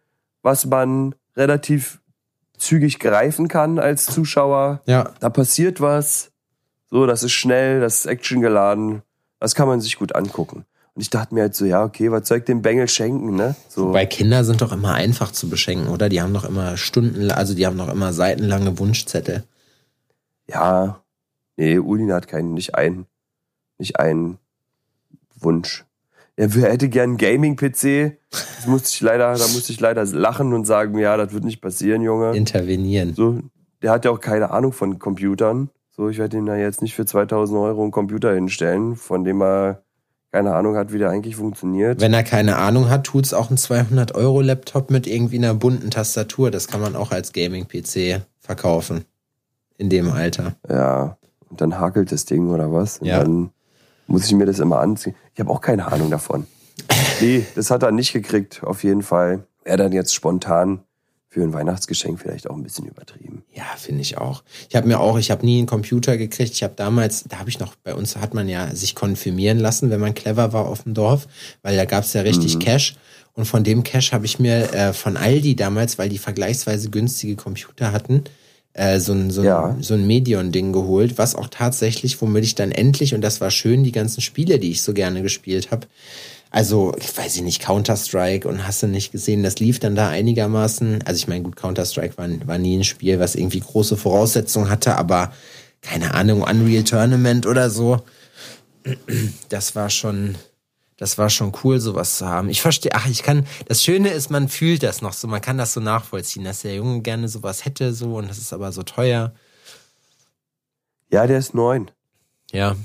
was 0.42 0.66
man 0.66 1.14
relativ 1.37 2.00
zügig 2.59 2.99
greifen 2.99 3.47
kann 3.47 3.78
als 3.78 4.07
Zuschauer. 4.07 4.82
ja. 4.86 5.12
Da 5.20 5.30
passiert 5.30 5.80
was, 5.80 6.32
so, 6.91 7.07
das 7.07 7.22
ist 7.22 7.30
schnell, 7.30 7.80
das 7.80 8.01
ist 8.01 8.07
actiongeladen, 8.07 9.03
das 9.38 9.55
kann 9.55 9.68
man 9.68 9.80
sich 9.80 9.97
gut 9.97 10.16
angucken. 10.16 10.64
Und 10.95 11.03
ich 11.03 11.11
dachte 11.11 11.32
mir 11.32 11.43
halt 11.43 11.55
so, 11.55 11.66
ja, 11.66 11.84
okay, 11.84 12.11
was 12.11 12.26
soll 12.26 12.38
ich 12.38 12.45
dem 12.45 12.61
Bengel 12.61 12.88
schenken, 12.88 13.36
ne? 13.36 13.55
So. 13.68 13.93
Weil 13.93 14.09
Kinder 14.09 14.43
sind 14.43 14.62
doch 14.62 14.72
immer 14.72 14.95
einfach 14.95 15.30
zu 15.30 15.49
beschenken, 15.49 15.86
oder? 15.86 16.09
Die 16.09 16.20
haben 16.20 16.34
doch 16.34 16.45
immer 16.45 16.76
Stunden, 16.76 17.30
also 17.30 17.55
die 17.55 17.68
haben 17.68 17.78
doch 17.78 17.88
immer 17.88 18.12
seitenlange 18.12 18.80
Wunschzettel. 18.80 19.45
Ja, 20.49 21.01
Nee, 21.61 21.79
Ulin 21.79 22.11
hat 22.11 22.27
keinen, 22.27 22.55
nicht 22.55 22.75
einen, 22.75 23.05
nicht 23.77 24.01
einen 24.01 24.39
Wunsch. 25.39 25.85
Er 26.37 26.49
hätte 26.49 26.89
gern 26.89 27.11
einen 27.11 27.17
Gaming-PC. 27.19 28.17
Das 28.31 28.67
musste 28.67 28.89
ich 28.89 29.01
leider, 29.03 29.35
da 29.35 29.47
musste 29.49 29.71
ich 29.71 29.79
leider 29.79 30.03
lachen 30.07 30.55
und 30.55 30.65
sagen, 30.65 30.99
ja, 30.99 31.19
das 31.19 31.35
wird 31.35 31.45
nicht 31.45 31.61
passieren, 31.61 32.01
Junge. 32.01 32.35
Intervenieren. 32.35 33.13
So, 33.13 33.41
der 33.83 33.91
hat 33.91 34.07
ja 34.07 34.11
auch 34.11 34.23
keine 34.23 34.53
Ahnung 34.53 34.73
von 34.73 34.99
Computern. 34.99 35.69
So, 35.91 36.09
ich 36.09 36.17
werde 36.17 36.39
ihm 36.39 36.47
da 36.47 36.57
jetzt 36.57 36.81
nicht 36.81 36.95
für 36.95 37.05
2000 37.05 37.59
Euro 37.59 37.83
einen 37.83 37.91
Computer 37.91 38.33
hinstellen, 38.33 38.97
von 38.97 39.25
dem 39.25 39.43
er 39.43 39.83
keine 40.33 40.55
Ahnung 40.55 40.77
hat, 40.77 40.95
wie 40.95 40.99
der 40.99 41.11
eigentlich 41.11 41.37
funktioniert. 41.37 42.01
Wenn 42.01 42.15
er 42.15 42.23
keine 42.23 42.57
Ahnung 42.57 42.89
hat, 42.89 43.05
tut's 43.05 43.35
auch 43.35 43.51
ein 43.51 43.59
200-Euro-Laptop 43.59 44.91
mit 44.91 45.07
irgendwie 45.07 45.37
einer 45.37 45.53
bunten 45.53 45.91
Tastatur. 45.91 46.51
Das 46.51 46.69
kann 46.69 46.81
man 46.81 46.97
auch 46.97 47.11
als 47.11 47.35
Gaming-PC 47.35 48.23
verkaufen. 48.39 49.05
In 49.77 49.91
dem 49.91 50.11
Alter. 50.11 50.57
Ja, 50.67 51.19
und 51.51 51.61
dann 51.61 51.78
hakelt 51.78 52.11
das 52.12 52.24
Ding 52.24 52.48
oder 52.48 52.72
was? 52.72 52.98
Und 52.98 53.07
Ja. 53.09 53.18
dann 53.20 53.51
muss 54.07 54.24
ich 54.26 54.32
mir 54.32 54.46
das 54.46 54.59
immer 54.59 54.80
anziehen. 54.80 55.14
Ich 55.34 55.40
habe 55.40 55.51
auch 55.51 55.61
keine 55.61 55.90
Ahnung 55.92 56.11
davon. 56.11 56.46
Nee, 57.20 57.44
das 57.55 57.70
hat 57.70 57.82
er 57.82 57.90
nicht 57.92 58.12
gekriegt, 58.12 58.62
auf 58.64 58.82
jeden 58.82 59.03
Fall. 59.03 59.44
Er 59.64 59.76
dann 59.76 59.92
jetzt 59.92 60.14
spontan 60.14 60.80
für 61.28 61.42
ein 61.42 61.53
Weihnachtsgeschenk 61.53 62.18
vielleicht 62.18 62.51
auch 62.51 62.57
ein 62.57 62.62
bisschen 62.64 62.86
übertrieben. 62.86 63.44
Ja, 63.53 63.62
finde 63.76 64.01
ich 64.01 64.18
auch. 64.18 64.42
Ich 64.68 64.74
habe 64.74 64.88
mir 64.88 64.98
auch, 64.98 65.16
ich 65.18 65.30
habe 65.30 65.44
nie 65.46 65.59
einen 65.59 65.66
Computer 65.68 66.16
gekriegt. 66.16 66.53
Ich 66.55 66.62
habe 66.64 66.72
damals, 66.74 67.24
da 67.28 67.38
habe 67.38 67.51
ich 67.51 67.61
noch, 67.61 67.76
bei 67.76 67.94
uns 67.94 68.16
hat 68.16 68.34
man 68.34 68.48
ja 68.48 68.74
sich 68.74 68.94
konfirmieren 68.96 69.59
lassen, 69.61 69.90
wenn 69.90 70.01
man 70.01 70.14
clever 70.14 70.53
war 70.53 70.66
auf 70.66 70.82
dem 70.82 70.94
Dorf, 70.94 71.28
weil 71.62 71.76
da 71.76 71.84
gab's 71.84 72.14
ja 72.14 72.22
richtig 72.22 72.59
Cash. 72.59 72.96
Und 73.34 73.44
von 73.44 73.62
dem 73.62 73.84
Cash 73.84 74.12
habe 74.12 74.26
ich 74.26 74.40
mir 74.40 74.74
äh, 74.74 74.92
von 74.92 75.16
Aldi 75.16 75.55
damals, 75.55 75.98
weil 75.98 76.09
die 76.09 76.18
vergleichsweise 76.18 76.90
günstige 76.90 77.36
Computer 77.36 77.92
hatten, 77.92 78.24
äh, 78.75 78.99
so 79.01 79.12
ein, 79.12 79.31
so 79.31 79.41
ein, 79.43 79.47
Ja. 79.47 79.77
so 79.81 79.95
ein 79.95 80.07
Medion-Ding 80.07 80.73
geholt, 80.73 81.18
was 81.18 81.35
auch 81.35 81.49
tatsächlich, 81.49 82.21
womit 82.21 82.45
ich 82.45 82.55
dann 82.55 82.73
endlich, 82.73 83.14
und 83.14 83.21
das 83.21 83.41
war 83.41 83.51
schön, 83.51 83.85
die 83.85 83.93
ganzen 83.93 84.21
Spiele, 84.21 84.59
die 84.59 84.71
ich 84.71 84.83
so 84.83 84.93
gerne 84.93 85.23
gespielt 85.23 85.71
habe, 85.71 85.87
also, 86.53 86.93
ich 86.99 87.16
weiß 87.16 87.37
ich 87.37 87.43
nicht, 87.43 87.62
Counter-Strike 87.62 88.49
und 88.49 88.66
hast 88.66 88.83
du 88.83 88.89
nicht 88.89 89.12
gesehen, 89.12 89.45
das 89.45 89.61
lief 89.61 89.79
dann 89.79 89.95
da 89.95 90.09
einigermaßen. 90.09 91.01
Also 91.05 91.18
ich 91.18 91.29
meine, 91.29 91.45
gut, 91.45 91.55
Counter-Strike 91.55 92.18
war, 92.18 92.29
war 92.45 92.59
nie 92.59 92.77
ein 92.77 92.83
Spiel, 92.83 93.21
was 93.21 93.37
irgendwie 93.37 93.61
große 93.61 93.97
Voraussetzungen 93.97 94.68
hatte, 94.68 94.97
aber 94.97 95.33
keine 95.81 96.12
Ahnung, 96.12 96.43
Unreal 96.43 96.83
Tournament 96.83 97.47
oder 97.47 97.71
so. 97.71 97.99
Das 99.49 99.77
war 99.77 99.91
schon, 99.91 100.35
das 101.01 101.16
war 101.16 101.30
schon 101.30 101.53
cool, 101.64 101.80
sowas 101.80 102.18
zu 102.18 102.28
haben. 102.28 102.51
Ich 102.51 102.61
verstehe, 102.61 102.92
ach, 102.94 103.07
ich 103.07 103.22
kann, 103.22 103.46
das 103.66 103.82
Schöne 103.82 104.11
ist, 104.11 104.30
man 104.30 104.51
fühlt 104.51 104.82
das 104.82 105.01
noch 105.01 105.14
so, 105.14 105.26
man 105.28 105.40
kann 105.40 105.57
das 105.57 105.72
so 105.72 105.80
nachvollziehen, 105.80 106.44
dass 106.44 106.61
der 106.61 106.74
Junge 106.74 107.01
gerne 107.01 107.26
sowas 107.26 107.64
hätte, 107.64 107.94
so, 107.94 108.16
und 108.16 108.28
das 108.28 108.36
ist 108.36 108.53
aber 108.53 108.70
so 108.70 108.82
teuer. 108.82 109.32
Ja, 111.11 111.26
der 111.26 111.38
ist 111.38 111.55
neun. 111.55 111.90
Ja, 112.53 112.76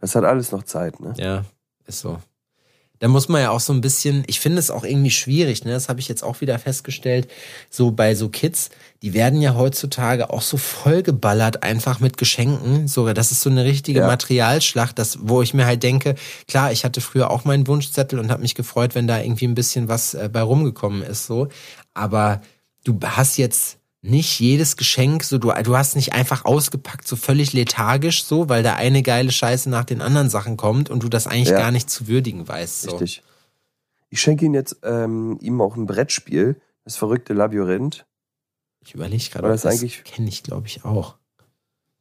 Das 0.00 0.16
hat 0.16 0.24
alles 0.24 0.50
noch 0.50 0.64
Zeit, 0.64 0.98
ne? 0.98 1.14
Ja, 1.16 1.44
ist 1.86 2.00
so. 2.00 2.20
Da 3.00 3.08
muss 3.08 3.28
man 3.28 3.40
ja 3.40 3.50
auch 3.50 3.60
so 3.60 3.72
ein 3.72 3.80
bisschen, 3.80 4.24
ich 4.26 4.40
finde 4.40 4.58
es 4.58 4.70
auch 4.70 4.84
irgendwie 4.84 5.10
schwierig, 5.10 5.64
ne? 5.64 5.72
Das 5.72 5.88
habe 5.88 6.00
ich 6.00 6.08
jetzt 6.08 6.22
auch 6.24 6.40
wieder 6.40 6.58
festgestellt. 6.58 7.28
So 7.70 7.90
bei 7.92 8.14
so 8.14 8.28
Kids, 8.28 8.70
die 9.02 9.14
werden 9.14 9.40
ja 9.40 9.54
heutzutage 9.54 10.30
auch 10.30 10.42
so 10.42 10.56
vollgeballert 10.56 11.62
einfach 11.62 12.00
mit 12.00 12.16
Geschenken. 12.16 12.88
Sogar 12.88 13.14
das 13.14 13.30
ist 13.30 13.42
so 13.42 13.50
eine 13.50 13.64
richtige 13.64 14.00
Ja. 14.00 14.06
Materialschlacht, 14.06 14.98
das, 14.98 15.18
wo 15.22 15.42
ich 15.42 15.54
mir 15.54 15.66
halt 15.66 15.82
denke, 15.82 16.16
klar, 16.48 16.72
ich 16.72 16.84
hatte 16.84 17.00
früher 17.00 17.30
auch 17.30 17.44
meinen 17.44 17.66
Wunschzettel 17.66 18.18
und 18.18 18.30
habe 18.30 18.42
mich 18.42 18.54
gefreut, 18.54 18.94
wenn 18.94 19.06
da 19.06 19.20
irgendwie 19.20 19.46
ein 19.46 19.54
bisschen 19.54 19.88
was 19.88 20.14
äh, 20.14 20.28
bei 20.32 20.42
rumgekommen 20.42 21.02
ist, 21.02 21.26
so. 21.26 21.48
Aber 21.94 22.42
du 22.84 22.98
hast 23.04 23.38
jetzt 23.38 23.77
nicht 24.00 24.38
jedes 24.38 24.76
Geschenk, 24.76 25.24
so 25.24 25.38
du, 25.38 25.52
du 25.62 25.76
hast 25.76 25.96
nicht 25.96 26.12
einfach 26.12 26.44
ausgepackt, 26.44 27.06
so 27.06 27.16
völlig 27.16 27.52
lethargisch, 27.52 28.24
so, 28.24 28.48
weil 28.48 28.62
da 28.62 28.74
eine 28.74 29.02
geile 29.02 29.32
Scheiße 29.32 29.68
nach 29.68 29.84
den 29.84 30.00
anderen 30.00 30.30
Sachen 30.30 30.56
kommt 30.56 30.88
und 30.88 31.02
du 31.02 31.08
das 31.08 31.26
eigentlich 31.26 31.48
Ja. 31.48 31.58
gar 31.58 31.72
nicht 31.72 31.90
zu 31.90 32.06
würdigen 32.06 32.46
weißt. 32.46 32.82
So. 32.82 32.90
Richtig. 32.92 33.22
Ich 34.10 34.20
schenke 34.20 34.46
ihm 34.46 34.54
jetzt 34.54 34.78
ähm, 34.84 35.38
ihm 35.40 35.60
auch 35.60 35.76
ein 35.76 35.86
Brettspiel, 35.86 36.60
das 36.84 36.96
verrückte 36.96 37.34
Labyrinth. 37.34 38.06
Ich 38.80 38.94
überlege 38.94 39.30
gerade, 39.30 39.48
das 39.48 39.62
das 39.62 39.80
kenne 40.04 40.28
ich, 40.28 40.42
glaube 40.42 40.66
ich, 40.66 40.84
auch. 40.84 41.16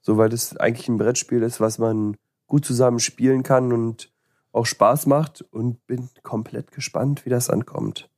So, 0.01 0.17
weil 0.17 0.29
das 0.29 0.55
eigentlich 0.55 0.87
ein 0.87 0.97
Brettspiel 0.97 1.41
ist, 1.43 1.59
was 1.59 1.79
man 1.79 2.15
gut 2.45 2.63
zusammen 2.63 2.99
spielen 2.99 3.43
kann 3.43 3.73
und 3.73 4.09
auch 4.53 4.65
Spaß 4.65 5.05
macht 5.07 5.41
und 5.51 5.85
bin 5.85 6.09
komplett 6.23 6.71
gespannt, 6.71 7.25
wie 7.25 7.29
das 7.29 7.49
ankommt. 7.49 8.09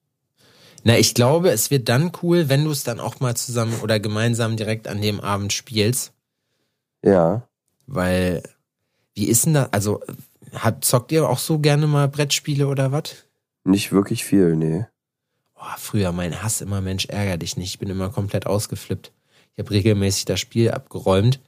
Na, 0.84 0.98
ich 0.98 1.14
glaube, 1.14 1.52
es 1.52 1.72
wird 1.72 1.90
dann 1.90 2.12
cool, 2.24 2.48
wenn 2.50 2.64
du 2.64 2.72
es 2.72 2.84
dann 2.84 3.00
auch 3.00 3.20
mal 3.20 3.36
zusammen 3.36 3.74
oder 3.84 4.00
gemeinsam 4.00 4.56
direkt 4.58 4.88
an 4.88 5.02
dem 5.02 5.20
Abend 5.20 5.52
spielst, 5.54 6.14
Ja. 7.04 7.44
weil 7.88 8.44
wie 9.16 9.26
ist 9.28 9.46
denn 9.46 9.56
das? 9.56 9.74
Also 9.74 10.02
habt, 10.54 10.86
zockt 10.86 11.12
ihr 11.12 11.28
auch 11.28 11.40
so 11.40 11.60
gerne 11.60 11.88
mal 11.88 12.08
Brettspiele 12.08 12.68
oder 12.68 12.92
was? 12.92 13.26
Nicht 13.66 13.92
wirklich 13.92 14.24
viel, 14.24 14.56
nee. 14.56 14.86
Oh, 15.56 15.76
früher 15.78 16.14
mein 16.14 16.42
Hass 16.42 16.62
immer, 16.62 16.80
Mensch, 16.80 17.06
ärger 17.08 17.38
dich 17.38 17.58
nicht. 17.58 17.72
Ich 17.72 17.80
bin 17.80 17.90
immer 17.90 18.10
komplett 18.10 18.46
ausgeflippt. 18.48 19.12
Ich 19.56 19.60
habe 19.64 19.72
regelmäßig 19.72 20.24
das 20.26 20.40
Spiel 20.40 20.72
abgeräumt. 20.72 21.42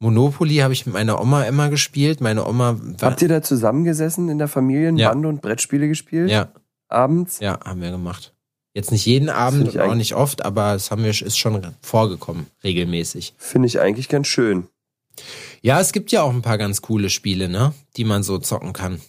Monopoly 0.00 0.56
habe 0.56 0.72
ich 0.72 0.84
mit 0.86 0.92
meiner 0.94 1.20
Oma 1.20 1.44
immer 1.44 1.70
gespielt. 1.70 2.20
Meine 2.20 2.44
Oma 2.46 2.76
Habt 3.00 3.22
ihr 3.22 3.28
da 3.28 3.40
zusammengesessen 3.42 4.28
in 4.28 4.38
der 4.38 4.48
Familienbande 4.48 5.28
und 5.28 5.40
Brettspiele 5.40 5.86
gespielt? 5.86 6.30
ja, 6.30 6.48
Abends? 6.88 7.38
ja, 7.38 7.60
haben 7.64 7.80
wir 7.80 7.92
gemacht. 7.92 8.33
Jetzt 8.74 8.90
nicht 8.90 9.06
jeden 9.06 9.30
Abend 9.30 9.68
und 9.68 9.80
auch 9.80 9.94
nicht 9.94 10.14
oft, 10.14 10.44
aber 10.44 10.74
es 10.74 10.90
haben 10.90 11.04
wir, 11.04 11.10
ist 11.10 11.38
schon 11.38 11.74
vorgekommen, 11.80 12.46
regelmäßig. 12.64 13.34
Finde 13.38 13.68
ich 13.68 13.78
eigentlich 13.80 14.08
ganz 14.08 14.26
schön. 14.26 14.66
Ja, 15.62 15.80
es 15.80 15.92
gibt 15.92 16.10
ja 16.10 16.22
auch 16.22 16.30
ein 16.32 16.42
paar 16.42 16.58
ganz 16.58 16.82
coole 16.82 17.08
Spiele, 17.08 17.48
ne, 17.48 17.72
die 17.96 18.04
man 18.04 18.24
so 18.24 18.38
zocken 18.38 18.72
kann. 18.72 19.00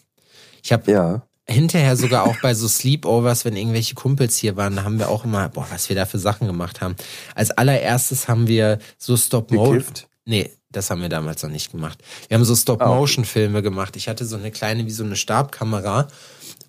Ich 0.64 0.72
habe 0.72 0.92
Ja. 0.92 1.22
hinterher 1.48 1.96
sogar 1.98 2.26
auch 2.26 2.36
bei 2.44 2.54
so 2.54 2.68
Sleepovers, 2.68 3.44
wenn 3.44 3.56
irgendwelche 3.56 3.96
Kumpels 3.96 4.38
hier 4.38 4.56
waren, 4.56 4.76
da 4.76 4.84
haben 4.84 5.00
wir 5.00 5.10
auch 5.10 5.26
immer, 5.26 5.50
boah, 5.50 5.66
was 5.72 5.90
wir 5.90 5.96
da 5.96 6.06
für 6.06 6.20
Sachen 6.20 6.46
gemacht 6.46 6.82
haben. 6.82 6.96
Als 7.34 7.50
allererstes 7.50 8.28
haben 8.28 8.48
wir 8.48 8.78
so 9.00 9.18
Stop-Motion. 9.18 9.78
Gekifft? 9.80 10.08
Nee, 10.26 10.52
das 10.72 10.92
haben 10.92 11.02
wir 11.02 11.10
damals 11.10 11.42
noch 11.42 11.50
nicht 11.50 11.72
gemacht. 11.72 12.00
Wir 12.28 12.36
haben 12.38 12.46
so 12.46 12.56
Stop-Motion-Filme 12.56 13.62
gemacht. 13.64 13.96
Ich 13.96 14.08
hatte 14.08 14.26
so 14.26 14.36
eine 14.36 14.52
kleine, 14.52 14.86
wie 14.86 14.92
so 14.92 15.04
eine 15.04 15.16
Stabkamera. 15.16 16.08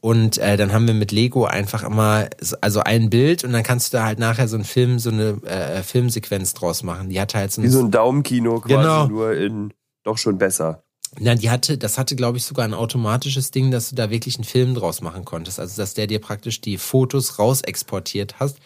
Und 0.06 0.38
äh, 0.38 0.56
dann 0.56 0.72
haben 0.72 0.86
wir 0.86 0.94
mit 0.94 1.10
Lego 1.10 1.46
einfach 1.46 1.82
immer, 1.82 2.28
so- 2.40 2.56
also 2.60 2.78
ein 2.80 3.10
Bild 3.10 3.42
und 3.42 3.52
dann 3.52 3.64
kannst 3.64 3.92
du 3.92 3.96
da 3.96 4.04
halt 4.04 4.20
nachher 4.20 4.46
so 4.46 4.54
einen 4.54 4.64
Film, 4.64 5.00
so 5.00 5.10
eine 5.10 5.40
äh, 5.44 5.82
Filmsequenz 5.82 6.54
draus 6.54 6.84
machen. 6.84 7.08
Die 7.08 7.20
hatte 7.20 7.38
halt 7.38 7.50
so 7.50 7.60
Wie 7.60 7.66
so 7.68 7.80
ein 7.80 7.90
Daumenkino 7.90 8.60
quasi, 8.60 8.74
Genau. 8.74 9.08
nur 9.08 9.32
in 9.34 9.72
doch 10.04 10.16
schon 10.16 10.38
besser. 10.38 10.84
Na, 11.18 11.34
die 11.34 11.50
hatte, 11.50 11.76
das 11.76 11.98
hatte, 11.98 12.14
glaube 12.14 12.38
ich, 12.38 12.44
sogar 12.44 12.64
ein 12.64 12.74
automatisches 12.74 13.50
Ding, 13.50 13.72
dass 13.72 13.88
du 13.90 13.96
da 13.96 14.08
wirklich 14.10 14.36
einen 14.36 14.44
Film 14.44 14.74
draus 14.76 15.00
machen 15.00 15.24
konntest. 15.24 15.58
Also, 15.58 15.76
dass 15.82 15.94
der 15.94 16.06
dir 16.06 16.20
praktisch 16.20 16.60
die 16.60 16.78
Fotos 16.78 17.40
raus 17.40 17.62
exportiert 17.62 18.36
hast. 18.38 18.58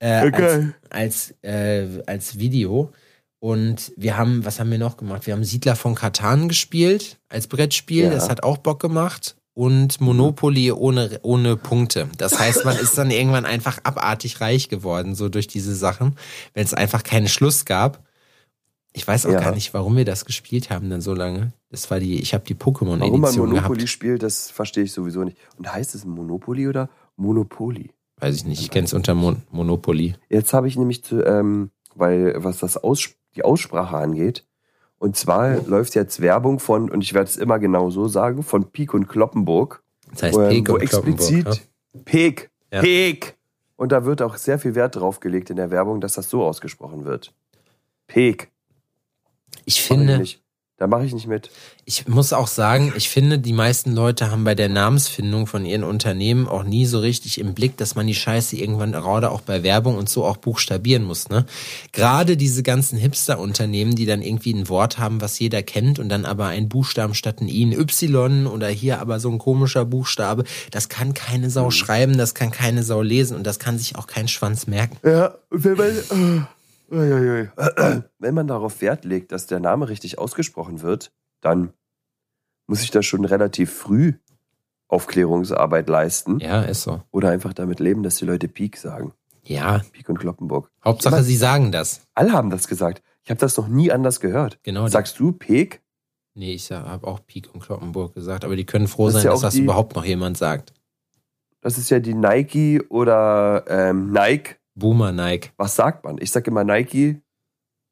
Äh, 0.00 0.26
Okay. 0.26 0.72
als, 0.90 1.34
als, 1.34 1.34
äh, 1.42 2.02
als 2.06 2.38
Video. 2.40 2.90
Und 3.38 3.92
wir 3.96 4.16
haben, 4.16 4.44
was 4.44 4.58
haben 4.58 4.70
wir 4.72 4.78
noch 4.78 4.96
gemacht? 4.96 5.26
Wir 5.26 5.34
haben 5.34 5.44
Siedler 5.44 5.76
von 5.76 5.94
Katan 5.94 6.48
gespielt 6.48 7.18
als 7.28 7.46
Brettspiel. 7.46 8.04
Ja. 8.04 8.10
Das 8.10 8.28
hat 8.28 8.42
auch 8.42 8.56
Bock 8.58 8.80
gemacht. 8.80 9.36
Und 9.56 10.02
Monopoly 10.02 10.70
ohne, 10.70 11.18
ohne 11.22 11.56
Punkte. 11.56 12.10
Das 12.18 12.38
heißt, 12.38 12.66
man 12.66 12.76
ist 12.76 12.98
dann 12.98 13.10
irgendwann 13.10 13.46
einfach 13.46 13.78
abartig 13.84 14.42
reich 14.42 14.68
geworden, 14.68 15.14
so 15.14 15.30
durch 15.30 15.46
diese 15.46 15.74
Sachen, 15.74 16.14
wenn 16.52 16.64
es 16.64 16.74
einfach 16.74 17.02
keinen 17.02 17.26
Schluss 17.26 17.64
gab. 17.64 18.04
Ich 18.92 19.08
weiß 19.08 19.24
auch 19.24 19.30
Ja. 19.30 19.40
gar 19.40 19.54
nicht, 19.54 19.72
warum 19.72 19.96
wir 19.96 20.04
das 20.04 20.26
gespielt 20.26 20.68
haben 20.70 20.90
dann 20.90 21.00
so 21.00 21.14
lange. 21.14 21.52
Das 21.70 21.90
war 21.90 22.00
die, 22.00 22.20
ich 22.20 22.34
habe 22.34 22.44
die 22.44 22.54
Warum 22.58 22.88
man 22.88 23.00
Pokémon-Edition 23.00 23.48
Monopoly 23.48 23.78
gehabt. 23.78 23.88
spielt, 23.88 24.22
das 24.22 24.50
verstehe 24.50 24.84
ich 24.84 24.92
sowieso 24.92 25.24
nicht. 25.24 25.38
Und 25.56 25.72
heißt 25.72 25.94
es 25.94 26.04
Monopoly 26.04 26.68
oder 26.68 26.88
Monopoly? 27.16 27.90
Weiß 28.18 28.36
ich 28.36 28.44
nicht, 28.46 28.60
ich 28.60 28.70
kenne 28.70 28.84
es 28.86 28.92
unter 28.94 29.14
Mon 29.14 29.42
Monopoly. 29.50 30.14
Jetzt 30.28 30.52
habe 30.52 30.68
ich 30.68 30.76
nämlich 30.76 31.02
zu, 31.02 31.22
ähm, 31.24 31.70
weil 31.94 32.34
was 32.44 32.58
das 32.58 32.76
Aus, 32.76 33.08
die 33.34 33.42
Aussprache 33.44 33.96
angeht, 33.96 34.45
und 34.98 35.16
zwar 35.16 35.62
läuft 35.66 35.94
jetzt 35.94 36.20
Werbung 36.20 36.58
von, 36.58 36.90
und 36.90 37.02
ich 37.02 37.14
werde 37.14 37.28
es 37.28 37.36
immer 37.36 37.58
genau 37.58 37.90
so 37.90 38.08
sagen, 38.08 38.42
von 38.42 38.70
Pik 38.70 38.94
und 38.94 39.08
Kloppenburg. 39.08 39.82
Das 40.10 40.22
heißt 40.22 40.38
ähm, 40.38 40.48
Pek 40.48 40.68
wo 40.68 40.74
und 40.74 40.82
explizit 40.82 41.44
Kloppenburg. 41.44 42.04
Pek, 42.04 42.50
Ja. 42.72 42.80
Pek. 42.80 43.36
Und 43.76 43.92
da 43.92 44.04
wird 44.06 44.22
auch 44.22 44.36
sehr 44.36 44.58
viel 44.58 44.74
Wert 44.74 44.96
drauf 44.96 45.20
gelegt 45.20 45.50
in 45.50 45.56
der 45.56 45.70
Werbung, 45.70 46.00
dass 46.00 46.14
das 46.14 46.30
so 46.30 46.42
ausgesprochen 46.44 47.04
wird. 47.04 47.34
Ja? 48.08 48.48
Ich 49.66 49.78
ich 49.78 49.82
finde, 49.82 50.18
nicht. 50.18 50.42
Da 50.78 50.86
mache 50.86 51.06
ich 51.06 51.14
nicht 51.14 51.26
mit. 51.26 51.48
Ich 51.86 52.06
muss 52.06 52.34
auch 52.34 52.48
sagen, 52.48 52.92
ich 52.96 53.08
finde, 53.08 53.38
die 53.38 53.54
meisten 53.54 53.94
Leute 53.94 54.30
haben 54.30 54.44
bei 54.44 54.54
der 54.54 54.68
Namensfindung 54.68 55.46
von 55.46 55.64
ihren 55.64 55.84
Unternehmen 55.84 56.46
auch 56.46 56.64
nie 56.64 56.84
so 56.84 56.98
richtig 56.98 57.40
im 57.40 57.54
Blick, 57.54 57.78
dass 57.78 57.94
man 57.94 58.06
die 58.06 58.14
Scheiße 58.14 58.56
irgendwann 58.56 58.92
gerade 58.92 59.30
auch 59.30 59.40
bei 59.40 59.62
Werbung 59.62 59.96
und 59.96 60.10
so 60.10 60.26
auch 60.26 60.36
buchstabieren 60.36 61.04
muss. 61.04 61.30
Ne? 61.30 61.46
Gerade 61.92 62.36
diese 62.36 62.62
ganzen 62.62 62.98
Hipster-Unternehmen, 62.98 63.94
die 63.94 64.04
dann 64.04 64.20
irgendwie 64.20 64.52
ein 64.52 64.68
Wort 64.68 64.98
haben, 64.98 65.22
was 65.22 65.38
jeder 65.38 65.62
kennt 65.62 65.98
und 65.98 66.10
dann 66.10 66.26
aber 66.26 66.48
ein 66.48 66.68
Buchstaben 66.68 67.14
statt 67.14 67.40
ein 67.40 67.48
I, 67.48 67.64
ein 67.64 67.72
Y 67.72 68.46
oder 68.46 68.68
hier 68.68 69.00
aber 69.00 69.18
so 69.18 69.30
ein 69.30 69.38
komischer 69.38 69.86
Buchstabe, 69.86 70.44
das 70.72 70.90
kann 70.90 71.14
keine 71.14 71.48
Sau 71.48 71.70
schreiben, 71.70 72.18
das 72.18 72.34
kann 72.34 72.50
keine 72.50 72.82
Sau 72.82 73.00
lesen 73.00 73.34
und 73.34 73.46
das 73.46 73.58
kann 73.58 73.78
sich 73.78 73.96
auch 73.96 74.06
kein 74.06 74.28
Schwanz 74.28 74.66
merken. 74.66 74.98
Ja, 75.02 75.36
wenn 75.48 75.76
man. 75.78 76.48
Wenn 78.18 78.34
man 78.34 78.46
darauf 78.46 78.80
Wert 78.80 79.04
legt, 79.04 79.32
dass 79.32 79.46
der 79.46 79.60
Name 79.60 79.88
richtig 79.88 80.18
ausgesprochen 80.18 80.82
wird, 80.82 81.12
dann 81.40 81.72
muss 82.66 82.82
ich 82.82 82.90
da 82.90 83.02
schon 83.02 83.24
relativ 83.24 83.72
früh 83.72 84.14
Aufklärungsarbeit 84.88 85.88
leisten 85.88 86.38
Ja, 86.40 86.62
ist 86.62 86.82
so. 86.82 87.02
oder 87.10 87.30
einfach 87.30 87.52
damit 87.52 87.80
leben, 87.80 88.02
dass 88.02 88.16
die 88.16 88.24
Leute 88.24 88.48
Peak 88.48 88.76
sagen. 88.76 89.12
Ja, 89.42 89.80
Peak 89.92 90.08
und 90.08 90.18
Kloppenburg. 90.18 90.70
Hauptsache, 90.84 91.22
sie 91.22 91.36
sagen 91.36 91.70
das. 91.72 92.02
Alle 92.14 92.32
haben 92.32 92.50
das 92.50 92.66
gesagt. 92.68 93.02
Ich 93.24 93.30
habe 93.30 93.38
das 93.40 93.56
noch 93.56 93.68
nie 93.68 93.90
anders 93.92 94.20
gehört. 94.20 94.58
Genau. 94.62 94.86
Sagst 94.88 95.18
du 95.18 95.32
Peak? 95.32 95.82
Nee, 96.34 96.52
ich 96.54 96.70
habe 96.70 97.06
auch 97.06 97.20
Pik 97.26 97.54
und 97.54 97.60
Kloppenburg 97.62 98.14
gesagt, 98.14 98.44
aber 98.44 98.56
die 98.56 98.66
können 98.66 98.88
froh 98.88 99.06
Das 99.06 99.14
sein, 99.14 99.24
ja 99.24 99.30
dass 99.30 99.40
das 99.40 99.54
die- 99.54 99.62
überhaupt 99.62 99.96
noch 99.96 100.04
jemand 100.04 100.36
sagt. 100.36 100.72
Das 101.62 101.78
ist 101.78 101.90
ja 101.90 101.98
die 101.98 102.14
Nike 102.14 102.80
oder 102.90 103.64
ähm, 103.68 104.12
Nike. 104.12 104.56
Boomer 104.76 105.10
Nike. 105.12 105.50
Was 105.56 105.74
sagt 105.74 106.04
man? 106.04 106.18
Ich 106.20 106.30
sage 106.30 106.50
immer 106.50 106.62
Nike, 106.62 107.20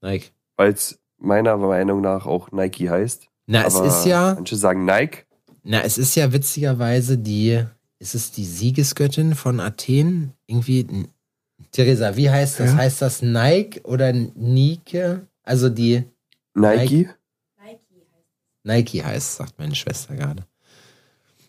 Nike. 0.03 0.31
weil 0.57 0.73
es 0.73 1.01
meiner 1.19 1.57
Meinung 1.57 2.01
nach 2.03 2.27
auch 2.27 2.53
Nike 2.53 2.89
heißt. 2.91 3.29
Na, 3.47 3.67
es 3.67 3.75
Aber 3.77 3.87
ist 3.87 4.05
ja, 4.07 4.35
Manche 4.35 4.57
sagen 4.57 4.85
Nike. 4.85 5.25
na, 5.63 5.83
es 5.83 5.99
ist 5.99 6.15
ja 6.15 6.33
witzigerweise 6.33 7.19
die, 7.19 7.65
ist 7.99 8.15
es 8.15 8.31
die 8.33 8.45
Siegesgöttin 8.45 9.35
von 9.35 9.61
Athen? 9.61 10.33
Irgendwie, 10.47 10.87
Theresa, 11.73 12.17
wie 12.17 12.31
heißt 12.31 12.61
das? 12.61 12.73
Ja. 12.73 12.77
Heißt 12.77 13.03
das 13.03 13.23
Nike 13.23 13.81
oder 13.85 14.13
Nike? 14.13 15.21
Also 15.43 15.69
die 15.71 16.05
Nike? 16.55 17.09
Nike 18.63 19.03
heißt, 19.05 19.37
sagt 19.37 19.59
meine 19.59 19.75
Schwester 19.75 20.15
gerade. 20.17 20.47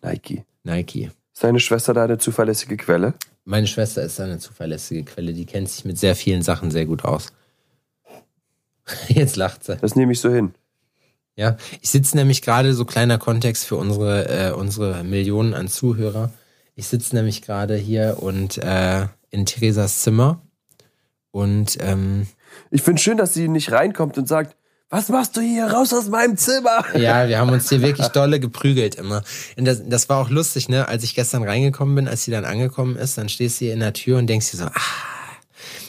Nike. 0.01 0.43
Nike. 0.63 1.11
Ist 1.33 1.43
deine 1.43 1.59
Schwester 1.59 1.93
da 1.93 2.03
eine 2.03 2.17
zuverlässige 2.17 2.75
Quelle? 2.77 3.13
Meine 3.45 3.67
Schwester 3.67 4.01
ist 4.01 4.19
eine 4.19 4.39
zuverlässige 4.39 5.03
Quelle, 5.03 5.33
die 5.33 5.45
kennt 5.45 5.69
sich 5.69 5.85
mit 5.85 5.99
sehr 5.99 6.15
vielen 6.15 6.41
Sachen 6.41 6.71
sehr 6.71 6.85
gut 6.85 7.05
aus. 7.05 7.27
Jetzt 9.07 9.35
lacht 9.35 9.63
sie. 9.63 9.77
Das 9.77 9.95
nehme 9.95 10.13
ich 10.13 10.19
so 10.19 10.31
hin. 10.31 10.53
Ja, 11.35 11.57
ich 11.81 11.89
sitze 11.89 12.17
nämlich 12.17 12.41
gerade, 12.41 12.73
so 12.73 12.85
kleiner 12.85 13.17
Kontext 13.17 13.65
für 13.65 13.75
unsere, 13.75 14.29
äh, 14.29 14.51
unsere 14.51 15.03
Millionen 15.03 15.53
an 15.53 15.67
Zuhörer. 15.67 16.31
Ich 16.75 16.87
sitze 16.87 17.15
nämlich 17.15 17.41
gerade 17.41 17.75
hier 17.75 18.17
und 18.21 18.57
äh, 18.57 19.07
in 19.29 19.45
Theresas 19.45 20.01
Zimmer 20.01 20.41
und 21.31 21.77
ähm, 21.81 22.27
Ich 22.71 22.81
finde 22.81 23.01
schön, 23.01 23.17
dass 23.17 23.33
sie 23.33 23.47
nicht 23.49 23.71
reinkommt 23.71 24.17
und 24.17 24.27
sagt, 24.27 24.55
was 24.95 25.09
machst 25.09 25.35
du 25.35 25.41
hier 25.41 25.65
raus 25.67 25.91
aus 25.93 26.07
meinem 26.07 26.37
Zimmer? 26.37 26.85
ja, 26.97 27.27
wir 27.27 27.37
haben 27.37 27.49
uns 27.49 27.67
hier 27.67 27.81
wirklich 27.81 28.07
dolle 28.07 28.39
geprügelt 28.39 28.95
immer. 28.95 29.23
Und 29.57 29.65
das, 29.65 29.81
das 29.85 30.07
war 30.07 30.21
auch 30.21 30.29
lustig, 30.29 30.69
ne? 30.69 30.87
Als 30.87 31.03
ich 31.03 31.15
gestern 31.15 31.43
reingekommen 31.43 31.95
bin, 31.95 32.07
als 32.07 32.23
sie 32.23 32.31
dann 32.31 32.45
angekommen 32.45 32.95
ist, 32.95 33.17
dann 33.17 33.27
stehst 33.27 33.59
du 33.59 33.65
hier 33.65 33.73
in 33.73 33.81
der 33.81 33.91
Tür 33.91 34.17
und 34.19 34.27
denkst 34.27 34.51
dir 34.51 34.57
so, 34.57 34.65
ah, 34.65 34.71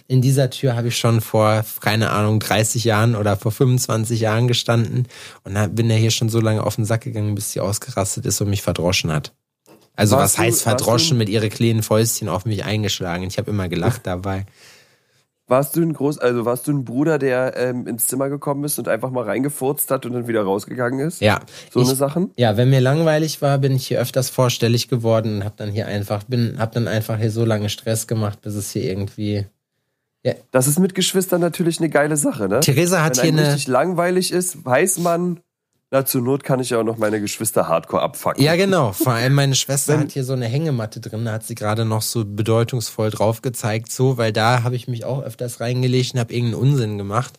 in 0.08 0.22
dieser 0.22 0.50
Tür 0.50 0.74
habe 0.74 0.88
ich 0.88 0.96
schon 0.98 1.20
vor, 1.20 1.64
keine 1.80 2.10
Ahnung, 2.10 2.40
30 2.40 2.82
Jahren 2.82 3.14
oder 3.14 3.36
vor 3.36 3.52
25 3.52 4.20
Jahren 4.20 4.48
gestanden 4.48 5.06
und 5.44 5.74
bin 5.76 5.88
ja 5.88 5.96
hier 5.96 6.10
schon 6.10 6.28
so 6.28 6.40
lange 6.40 6.64
auf 6.64 6.74
den 6.74 6.84
Sack 6.84 7.02
gegangen, 7.02 7.36
bis 7.36 7.52
sie 7.52 7.60
ausgerastet 7.60 8.26
ist 8.26 8.40
und 8.40 8.50
mich 8.50 8.62
verdroschen 8.62 9.12
hat. 9.12 9.32
Also 9.94 10.16
Warst 10.16 10.34
was 10.34 10.44
heißt 10.44 10.60
du- 10.60 10.62
verdroschen 10.64 11.16
mit 11.16 11.28
ihre 11.28 11.48
kleinen 11.48 11.82
Fäustchen 11.84 12.28
auf 12.28 12.44
mich 12.44 12.64
eingeschlagen? 12.64 13.24
Ich 13.24 13.38
habe 13.38 13.50
immer 13.50 13.68
gelacht 13.68 14.02
dabei. 14.04 14.46
Warst 15.48 15.76
du 15.76 15.82
ein 15.82 15.92
Groß, 15.92 16.18
also 16.18 16.44
warst 16.44 16.66
du 16.66 16.72
ein 16.72 16.84
Bruder, 16.84 17.18
der 17.18 17.56
ähm, 17.56 17.86
ins 17.86 18.08
Zimmer 18.08 18.28
gekommen 18.28 18.64
ist 18.64 18.80
und 18.80 18.88
einfach 18.88 19.10
mal 19.10 19.22
reingefurzt 19.22 19.92
hat 19.92 20.04
und 20.04 20.12
dann 20.12 20.26
wieder 20.26 20.42
rausgegangen 20.42 20.98
ist? 20.98 21.20
Ja. 21.20 21.38
So 21.70 21.80
ich, 21.80 21.86
eine 21.86 21.94
Sachen? 21.94 22.32
Ja, 22.36 22.56
wenn 22.56 22.68
mir 22.68 22.80
langweilig 22.80 23.40
war, 23.42 23.58
bin 23.58 23.72
ich 23.72 23.86
hier 23.86 24.00
öfters 24.00 24.28
vorstellig 24.28 24.88
geworden 24.88 25.36
und 25.36 25.44
hab 25.44 25.56
dann 25.56 25.70
hier 25.70 25.86
einfach, 25.86 26.24
bin, 26.24 26.58
hab 26.58 26.72
dann 26.72 26.88
einfach 26.88 27.18
hier 27.18 27.30
so 27.30 27.44
lange 27.44 27.68
Stress 27.68 28.08
gemacht, 28.08 28.40
bis 28.42 28.56
es 28.56 28.72
hier 28.72 28.82
irgendwie. 28.82 29.46
Das 30.50 30.66
ist 30.66 30.80
mit 30.80 30.96
Geschwistern 30.96 31.40
natürlich 31.40 31.78
eine 31.78 31.88
geile 31.88 32.16
Sache, 32.16 32.48
ne? 32.48 32.58
Theresa 32.58 33.04
hat 33.04 33.16
Wenn 33.18 33.22
hier 33.22 33.32
eine. 33.34 33.52
richtig 33.52 33.68
langweilig 33.68 34.32
ist, 34.32 34.64
weiß 34.64 34.98
man, 34.98 35.38
na 35.90 36.04
zur 36.04 36.20
Not 36.22 36.42
kann 36.44 36.58
ich 36.60 36.70
ja 36.70 36.78
auch 36.80 36.84
noch 36.84 36.98
meine 36.98 37.20
Geschwister 37.20 37.68
hardcore 37.68 38.02
abfacken. 38.02 38.42
Ja, 38.42 38.56
genau. 38.56 38.92
Vor 38.92 39.12
allem 39.12 39.34
meine 39.34 39.54
Schwester 39.54 39.94
Wenn- 39.94 40.00
hat 40.00 40.12
hier 40.12 40.24
so 40.24 40.32
eine 40.32 40.46
Hängematte 40.46 41.00
drin, 41.00 41.24
da 41.24 41.32
hat 41.32 41.44
sie 41.44 41.54
gerade 41.54 41.84
noch 41.84 42.02
so 42.02 42.24
bedeutungsvoll 42.24 43.10
drauf 43.10 43.40
gezeigt, 43.42 43.90
so, 43.92 44.18
weil 44.18 44.32
da 44.32 44.62
habe 44.64 44.74
ich 44.76 44.88
mich 44.88 45.04
auch 45.04 45.22
öfters 45.22 45.60
reingelegt 45.60 46.14
und 46.14 46.20
habe 46.20 46.34
irgendeinen 46.34 46.60
Unsinn 46.62 46.98
gemacht. 46.98 47.38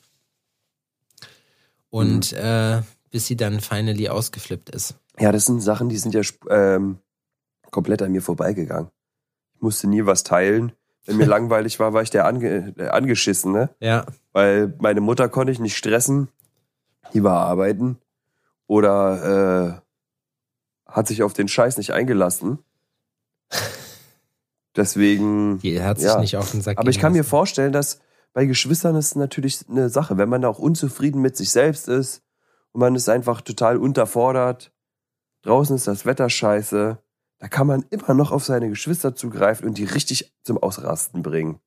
Und 1.89 2.32
Mhm. 2.34 2.38
äh, 2.38 2.82
bis 3.12 3.26
sie 3.28 3.36
dann 3.38 3.60
finally 3.62 4.10
ausgeflippt 4.10 4.70
ist. 4.70 4.95
Ja, 5.20 5.32
das 5.32 5.45
sind 5.45 5.62
Sachen, 5.62 5.89
die 5.89 5.98
sind 5.98 6.14
ja 6.14 6.22
ähm, 6.50 6.98
komplett 7.72 8.02
an 8.02 8.12
mir 8.12 8.22
vorbeigegangen. 8.22 8.89
Ich 9.56 9.62
musste 9.62 9.88
nie 9.88 10.06
was 10.06 10.24
teilen. 10.24 10.74
Wenn 11.06 11.18
mir 11.18 11.26
langweilig 11.26 11.80
war, 11.80 11.93
war 11.93 12.02
ich 12.02 12.10
der, 12.10 12.26
ange 12.26 12.74
der 12.74 12.93
angeschissen, 12.93 13.52
ne? 13.54 13.70
Ja. 13.80 14.06
Weil 14.34 14.74
meine 14.80 15.02
Mutter 15.02 15.30
konnte 15.30 15.52
ich 15.52 15.60
nicht 15.60 15.78
stressen. 15.78 16.28
Die 17.14 17.24
war 17.24 17.39
arbeiten. 17.48 17.98
Oder 18.68 19.82
äh, 20.88 20.91
hat 20.91 21.07
sich 21.07 21.24
auf 21.24 21.34
den 21.34 21.47
Scheiß 21.47 21.78
nicht 21.78 21.93
eingelassen. 21.93 22.59
Deswegen. 24.76 25.59
Die 25.59 25.82
hat 25.82 25.97
sich 25.99 26.07
Ja. 26.07 26.20
nicht 26.20 26.38
auf 26.38 26.51
den 26.51 26.61
Sack 26.61 26.78
Aber 26.78 26.89
ich 26.89 26.99
kann 26.99 27.11
mir 27.13 27.20
lassen. 27.20 27.30
vorstellen, 27.30 27.72
dass 27.74 27.99
bei 28.34 28.45
Geschwistern 28.45 28.95
ist 28.95 29.15
natürlich 29.15 29.65
eine 29.70 29.89
Sache, 29.89 30.18
wenn 30.18 30.30
man 30.30 30.41
da 30.41 30.49
auch 30.49 30.59
unzufrieden 30.59 31.22
mit 31.22 31.36
sich 31.36 31.49
selbst 31.49 31.88
ist 31.88 32.22
und 32.72 32.82
man 32.82 32.93
ist 32.95 33.09
einfach 33.09 33.41
total 33.41 33.78
unterfordert, 33.78 34.72
draußen 35.41 35.76
ist 35.76 35.88
das 35.88 36.05
Wetter 36.05 36.30
scheiße, 36.30 36.99
da 37.39 37.47
kann 37.47 37.65
man 37.68 37.86
immer 37.89 38.13
noch 38.13 38.32
auf 38.32 38.45
seine 38.45 38.70
Geschwister 38.70 39.15
zugreifen 39.15 39.68
und 39.68 39.78
die 39.80 39.86
richtig 39.86 40.36
zum 40.43 40.57
Ausrasten 40.59 41.24
bringen. 41.24 41.59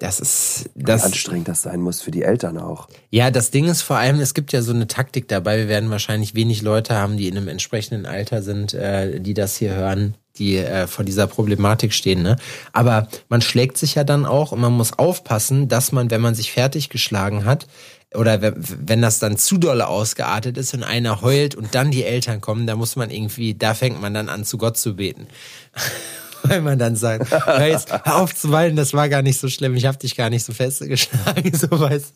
Das 0.00 0.20
ist. 0.20 0.70
Wie 0.74 0.84
Das, 0.84 1.04
anstrengend 1.04 1.48
das 1.48 1.62
sein 1.62 1.80
muss 1.80 2.00
für 2.00 2.10
die 2.10 2.22
Eltern 2.22 2.58
auch. 2.58 2.88
Ja, 3.10 3.30
das 3.30 3.50
Ding 3.50 3.66
ist 3.66 3.82
vor 3.82 3.96
allem, 3.96 4.20
es 4.20 4.34
gibt 4.34 4.52
ja 4.52 4.62
so 4.62 4.72
eine 4.72 4.86
Taktik 4.86 5.28
dabei. 5.28 5.58
Wir 5.58 5.68
werden 5.68 5.90
wahrscheinlich 5.90 6.34
wenig 6.34 6.62
Leute 6.62 6.94
haben, 6.94 7.16
die 7.16 7.28
in 7.28 7.36
einem 7.36 7.48
entsprechenden 7.48 8.06
Alter 8.06 8.42
sind, 8.42 8.74
äh, 8.74 9.20
die 9.20 9.34
das 9.34 9.56
hier 9.56 9.74
hören, 9.74 10.14
die 10.36 10.56
äh, 10.56 10.86
vor 10.86 11.04
dieser 11.04 11.26
Problematik 11.26 11.92
stehen. 11.92 12.22
Ne? 12.22 12.36
Aber 12.72 13.08
man 13.28 13.40
schlägt 13.40 13.76
sich 13.76 13.94
ja 13.96 14.04
dann 14.04 14.26
auch 14.26 14.52
und 14.52 14.60
man 14.60 14.72
muss 14.72 14.98
aufpassen, 14.98 15.68
dass 15.68 15.92
man, 15.92 16.10
wenn 16.10 16.20
man 16.20 16.34
sich 16.34 16.52
fertig 16.52 16.88
geschlagen 16.88 17.44
hat, 17.44 17.66
oder 18.14 18.40
wenn, 18.40 18.54
wenn 18.56 19.02
das 19.02 19.18
dann 19.18 19.36
zu 19.36 19.58
dolle 19.58 19.86
ausgeartet 19.86 20.56
ist 20.56 20.72
und 20.72 20.82
einer 20.82 21.20
heult 21.20 21.54
und 21.54 21.74
dann 21.74 21.90
die 21.90 22.04
Eltern 22.04 22.40
kommen, 22.40 22.66
da 22.66 22.74
muss 22.74 22.96
man 22.96 23.10
irgendwie, 23.10 23.54
da 23.54 23.74
fängt 23.74 24.00
man 24.00 24.14
dann 24.14 24.30
an, 24.30 24.44
zu 24.44 24.56
Gott 24.56 24.78
zu 24.78 24.96
beten. 24.96 25.26
Weil 26.44 26.60
man 26.60 26.78
dann 26.78 26.96
sagt, 26.96 27.30
hör 27.30 27.66
jetzt, 27.66 27.92
hör 27.92 28.16
auf 28.16 28.34
zu 28.34 28.50
weinen, 28.52 28.76
das 28.76 28.94
war 28.94 29.08
gar 29.08 29.22
nicht 29.22 29.38
so 29.40 29.48
schlimm, 29.48 29.74
ich 29.74 29.86
hab 29.86 29.98
dich 29.98 30.16
gar 30.16 30.30
nicht 30.30 30.44
so 30.44 30.52
fest 30.52 30.80
geschlagen, 30.80 31.52
so 31.56 31.68
weißt 31.78 32.14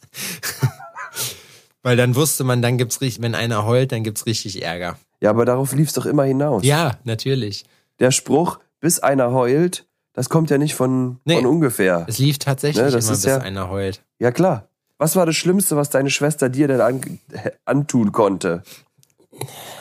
Weil 1.83 1.97
dann 1.97 2.15
wusste 2.15 2.45
man, 2.45 2.63
dann 2.63 2.79
gibt's 2.79 3.01
richtig, 3.01 3.23
wenn 3.23 3.35
einer 3.35 3.67
heult, 3.67 3.91
dann 3.93 4.05
gibt's 4.05 4.27
richtig 4.27 4.63
Ärger. 4.63 4.97
Ja, 5.21 5.31
aber 5.31 5.45
darauf 5.45 5.73
lief 5.73 5.89
es 5.89 5.95
doch 5.95 6.07
immer 6.07 6.25
hinaus. 6.25 6.65
Ja, 6.65 6.93
natürlich. 7.05 7.65
Der 7.99 8.11
Spruch, 8.13 8.59
bis 8.81 9.01
einer 9.01 9.33
heult, 9.33 9.87
das 10.13 10.29
kommt 10.29 10.51
ja 10.51 10.59
nicht 10.59 10.75
von, 10.75 11.19
Nee. 11.25 11.37
von 11.37 11.47
ungefähr. 11.47 12.05
Es 12.09 12.19
lief 12.19 12.39
tatsächlich 12.39 12.85
Ne, 12.85 12.91
das 12.91 13.05
immer, 13.07 13.15
ist 13.15 13.23
bis 13.23 13.31
ja- 13.31 13.39
einer 13.39 13.71
heult. 13.71 14.03
Ja, 14.19 14.31
klar. 14.31 14.69
Was 14.99 15.17
war 15.17 15.27
das 15.27 15.35
Schlimmste, 15.35 15.77
was 15.77 15.91
deine 15.91 16.11
Schwester 16.11 16.49
dir 16.49 16.69
denn 16.69 16.81
an, 16.81 17.01
antun 17.65 18.13
konnte? 18.13 18.63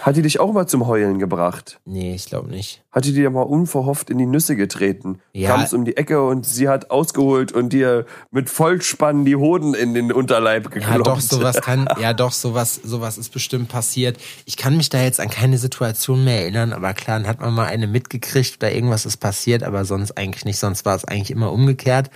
Hat 0.01 0.15
die 0.15 0.23
dich 0.23 0.39
auch 0.39 0.51
mal 0.51 0.65
zum 0.65 0.87
Heulen 0.87 1.19
gebracht? 1.19 1.79
Nee, 1.85 2.15
ich 2.15 2.25
glaube 2.25 2.49
nicht. 2.49 2.83
Hat 2.91 3.05
die 3.05 3.13
dir 3.13 3.29
mal 3.29 3.43
unverhofft 3.43 4.09
in 4.09 4.17
die 4.17 4.25
Nüsse 4.25 4.55
getreten? 4.55 5.19
Ja. 5.31 5.55
Kamst 5.55 5.75
um 5.75 5.85
die 5.85 5.95
Ecke 5.95 6.23
und 6.23 6.43
sie 6.43 6.67
hat 6.67 6.89
ausgeholt 6.89 7.51
und 7.51 7.71
dir 7.71 8.07
mit 8.31 8.49
Vollspann 8.49 9.25
die 9.25 9.35
Hoden 9.35 9.75
in 9.75 9.93
den 9.93 10.11
Unterleib 10.11 10.71
geklopft. 10.71 10.97
Ja, 10.97 11.03
doch, 11.03 11.19
sowas 11.19 11.61
kann, 11.61 11.87
ja, 11.99 12.13
doch, 12.13 12.31
sowas, 12.31 12.81
sowas 12.83 13.19
ist 13.19 13.29
bestimmt 13.29 13.69
passiert. 13.69 14.17
Ich 14.45 14.57
kann 14.57 14.75
mich 14.75 14.89
da 14.89 14.99
jetzt 15.03 15.19
an 15.19 15.29
keine 15.29 15.59
Situation 15.59 16.23
mehr 16.23 16.41
erinnern, 16.41 16.73
aber 16.73 16.95
klar, 16.95 17.19
dann 17.19 17.27
hat 17.27 17.39
man 17.39 17.53
mal 17.53 17.67
eine 17.67 17.85
mitgekriegt 17.85 18.57
oder 18.57 18.73
irgendwas 18.73 19.05
ist 19.05 19.17
passiert, 19.17 19.61
aber 19.61 19.85
sonst 19.85 20.17
eigentlich 20.17 20.45
nicht, 20.45 20.57
sonst 20.57 20.83
war 20.83 20.95
es 20.95 21.05
eigentlich 21.05 21.29
immer 21.29 21.51
umgekehrt. 21.51 22.09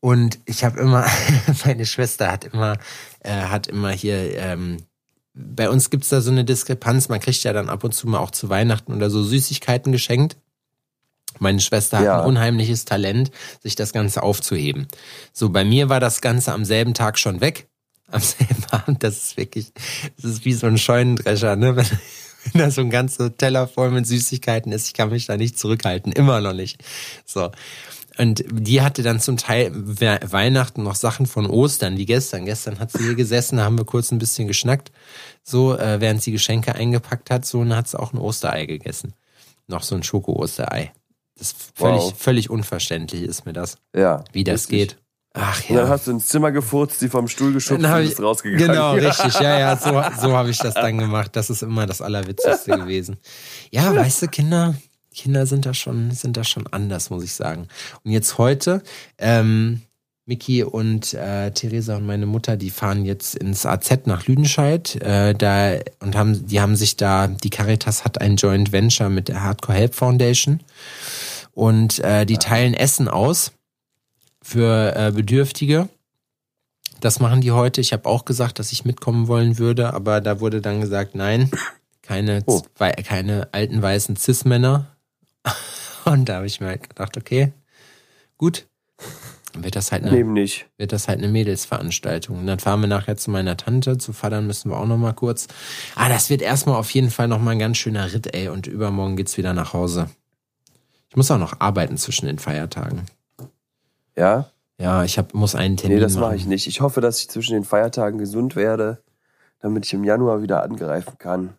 Und 0.00 0.38
ich 0.46 0.64
habe 0.64 0.80
immer, 0.80 1.04
meine 1.66 1.84
Schwester 1.84 2.32
hat 2.32 2.44
immer, 2.46 2.78
äh, 3.20 3.32
hat 3.32 3.66
immer 3.66 3.90
hier, 3.90 4.34
ähm, 4.38 4.78
bei 5.54 5.68
uns 5.70 5.90
gibt's 5.90 6.08
da 6.08 6.20
so 6.20 6.30
eine 6.30 6.44
Diskrepanz, 6.44 7.08
man 7.08 7.20
kriegt 7.20 7.42
ja 7.44 7.52
dann 7.52 7.68
ab 7.68 7.84
und 7.84 7.92
zu 7.92 8.08
mal 8.08 8.18
auch 8.18 8.30
zu 8.30 8.48
Weihnachten 8.48 8.92
oder 8.94 9.10
so 9.10 9.22
Süßigkeiten 9.22 9.92
geschenkt. 9.92 10.36
Meine 11.38 11.60
Schwester 11.60 11.98
hat 11.98 12.04
Ja. 12.04 12.20
ein 12.20 12.26
unheimliches 12.26 12.84
Talent, 12.84 13.30
sich 13.62 13.76
das 13.76 13.92
Ganze 13.92 14.22
aufzuheben. 14.22 14.88
So, 15.32 15.48
bei 15.48 15.64
mir 15.64 15.88
war 15.88 16.00
das 16.00 16.20
Ganze 16.20 16.52
am 16.52 16.64
selben 16.64 16.94
Tag 16.94 17.18
schon 17.18 17.40
weg. 17.40 17.68
Am 18.12 18.20
selben 18.20 18.64
Abend, 18.72 19.04
das 19.04 19.18
ist 19.18 19.36
wirklich, 19.36 19.72
das 20.20 20.28
ist 20.32 20.44
wie 20.44 20.52
so 20.52 20.66
ein 20.66 20.78
Scheunendrescher, 20.78 21.54
ne? 21.54 21.76
Wenn, 21.76 21.86
wenn 22.52 22.60
da 22.62 22.70
so 22.72 22.80
ein 22.80 22.90
ganzer 22.90 23.36
Teller 23.36 23.68
voll 23.68 23.90
mit 23.92 24.06
Süßigkeiten 24.06 24.72
ist, 24.72 24.86
ich 24.88 24.94
kann 24.94 25.10
mich 25.10 25.26
da 25.26 25.36
nicht 25.36 25.58
zurückhalten, 25.58 26.10
immer 26.10 26.40
noch 26.40 26.54
nicht. 26.54 26.82
So. 27.26 27.50
Und 28.18 28.44
die 28.50 28.82
hatte 28.82 29.02
dann 29.02 29.20
zum 29.20 29.36
Teil 29.36 29.70
We- 29.74 30.20
Weihnachten 30.24 30.82
noch 30.82 30.94
Sachen 30.94 31.26
von 31.26 31.46
Ostern, 31.46 31.96
wie 31.96 32.06
gestern. 32.06 32.44
Gestern 32.44 32.78
hat 32.78 32.90
sie 32.92 32.98
hier 33.04 33.14
gesessen, 33.14 33.56
da 33.58 33.64
haben 33.64 33.78
wir 33.78 33.84
kurz 33.84 34.10
ein 34.10 34.18
bisschen 34.18 34.48
geschnackt, 34.48 34.90
so, 35.42 35.76
äh, 35.76 36.00
während 36.00 36.22
sie 36.22 36.32
Geschenke 36.32 36.74
eingepackt 36.74 37.30
hat, 37.30 37.46
so, 37.46 37.60
und 37.60 37.70
dann 37.70 37.78
hat 37.78 37.88
sie 37.88 37.98
auch 37.98 38.12
ein 38.12 38.18
Osterei 38.18 38.66
gegessen. 38.66 39.14
Noch 39.68 39.82
so 39.82 39.94
ein 39.94 40.02
Schoko-Osterei. 40.02 40.92
Das 41.38 41.54
völlig, 41.74 42.00
Wow. 42.02 42.14
völlig 42.18 42.50
unverständlich 42.50 43.22
ist 43.22 43.46
mir 43.46 43.52
das, 43.54 43.78
ja, 43.96 44.24
wie 44.32 44.44
das 44.44 44.62
richtig. 44.70 44.78
geht. 44.90 44.96
Ach 45.32 45.60
Und 45.70 45.76
dann 45.76 45.84
ja. 45.86 45.88
hast 45.92 46.08
du 46.08 46.10
ins 46.10 46.26
Zimmer 46.26 46.50
gefurzt, 46.50 46.98
sie 46.98 47.08
vom 47.08 47.28
Stuhl 47.28 47.52
geschubst 47.52 47.84
und 47.84 48.02
bist 48.02 48.20
rausgegangen. 48.20 48.66
genau, 48.66 48.96
Ja. 48.96 49.08
richtig. 49.10 49.34
Ja, 49.40 49.58
ja, 49.60 49.76
so, 49.76 49.90
so 50.20 50.36
habe 50.36 50.50
ich 50.50 50.58
das 50.58 50.74
dann 50.74 50.98
gemacht. 50.98 51.30
Das 51.36 51.48
ist 51.50 51.62
immer 51.62 51.86
das 51.86 52.02
Allerwitzigste 52.02 52.72
gewesen. 52.72 53.16
Ja, 53.70 53.94
weißt 53.94 54.22
du, 54.22 54.26
Kinder, 54.28 54.74
Kinder 55.14 55.46
sind 55.46 55.66
da 55.66 55.74
schon, 55.74 56.10
sind 56.12 56.36
da 56.36 56.44
schon 56.44 56.66
anders, 56.68 57.10
muss 57.10 57.24
ich 57.24 57.32
sagen. 57.34 57.68
Und 58.04 58.12
jetzt 58.12 58.38
heute, 58.38 58.82
ähm, 59.18 59.82
Miki 60.26 60.62
und 60.62 61.12
äh, 61.14 61.50
Theresa 61.50 61.96
und 61.96 62.06
meine 62.06 62.26
Mutter, 62.26 62.56
die 62.56 62.70
fahren 62.70 63.04
jetzt 63.04 63.34
ins 63.34 63.66
AZ 63.66 64.06
nach 64.06 64.26
Lüdenscheid, 64.26 64.94
äh, 65.02 65.34
da 65.34 65.72
und 65.98 66.14
haben, 66.14 66.46
die 66.46 66.60
haben 66.60 66.76
sich 66.76 66.96
da, 66.96 67.26
die 67.26 67.50
Caritas 67.50 68.04
hat 68.04 68.20
ein 68.20 68.36
Joint 68.36 68.70
Venture 68.70 69.08
mit 69.08 69.26
der 69.28 69.42
Hardcore 69.42 69.76
Help 69.78 69.94
Foundation 69.96 70.60
und 71.52 71.98
äh, 72.00 72.26
die 72.26 72.36
teilen 72.36 72.74
Essen 72.74 73.08
aus 73.08 73.52
für 74.40 74.94
äh, 74.94 75.10
Bedürftige. 75.10 75.88
Das 77.00 77.18
machen 77.18 77.40
die 77.40 77.50
heute. 77.50 77.80
Ich 77.80 77.92
habe 77.92 78.06
auch 78.08 78.24
gesagt, 78.24 78.58
dass 78.60 78.70
ich 78.72 78.84
mitkommen 78.84 79.26
wollen 79.26 79.58
würde, 79.58 79.94
aber 79.94 80.20
da 80.20 80.38
wurde 80.38 80.60
dann 80.60 80.80
gesagt, 80.80 81.14
nein, 81.16 81.50
keine, 82.02 82.42
Oh. 82.46 82.62
zwei, 82.76 82.92
keine 82.92 83.48
alten 83.52 83.82
weißen 83.82 84.16
Cis-Männer. 84.16 84.86
Und 86.04 86.28
da 86.28 86.36
habe 86.36 86.46
ich 86.46 86.60
mir 86.60 86.68
halt 86.68 86.88
gedacht, 86.88 87.16
okay, 87.16 87.52
gut, 88.38 88.66
dann 89.52 89.64
wird 89.64 89.76
das 89.76 89.90
halt 89.90 90.04
eine, 90.04 90.22
nicht. 90.24 90.68
wird 90.76 90.92
das 90.92 91.08
halt 91.08 91.18
eine 91.18 91.28
Mädelsveranstaltung. 91.28 92.38
Und 92.38 92.46
dann 92.46 92.58
fahren 92.58 92.80
wir 92.80 92.86
nachher 92.86 93.16
zu 93.16 93.30
meiner 93.30 93.56
Tante, 93.56 93.98
zu 93.98 94.12
Vatern 94.12 94.46
müssen 94.46 94.70
wir 94.70 94.76
auch 94.76 94.86
noch 94.86 94.96
mal 94.96 95.12
kurz. 95.12 95.48
Ah, 95.96 96.08
das 96.08 96.30
wird 96.30 96.42
erstmal 96.42 96.76
auf 96.76 96.90
jeden 96.90 97.10
Fall 97.10 97.28
noch 97.28 97.40
mal 97.40 97.52
ein 97.52 97.58
ganz 97.58 97.76
schöner 97.76 98.12
Ritt, 98.12 98.34
ey. 98.34 98.48
Und 98.48 98.66
übermorgen 98.66 99.16
geht's 99.16 99.36
wieder 99.36 99.52
nach 99.52 99.72
Hause. 99.72 100.08
Ich 101.08 101.16
muss 101.16 101.30
auch 101.30 101.38
noch 101.38 101.60
arbeiten 101.60 101.96
zwischen 101.96 102.26
den 102.26 102.38
Feiertagen. 102.38 103.06
Ja? 104.16 104.50
Ja, 104.78 105.04
ich 105.04 105.18
hab, 105.18 105.34
muss 105.34 105.54
einen 105.54 105.76
Termin 105.76 105.98
Nee, 105.98 106.02
das 106.02 106.16
mache 106.16 106.36
ich 106.36 106.46
nicht. 106.46 106.66
Ich 106.66 106.80
hoffe, 106.80 107.00
dass 107.00 107.20
ich 107.20 107.28
zwischen 107.28 107.54
den 107.54 107.64
Feiertagen 107.64 108.18
gesund 108.18 108.54
werde, 108.54 109.02
damit 109.58 109.84
ich 109.84 109.92
im 109.92 110.04
Januar 110.04 110.42
wieder 110.42 110.62
angreifen 110.62 111.18
kann. 111.18 111.54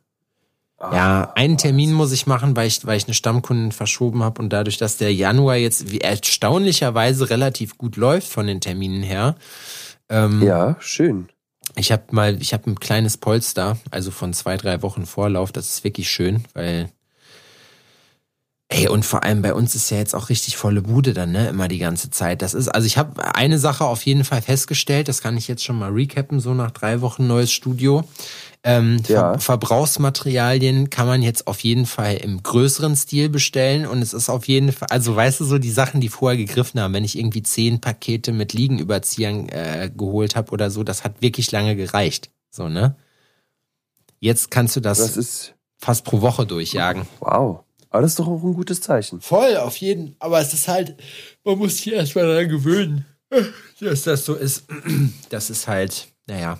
Ah, 0.81 0.95
Ja, 0.95 1.31
einen 1.35 1.57
Termin 1.57 1.93
muss 1.93 2.11
ich 2.11 2.25
machen, 2.27 2.55
weil 2.55 2.67
ich, 2.67 2.85
weil 2.85 2.97
ich 2.97 3.05
eine 3.05 3.13
Stammkundin 3.13 3.71
verschoben 3.71 4.23
habe 4.23 4.41
und 4.41 4.49
dadurch, 4.49 4.77
dass 4.77 4.97
der 4.97 5.13
Januar 5.13 5.55
jetzt 5.55 5.91
wie 5.91 6.01
erstaunlicherweise 6.01 7.29
relativ 7.29 7.77
gut 7.77 7.97
läuft 7.97 8.27
von 8.27 8.47
den 8.47 8.61
Terminen 8.61 9.03
her. 9.03 9.35
Ähm, 10.09 10.41
Ja, 10.41 10.75
schön. 10.79 11.29
Ich 11.75 11.91
habe 11.91 12.03
mal, 12.11 12.41
ich 12.41 12.53
habe 12.53 12.69
ein 12.69 12.79
kleines 12.79 13.17
Polster, 13.17 13.77
also 13.91 14.11
von 14.11 14.33
zwei, 14.33 14.57
drei 14.57 14.81
Wochen 14.81 15.05
Vorlauf. 15.05 15.51
Das 15.51 15.69
ist 15.69 15.83
wirklich 15.83 16.09
schön, 16.09 16.43
weil 16.53 16.89
Ey, 18.73 18.87
und 18.87 19.03
vor 19.03 19.25
allem 19.25 19.41
bei 19.41 19.53
uns 19.53 19.75
ist 19.75 19.89
ja 19.89 19.97
jetzt 19.97 20.15
auch 20.15 20.29
richtig 20.29 20.55
volle 20.55 20.81
Bude 20.81 21.13
dann, 21.13 21.33
ne? 21.33 21.49
Immer 21.49 21.67
die 21.67 21.77
ganze 21.77 22.09
Zeit. 22.09 22.41
Das 22.41 22.53
ist, 22.53 22.69
also 22.69 22.87
ich 22.87 22.97
habe 22.97 23.35
eine 23.35 23.59
Sache 23.59 23.83
auf 23.83 24.05
jeden 24.05 24.23
Fall 24.23 24.41
festgestellt, 24.41 25.09
das 25.09 25.21
kann 25.21 25.35
ich 25.35 25.49
jetzt 25.49 25.65
schon 25.65 25.77
mal 25.77 25.91
recappen, 25.91 26.39
so 26.39 26.53
nach 26.53 26.71
drei 26.71 27.01
Wochen 27.01 27.27
neues 27.27 27.51
Studio. 27.51 28.05
Ähm, 28.63 29.01
Ja. 29.07 29.31
Ver 29.33 29.39
Verbrauchsmaterialien 29.39 30.89
kann 30.89 31.07
man 31.07 31.21
jetzt 31.23 31.47
auf 31.47 31.61
jeden 31.61 31.85
Fall 31.85 32.17
im 32.17 32.43
größeren 32.43 32.95
Stil 32.95 33.29
bestellen 33.29 33.87
und 33.87 34.01
es 34.01 34.13
ist 34.13 34.29
auf 34.29 34.47
jeden 34.47 34.71
Fall, 34.71 34.87
also 34.91 35.15
weißt 35.15 35.39
du 35.39 35.45
so, 35.45 35.57
die 35.57 35.71
Sachen, 35.71 35.99
die 35.99 36.09
vorher 36.09 36.37
gegriffen 36.37 36.79
haben, 36.79 36.93
wenn 36.93 37.03
ich 37.03 37.17
irgendwie 37.17 37.41
zehn 37.41 37.81
Pakete 37.81 38.31
mit 38.31 38.53
Liegenüberziehern 38.53 39.49
äh, 39.49 39.91
geholt 39.95 40.35
habe 40.35 40.51
oder 40.51 40.69
so, 40.69 40.83
das 40.83 41.03
hat 41.03 41.21
wirklich 41.21 41.51
lange 41.51 41.75
gereicht. 41.75 42.29
So, 42.51 42.69
ne? 42.69 42.95
Jetzt 44.19 44.51
kannst 44.51 44.75
du 44.75 44.79
das, 44.79 44.99
Das 44.99 45.17
ist, 45.17 45.55
fast 45.77 46.05
pro 46.05 46.21
Woche 46.21 46.45
durchjagen. 46.45 47.07
wow. 47.19 47.63
Aber 47.89 48.03
das 48.03 48.11
ist 48.11 48.19
doch 48.19 48.27
auch 48.27 48.43
ein 48.43 48.53
gutes 48.53 48.79
Zeichen. 48.79 49.19
Voll, 49.19 49.57
auf 49.57 49.75
jeden. 49.77 50.15
Aber 50.19 50.39
es 50.39 50.53
ist 50.53 50.69
halt, 50.69 50.95
man 51.43 51.57
muss 51.57 51.77
sich 51.77 51.91
erstmal 51.91 52.25
daran 52.25 52.47
gewöhnen, 52.47 53.05
dass 53.81 54.03
das 54.03 54.23
so 54.23 54.35
ist. 54.35 54.65
Das 55.29 55.49
ist 55.49 55.67
halt, 55.67 56.07
naja, 56.27 56.57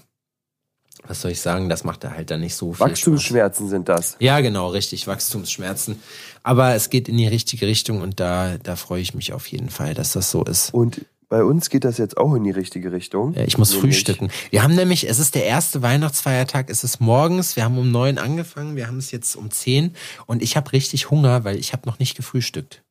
was 1.08 1.22
soll 1.22 1.32
ich 1.32 1.42
sagen, 1.42 1.68
das 1.70 1.84
macht 1.84 2.04
da 2.04 2.12
halt 2.12 2.30
dann 2.32 2.40
nicht 2.42 2.56
so 2.56 2.68
viel 2.68 2.76
Spaß. 2.78 2.90
Wachstumsschmerzen 2.92 3.70
sind 3.70 3.90
das. 3.90 4.16
Ja, 4.20 4.40
genau, 4.42 4.70
richtig, 4.70 5.08
Wachstumsschmerzen. 5.08 6.02
Aber 6.44 6.76
es 6.76 6.90
geht 6.90 7.10
in 7.10 7.18
die 7.18 7.28
richtige 7.28 7.68
Richtung 7.68 8.02
und 8.02 8.20
da, 8.20 8.58
da 8.62 8.76
freue 8.76 9.02
ich 9.02 9.14
mich 9.14 9.34
auf 9.34 9.48
jeden 9.48 9.70
Fall, 9.70 9.94
dass 9.94 10.14
das 10.14 10.32
so 10.32 10.44
ist. 10.44 10.74
Und 10.74 11.06
bei 11.30 11.44
uns 11.44 11.70
geht 11.70 11.86
das 11.86 11.98
jetzt 11.98 12.18
auch 12.18 12.34
in 12.36 12.44
die 12.44 12.52
richtige 12.52 12.92
Richtung. 12.92 13.34
Ja, 13.34 13.44
ich 13.44 13.58
muss 13.58 13.72
Nämlich- 13.72 13.96
frühstücken. 13.96 14.30
Wir 14.50 14.64
haben 14.64 14.76
nämlich, 14.76 15.08
es 15.10 15.18
ist 15.18 15.34
der 15.36 15.46
erste 15.46 15.82
Weihnachtsfeiertag, 15.82 16.70
es 16.70 16.84
ist 16.84 17.00
morgens, 17.00 17.56
wir 17.56 17.64
haben 17.64 17.78
um 17.78 17.90
neun 17.90 18.18
angefangen, 18.18 18.76
wir 18.76 18.88
haben 18.88 18.98
es 18.98 19.12
jetzt 19.12 19.36
um 19.38 19.50
zehn 19.50 19.96
und 20.26 20.42
ich 20.42 20.58
habe 20.58 20.72
richtig 20.74 21.10
Hunger, 21.10 21.44
weil 21.46 21.58
ich 21.58 21.72
habe 21.74 21.88
noch 21.88 22.00
nicht 22.00 22.18
gefrühstückt. 22.18 22.84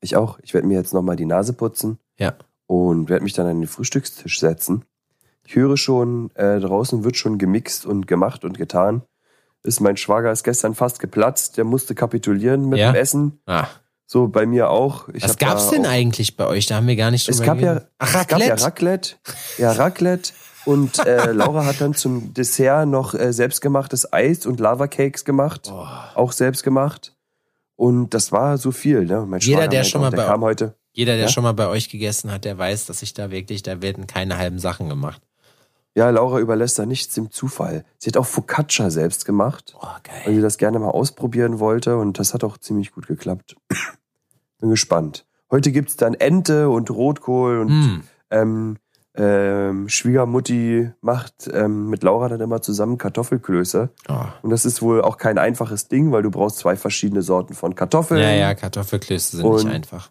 Ich 0.00 0.14
auch. 0.14 0.38
Ich 0.42 0.54
werde 0.54 0.66
mir 0.68 0.78
jetzt 0.78 0.94
nochmal 0.94 1.16
die 1.16 1.24
Nase 1.26 1.52
putzen 1.54 1.98
Ja. 2.20 2.34
und 2.66 3.08
werde 3.08 3.24
mich 3.24 3.32
dann 3.32 3.46
an 3.46 3.60
den 3.60 3.66
Frühstückstisch 3.68 4.38
setzen. 4.38 4.84
Ich 5.46 5.54
höre 5.54 5.76
schon, 5.76 6.30
äh, 6.34 6.58
draußen 6.60 7.04
wird 7.04 7.16
schon 7.16 7.38
gemixt 7.38 7.86
und 7.86 8.06
gemacht 8.06 8.44
und 8.44 8.58
getan. 8.58 9.02
Ist 9.62 9.80
mein 9.80 9.96
Schwager 9.96 10.30
ist 10.32 10.44
gestern 10.44 10.74
fast 10.74 11.00
geplatzt, 11.00 11.56
der 11.56 11.64
musste 11.64 11.94
kapitulieren 11.94 12.68
mit 12.68 12.78
Ja? 12.78 12.92
dem 12.92 12.96
Essen. 12.96 13.40
Ah. 13.46 13.66
So 14.06 14.28
bei 14.28 14.46
mir 14.46 14.70
auch. 14.70 15.08
Ich 15.12 15.24
Was 15.24 15.36
gab's 15.36 15.70
denn 15.70 15.84
eigentlich 15.86 16.36
bei 16.36 16.46
euch? 16.46 16.66
Da 16.66 16.76
haben 16.76 16.86
wir 16.86 16.94
gar 16.96 17.10
nicht 17.10 17.28
Es 17.28 17.38
drüber 17.38 17.46
gab 17.54 17.60
ja. 17.60 17.80
Ach, 17.98 18.14
es 18.14 18.26
gab 18.28 18.38
ja 18.40 18.46
Raclette. 18.54 18.62
Raclette. 18.64 19.14
Ja, 19.58 19.72
Raclette. 19.72 20.32
Und 20.64 20.98
äh, 21.04 21.32
Laura 21.32 21.64
hat 21.64 21.80
dann 21.80 21.94
zum 21.94 22.32
Dessert 22.34 22.86
noch 22.88 23.14
äh, 23.14 23.32
selbstgemachtes 23.32 24.12
Eis 24.12 24.46
und 24.46 24.60
Lava-Cakes 24.60 25.24
gemacht. 25.24 25.70
Oh. 25.72 25.86
Auch 26.14 26.30
selbst 26.32 26.62
gemacht. 26.62 27.16
Und 27.74 28.14
das 28.14 28.30
war 28.32 28.58
so 28.58 28.70
viel. 28.70 29.04
Ne? 29.04 29.26
Mein 29.26 29.40
Jeder, 29.40 29.58
Schwager 29.62 29.68
der 29.68 29.84
schon 29.84 30.00
auch, 30.00 30.04
mal 30.04 30.10
der 30.10 30.16
bei- 30.18 30.26
kam 30.26 30.40
heute. 30.42 30.74
Jeder, 30.92 31.12
der 31.16 31.22
Ja? 31.24 31.28
schon 31.28 31.42
mal 31.42 31.52
bei 31.52 31.66
euch 31.66 31.90
gegessen 31.90 32.30
hat, 32.32 32.44
der 32.44 32.56
weiß, 32.56 32.86
dass 32.86 33.02
ich 33.02 33.12
da 33.12 33.30
wirklich, 33.30 33.62
da 33.62 33.82
werden 33.82 34.06
keine 34.06 34.38
halben 34.38 34.58
Sachen 34.58 34.88
gemacht. 34.88 35.20
Ja, 35.96 36.10
Laura 36.10 36.38
überlässt 36.40 36.78
da 36.78 36.84
nichts 36.86 37.14
dem 37.14 37.30
Zufall. 37.30 37.84
Sie 37.98 38.08
hat 38.10 38.18
auch 38.18 38.26
Focaccia 38.26 38.90
selbst 38.90 39.24
gemacht, 39.24 39.74
Oh, 39.80 39.86
weil 39.86 40.24
geil. 40.24 40.34
sie 40.36 40.40
das 40.42 40.58
gerne 40.58 40.78
mal 40.78 40.90
ausprobieren 40.90 41.58
wollte. 41.58 41.96
Und 41.96 42.18
das 42.18 42.34
hat 42.34 42.44
auch 42.44 42.58
ziemlich 42.58 42.92
gut 42.92 43.06
geklappt. 43.06 43.56
Bin 44.60 44.70
gespannt. 44.70 45.24
Heute 45.50 45.72
gibt's 45.72 45.96
dann 45.96 46.12
Ente 46.14 46.68
und 46.68 46.90
Rotkohl 46.90 47.60
und 47.60 47.68
Hm. 47.70 48.02
ähm, 48.30 48.76
ähm, 49.18 49.88
Schwiegermutti 49.88 50.90
macht 51.00 51.48
ähm, 51.50 51.88
mit 51.88 52.02
Laura 52.02 52.28
dann 52.28 52.40
immer 52.42 52.60
zusammen 52.60 52.98
Kartoffelklöße. 52.98 53.88
Oh. 54.10 54.14
Und 54.42 54.50
das 54.50 54.66
ist 54.66 54.82
wohl 54.82 55.00
auch 55.00 55.16
kein 55.16 55.38
einfaches 55.38 55.88
Ding, 55.88 56.12
weil 56.12 56.22
du 56.22 56.30
brauchst 56.30 56.58
zwei 56.58 56.76
verschiedene 56.76 57.22
Sorten 57.22 57.54
von 57.54 57.74
Kartoffeln. 57.74 58.20
Ja, 58.20 58.32
ja, 58.32 58.54
Kartoffelklöße 58.54 59.38
sind 59.38 59.46
Und- 59.46 59.64
nicht 59.64 59.74
einfach. 59.74 60.10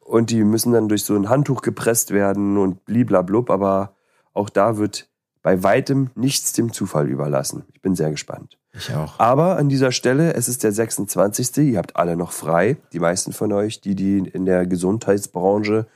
Und 0.00 0.30
die 0.30 0.44
müssen 0.44 0.72
dann 0.72 0.88
durch 0.88 1.04
so 1.04 1.14
ein 1.16 1.28
Handtuch 1.28 1.60
gepresst 1.62 2.12
werden 2.12 2.56
und 2.56 2.84
bliblablub. 2.86 3.50
Aber 3.50 3.96
auch 4.32 4.48
da 4.48 4.78
wird 4.78 5.08
bei 5.46 5.62
weitem 5.62 6.10
nichts 6.16 6.54
dem 6.54 6.72
Zufall 6.72 7.08
überlassen. 7.08 7.62
Ich 7.72 7.80
bin 7.80 7.94
sehr 7.94 8.10
gespannt. 8.10 8.58
Ich 8.72 8.92
auch. 8.92 9.20
Aber 9.20 9.56
an 9.58 9.68
dieser 9.68 9.92
Stelle, 9.92 10.34
es 10.34 10.48
ist 10.48 10.64
der 10.64 10.72
26. 10.72 11.56
Ihr 11.58 11.78
habt 11.78 11.94
alle 11.94 12.16
noch 12.16 12.32
frei. 12.32 12.78
Die 12.92 12.98
meisten 12.98 13.32
von 13.32 13.52
euch, 13.52 13.80
die, 13.80 13.94
die 13.94 14.18
in 14.18 14.44
der 14.44 14.66
Gesundheitsbranche 14.66 15.86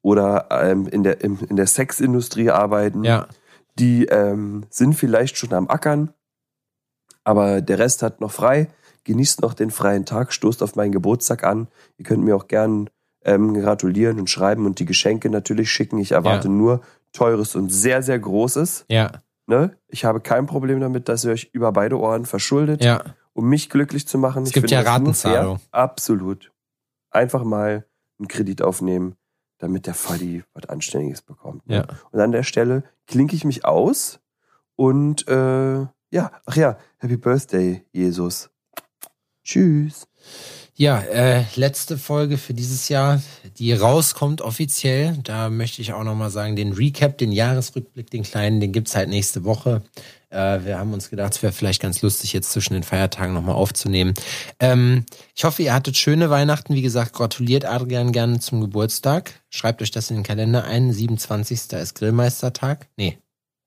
oder 0.00 0.48
ähm, 0.50 0.86
in, 0.88 1.02
der, 1.02 1.20
im, 1.22 1.38
in 1.46 1.56
der 1.56 1.66
Sexindustrie 1.66 2.48
arbeiten, 2.48 3.04
Ja, 3.04 3.26
die 3.78 4.06
ähm, 4.06 4.64
sind 4.70 4.94
vielleicht 4.94 5.36
schon 5.36 5.52
am 5.52 5.68
Ackern, 5.68 6.14
aber 7.24 7.60
der 7.60 7.78
Rest 7.78 8.02
hat 8.02 8.22
noch 8.22 8.32
frei. 8.32 8.68
Genießt 9.04 9.42
noch 9.42 9.52
den 9.52 9.70
freien 9.70 10.06
Tag, 10.06 10.32
stoßt 10.32 10.62
auf 10.62 10.76
meinen 10.76 10.92
Geburtstag 10.92 11.44
an. 11.44 11.68
Ihr 11.98 12.06
könnt 12.06 12.24
mir 12.24 12.34
auch 12.36 12.48
gern 12.48 12.88
ähm, 13.22 13.52
gratulieren 13.52 14.18
und 14.18 14.30
schreiben 14.30 14.64
und 14.64 14.78
die 14.78 14.86
Geschenke 14.86 15.28
natürlich 15.28 15.70
schicken. 15.70 15.98
Ich 15.98 16.12
erwarte 16.12 16.48
Ja. 16.48 16.54
nur 16.54 16.80
teures 17.14 17.56
und 17.56 17.70
sehr, 17.70 18.02
sehr 18.02 18.18
großes. 18.18 18.84
ja, 18.88 19.10
Ne? 19.46 19.76
Ich 19.88 20.04
habe 20.04 20.20
kein 20.20 20.46
Problem 20.46 20.80
damit, 20.80 21.08
dass 21.08 21.24
ihr 21.24 21.32
euch 21.32 21.50
über 21.52 21.72
beide 21.72 21.98
Ohren 21.98 22.24
verschuldet, 22.24 22.82
ja. 22.82 23.02
um 23.34 23.48
mich 23.48 23.68
glücklich 23.68 24.08
zu 24.08 24.16
machen. 24.16 24.44
Es 24.44 24.50
Ich 24.50 24.54
gibt 24.54 24.70
finde 24.70 24.82
ja. 24.82 24.90
Ratenzahlung. 24.90 25.60
Absolut. 25.70 26.50
Einfach 27.10 27.44
mal 27.44 27.86
einen 28.18 28.28
Kredit 28.28 28.62
aufnehmen, 28.62 29.16
damit 29.58 29.86
der 29.86 29.94
Faddy 29.94 30.44
was 30.54 30.68
Anständiges 30.68 31.20
bekommt. 31.20 31.66
ne? 31.68 31.76
Ja. 31.76 31.86
Und 32.10 32.20
an 32.20 32.32
der 32.32 32.42
Stelle 32.42 32.84
klinke 33.06 33.36
ich 33.36 33.44
mich 33.44 33.64
aus 33.64 34.20
und 34.76 35.28
äh, 35.28 35.86
ja, 36.10 36.30
ach 36.46 36.56
ja, 36.56 36.78
Happy 36.98 37.16
Birthday, 37.16 37.84
Jesus. 37.92 38.50
Tschüss. 39.44 40.06
Ja, 40.76 41.00
äh, 41.02 41.44
letzte 41.54 41.98
Folge 41.98 42.36
für 42.36 42.52
dieses 42.52 42.88
Jahr, 42.88 43.22
die 43.58 43.72
rauskommt 43.72 44.40
offiziell. 44.40 45.16
Da 45.22 45.48
möchte 45.48 45.80
ich 45.80 45.92
auch 45.92 46.02
nochmal 46.02 46.30
sagen, 46.30 46.56
den 46.56 46.72
Recap, 46.72 47.16
den 47.16 47.30
Jahresrückblick, 47.30 48.10
den 48.10 48.24
kleinen, 48.24 48.60
den 48.60 48.72
gibt's 48.72 48.96
halt 48.96 49.08
nächste 49.08 49.44
Woche. 49.44 49.82
Äh, 50.30 50.64
wir 50.64 50.78
haben 50.78 50.92
uns 50.92 51.10
gedacht, 51.10 51.34
es 51.34 51.42
wäre 51.44 51.52
vielleicht 51.52 51.80
ganz 51.80 52.02
lustig, 52.02 52.32
jetzt 52.32 52.50
zwischen 52.50 52.74
den 52.74 52.82
Feiertagen 52.82 53.34
nochmal 53.34 53.54
aufzunehmen. 53.54 54.14
Ähm, 54.58 55.04
ich 55.36 55.44
hoffe, 55.44 55.62
ihr 55.62 55.72
hattet 55.72 55.96
schöne 55.96 56.28
Weihnachten. 56.28 56.74
Wie 56.74 56.82
gesagt, 56.82 57.12
gratuliert 57.12 57.64
Adrian 57.64 58.10
gerne 58.10 58.40
zum 58.40 58.60
Geburtstag. 58.60 59.30
Schreibt 59.50 59.80
euch 59.80 59.92
das 59.92 60.10
in 60.10 60.16
den 60.16 60.24
Kalender 60.24 60.64
ein. 60.64 60.92
27. 60.92 61.72
ist 61.74 61.94
Grillmeistertag. 61.94 62.88
Nee, 62.96 63.18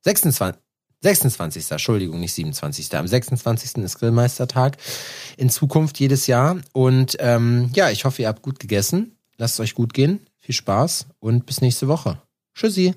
26. 0.01 0.66
26. 1.07 1.71
Entschuldigung, 1.71 2.19
nicht 2.19 2.33
27. 2.33 2.93
Am 2.97 3.07
26. 3.07 3.83
ist 3.83 3.99
Grillmeistertag. 3.99 4.77
In 5.37 5.49
Zukunft 5.49 5.99
jedes 5.99 6.27
Jahr. 6.27 6.57
Und 6.73 7.15
ähm, 7.19 7.71
ja, 7.73 7.89
ich 7.89 8.03
hoffe, 8.03 8.23
ihr 8.23 8.27
habt 8.27 8.41
gut 8.41 8.59
gegessen. 8.59 9.15
Lasst 9.37 9.53
es 9.53 9.59
euch 9.61 9.73
gut 9.73 9.93
gehen. 9.93 10.19
Viel 10.37 10.55
Spaß 10.55 11.07
und 11.19 11.45
bis 11.45 11.61
nächste 11.61 11.87
Woche. 11.87 12.21
Tschüssi. 12.55 12.93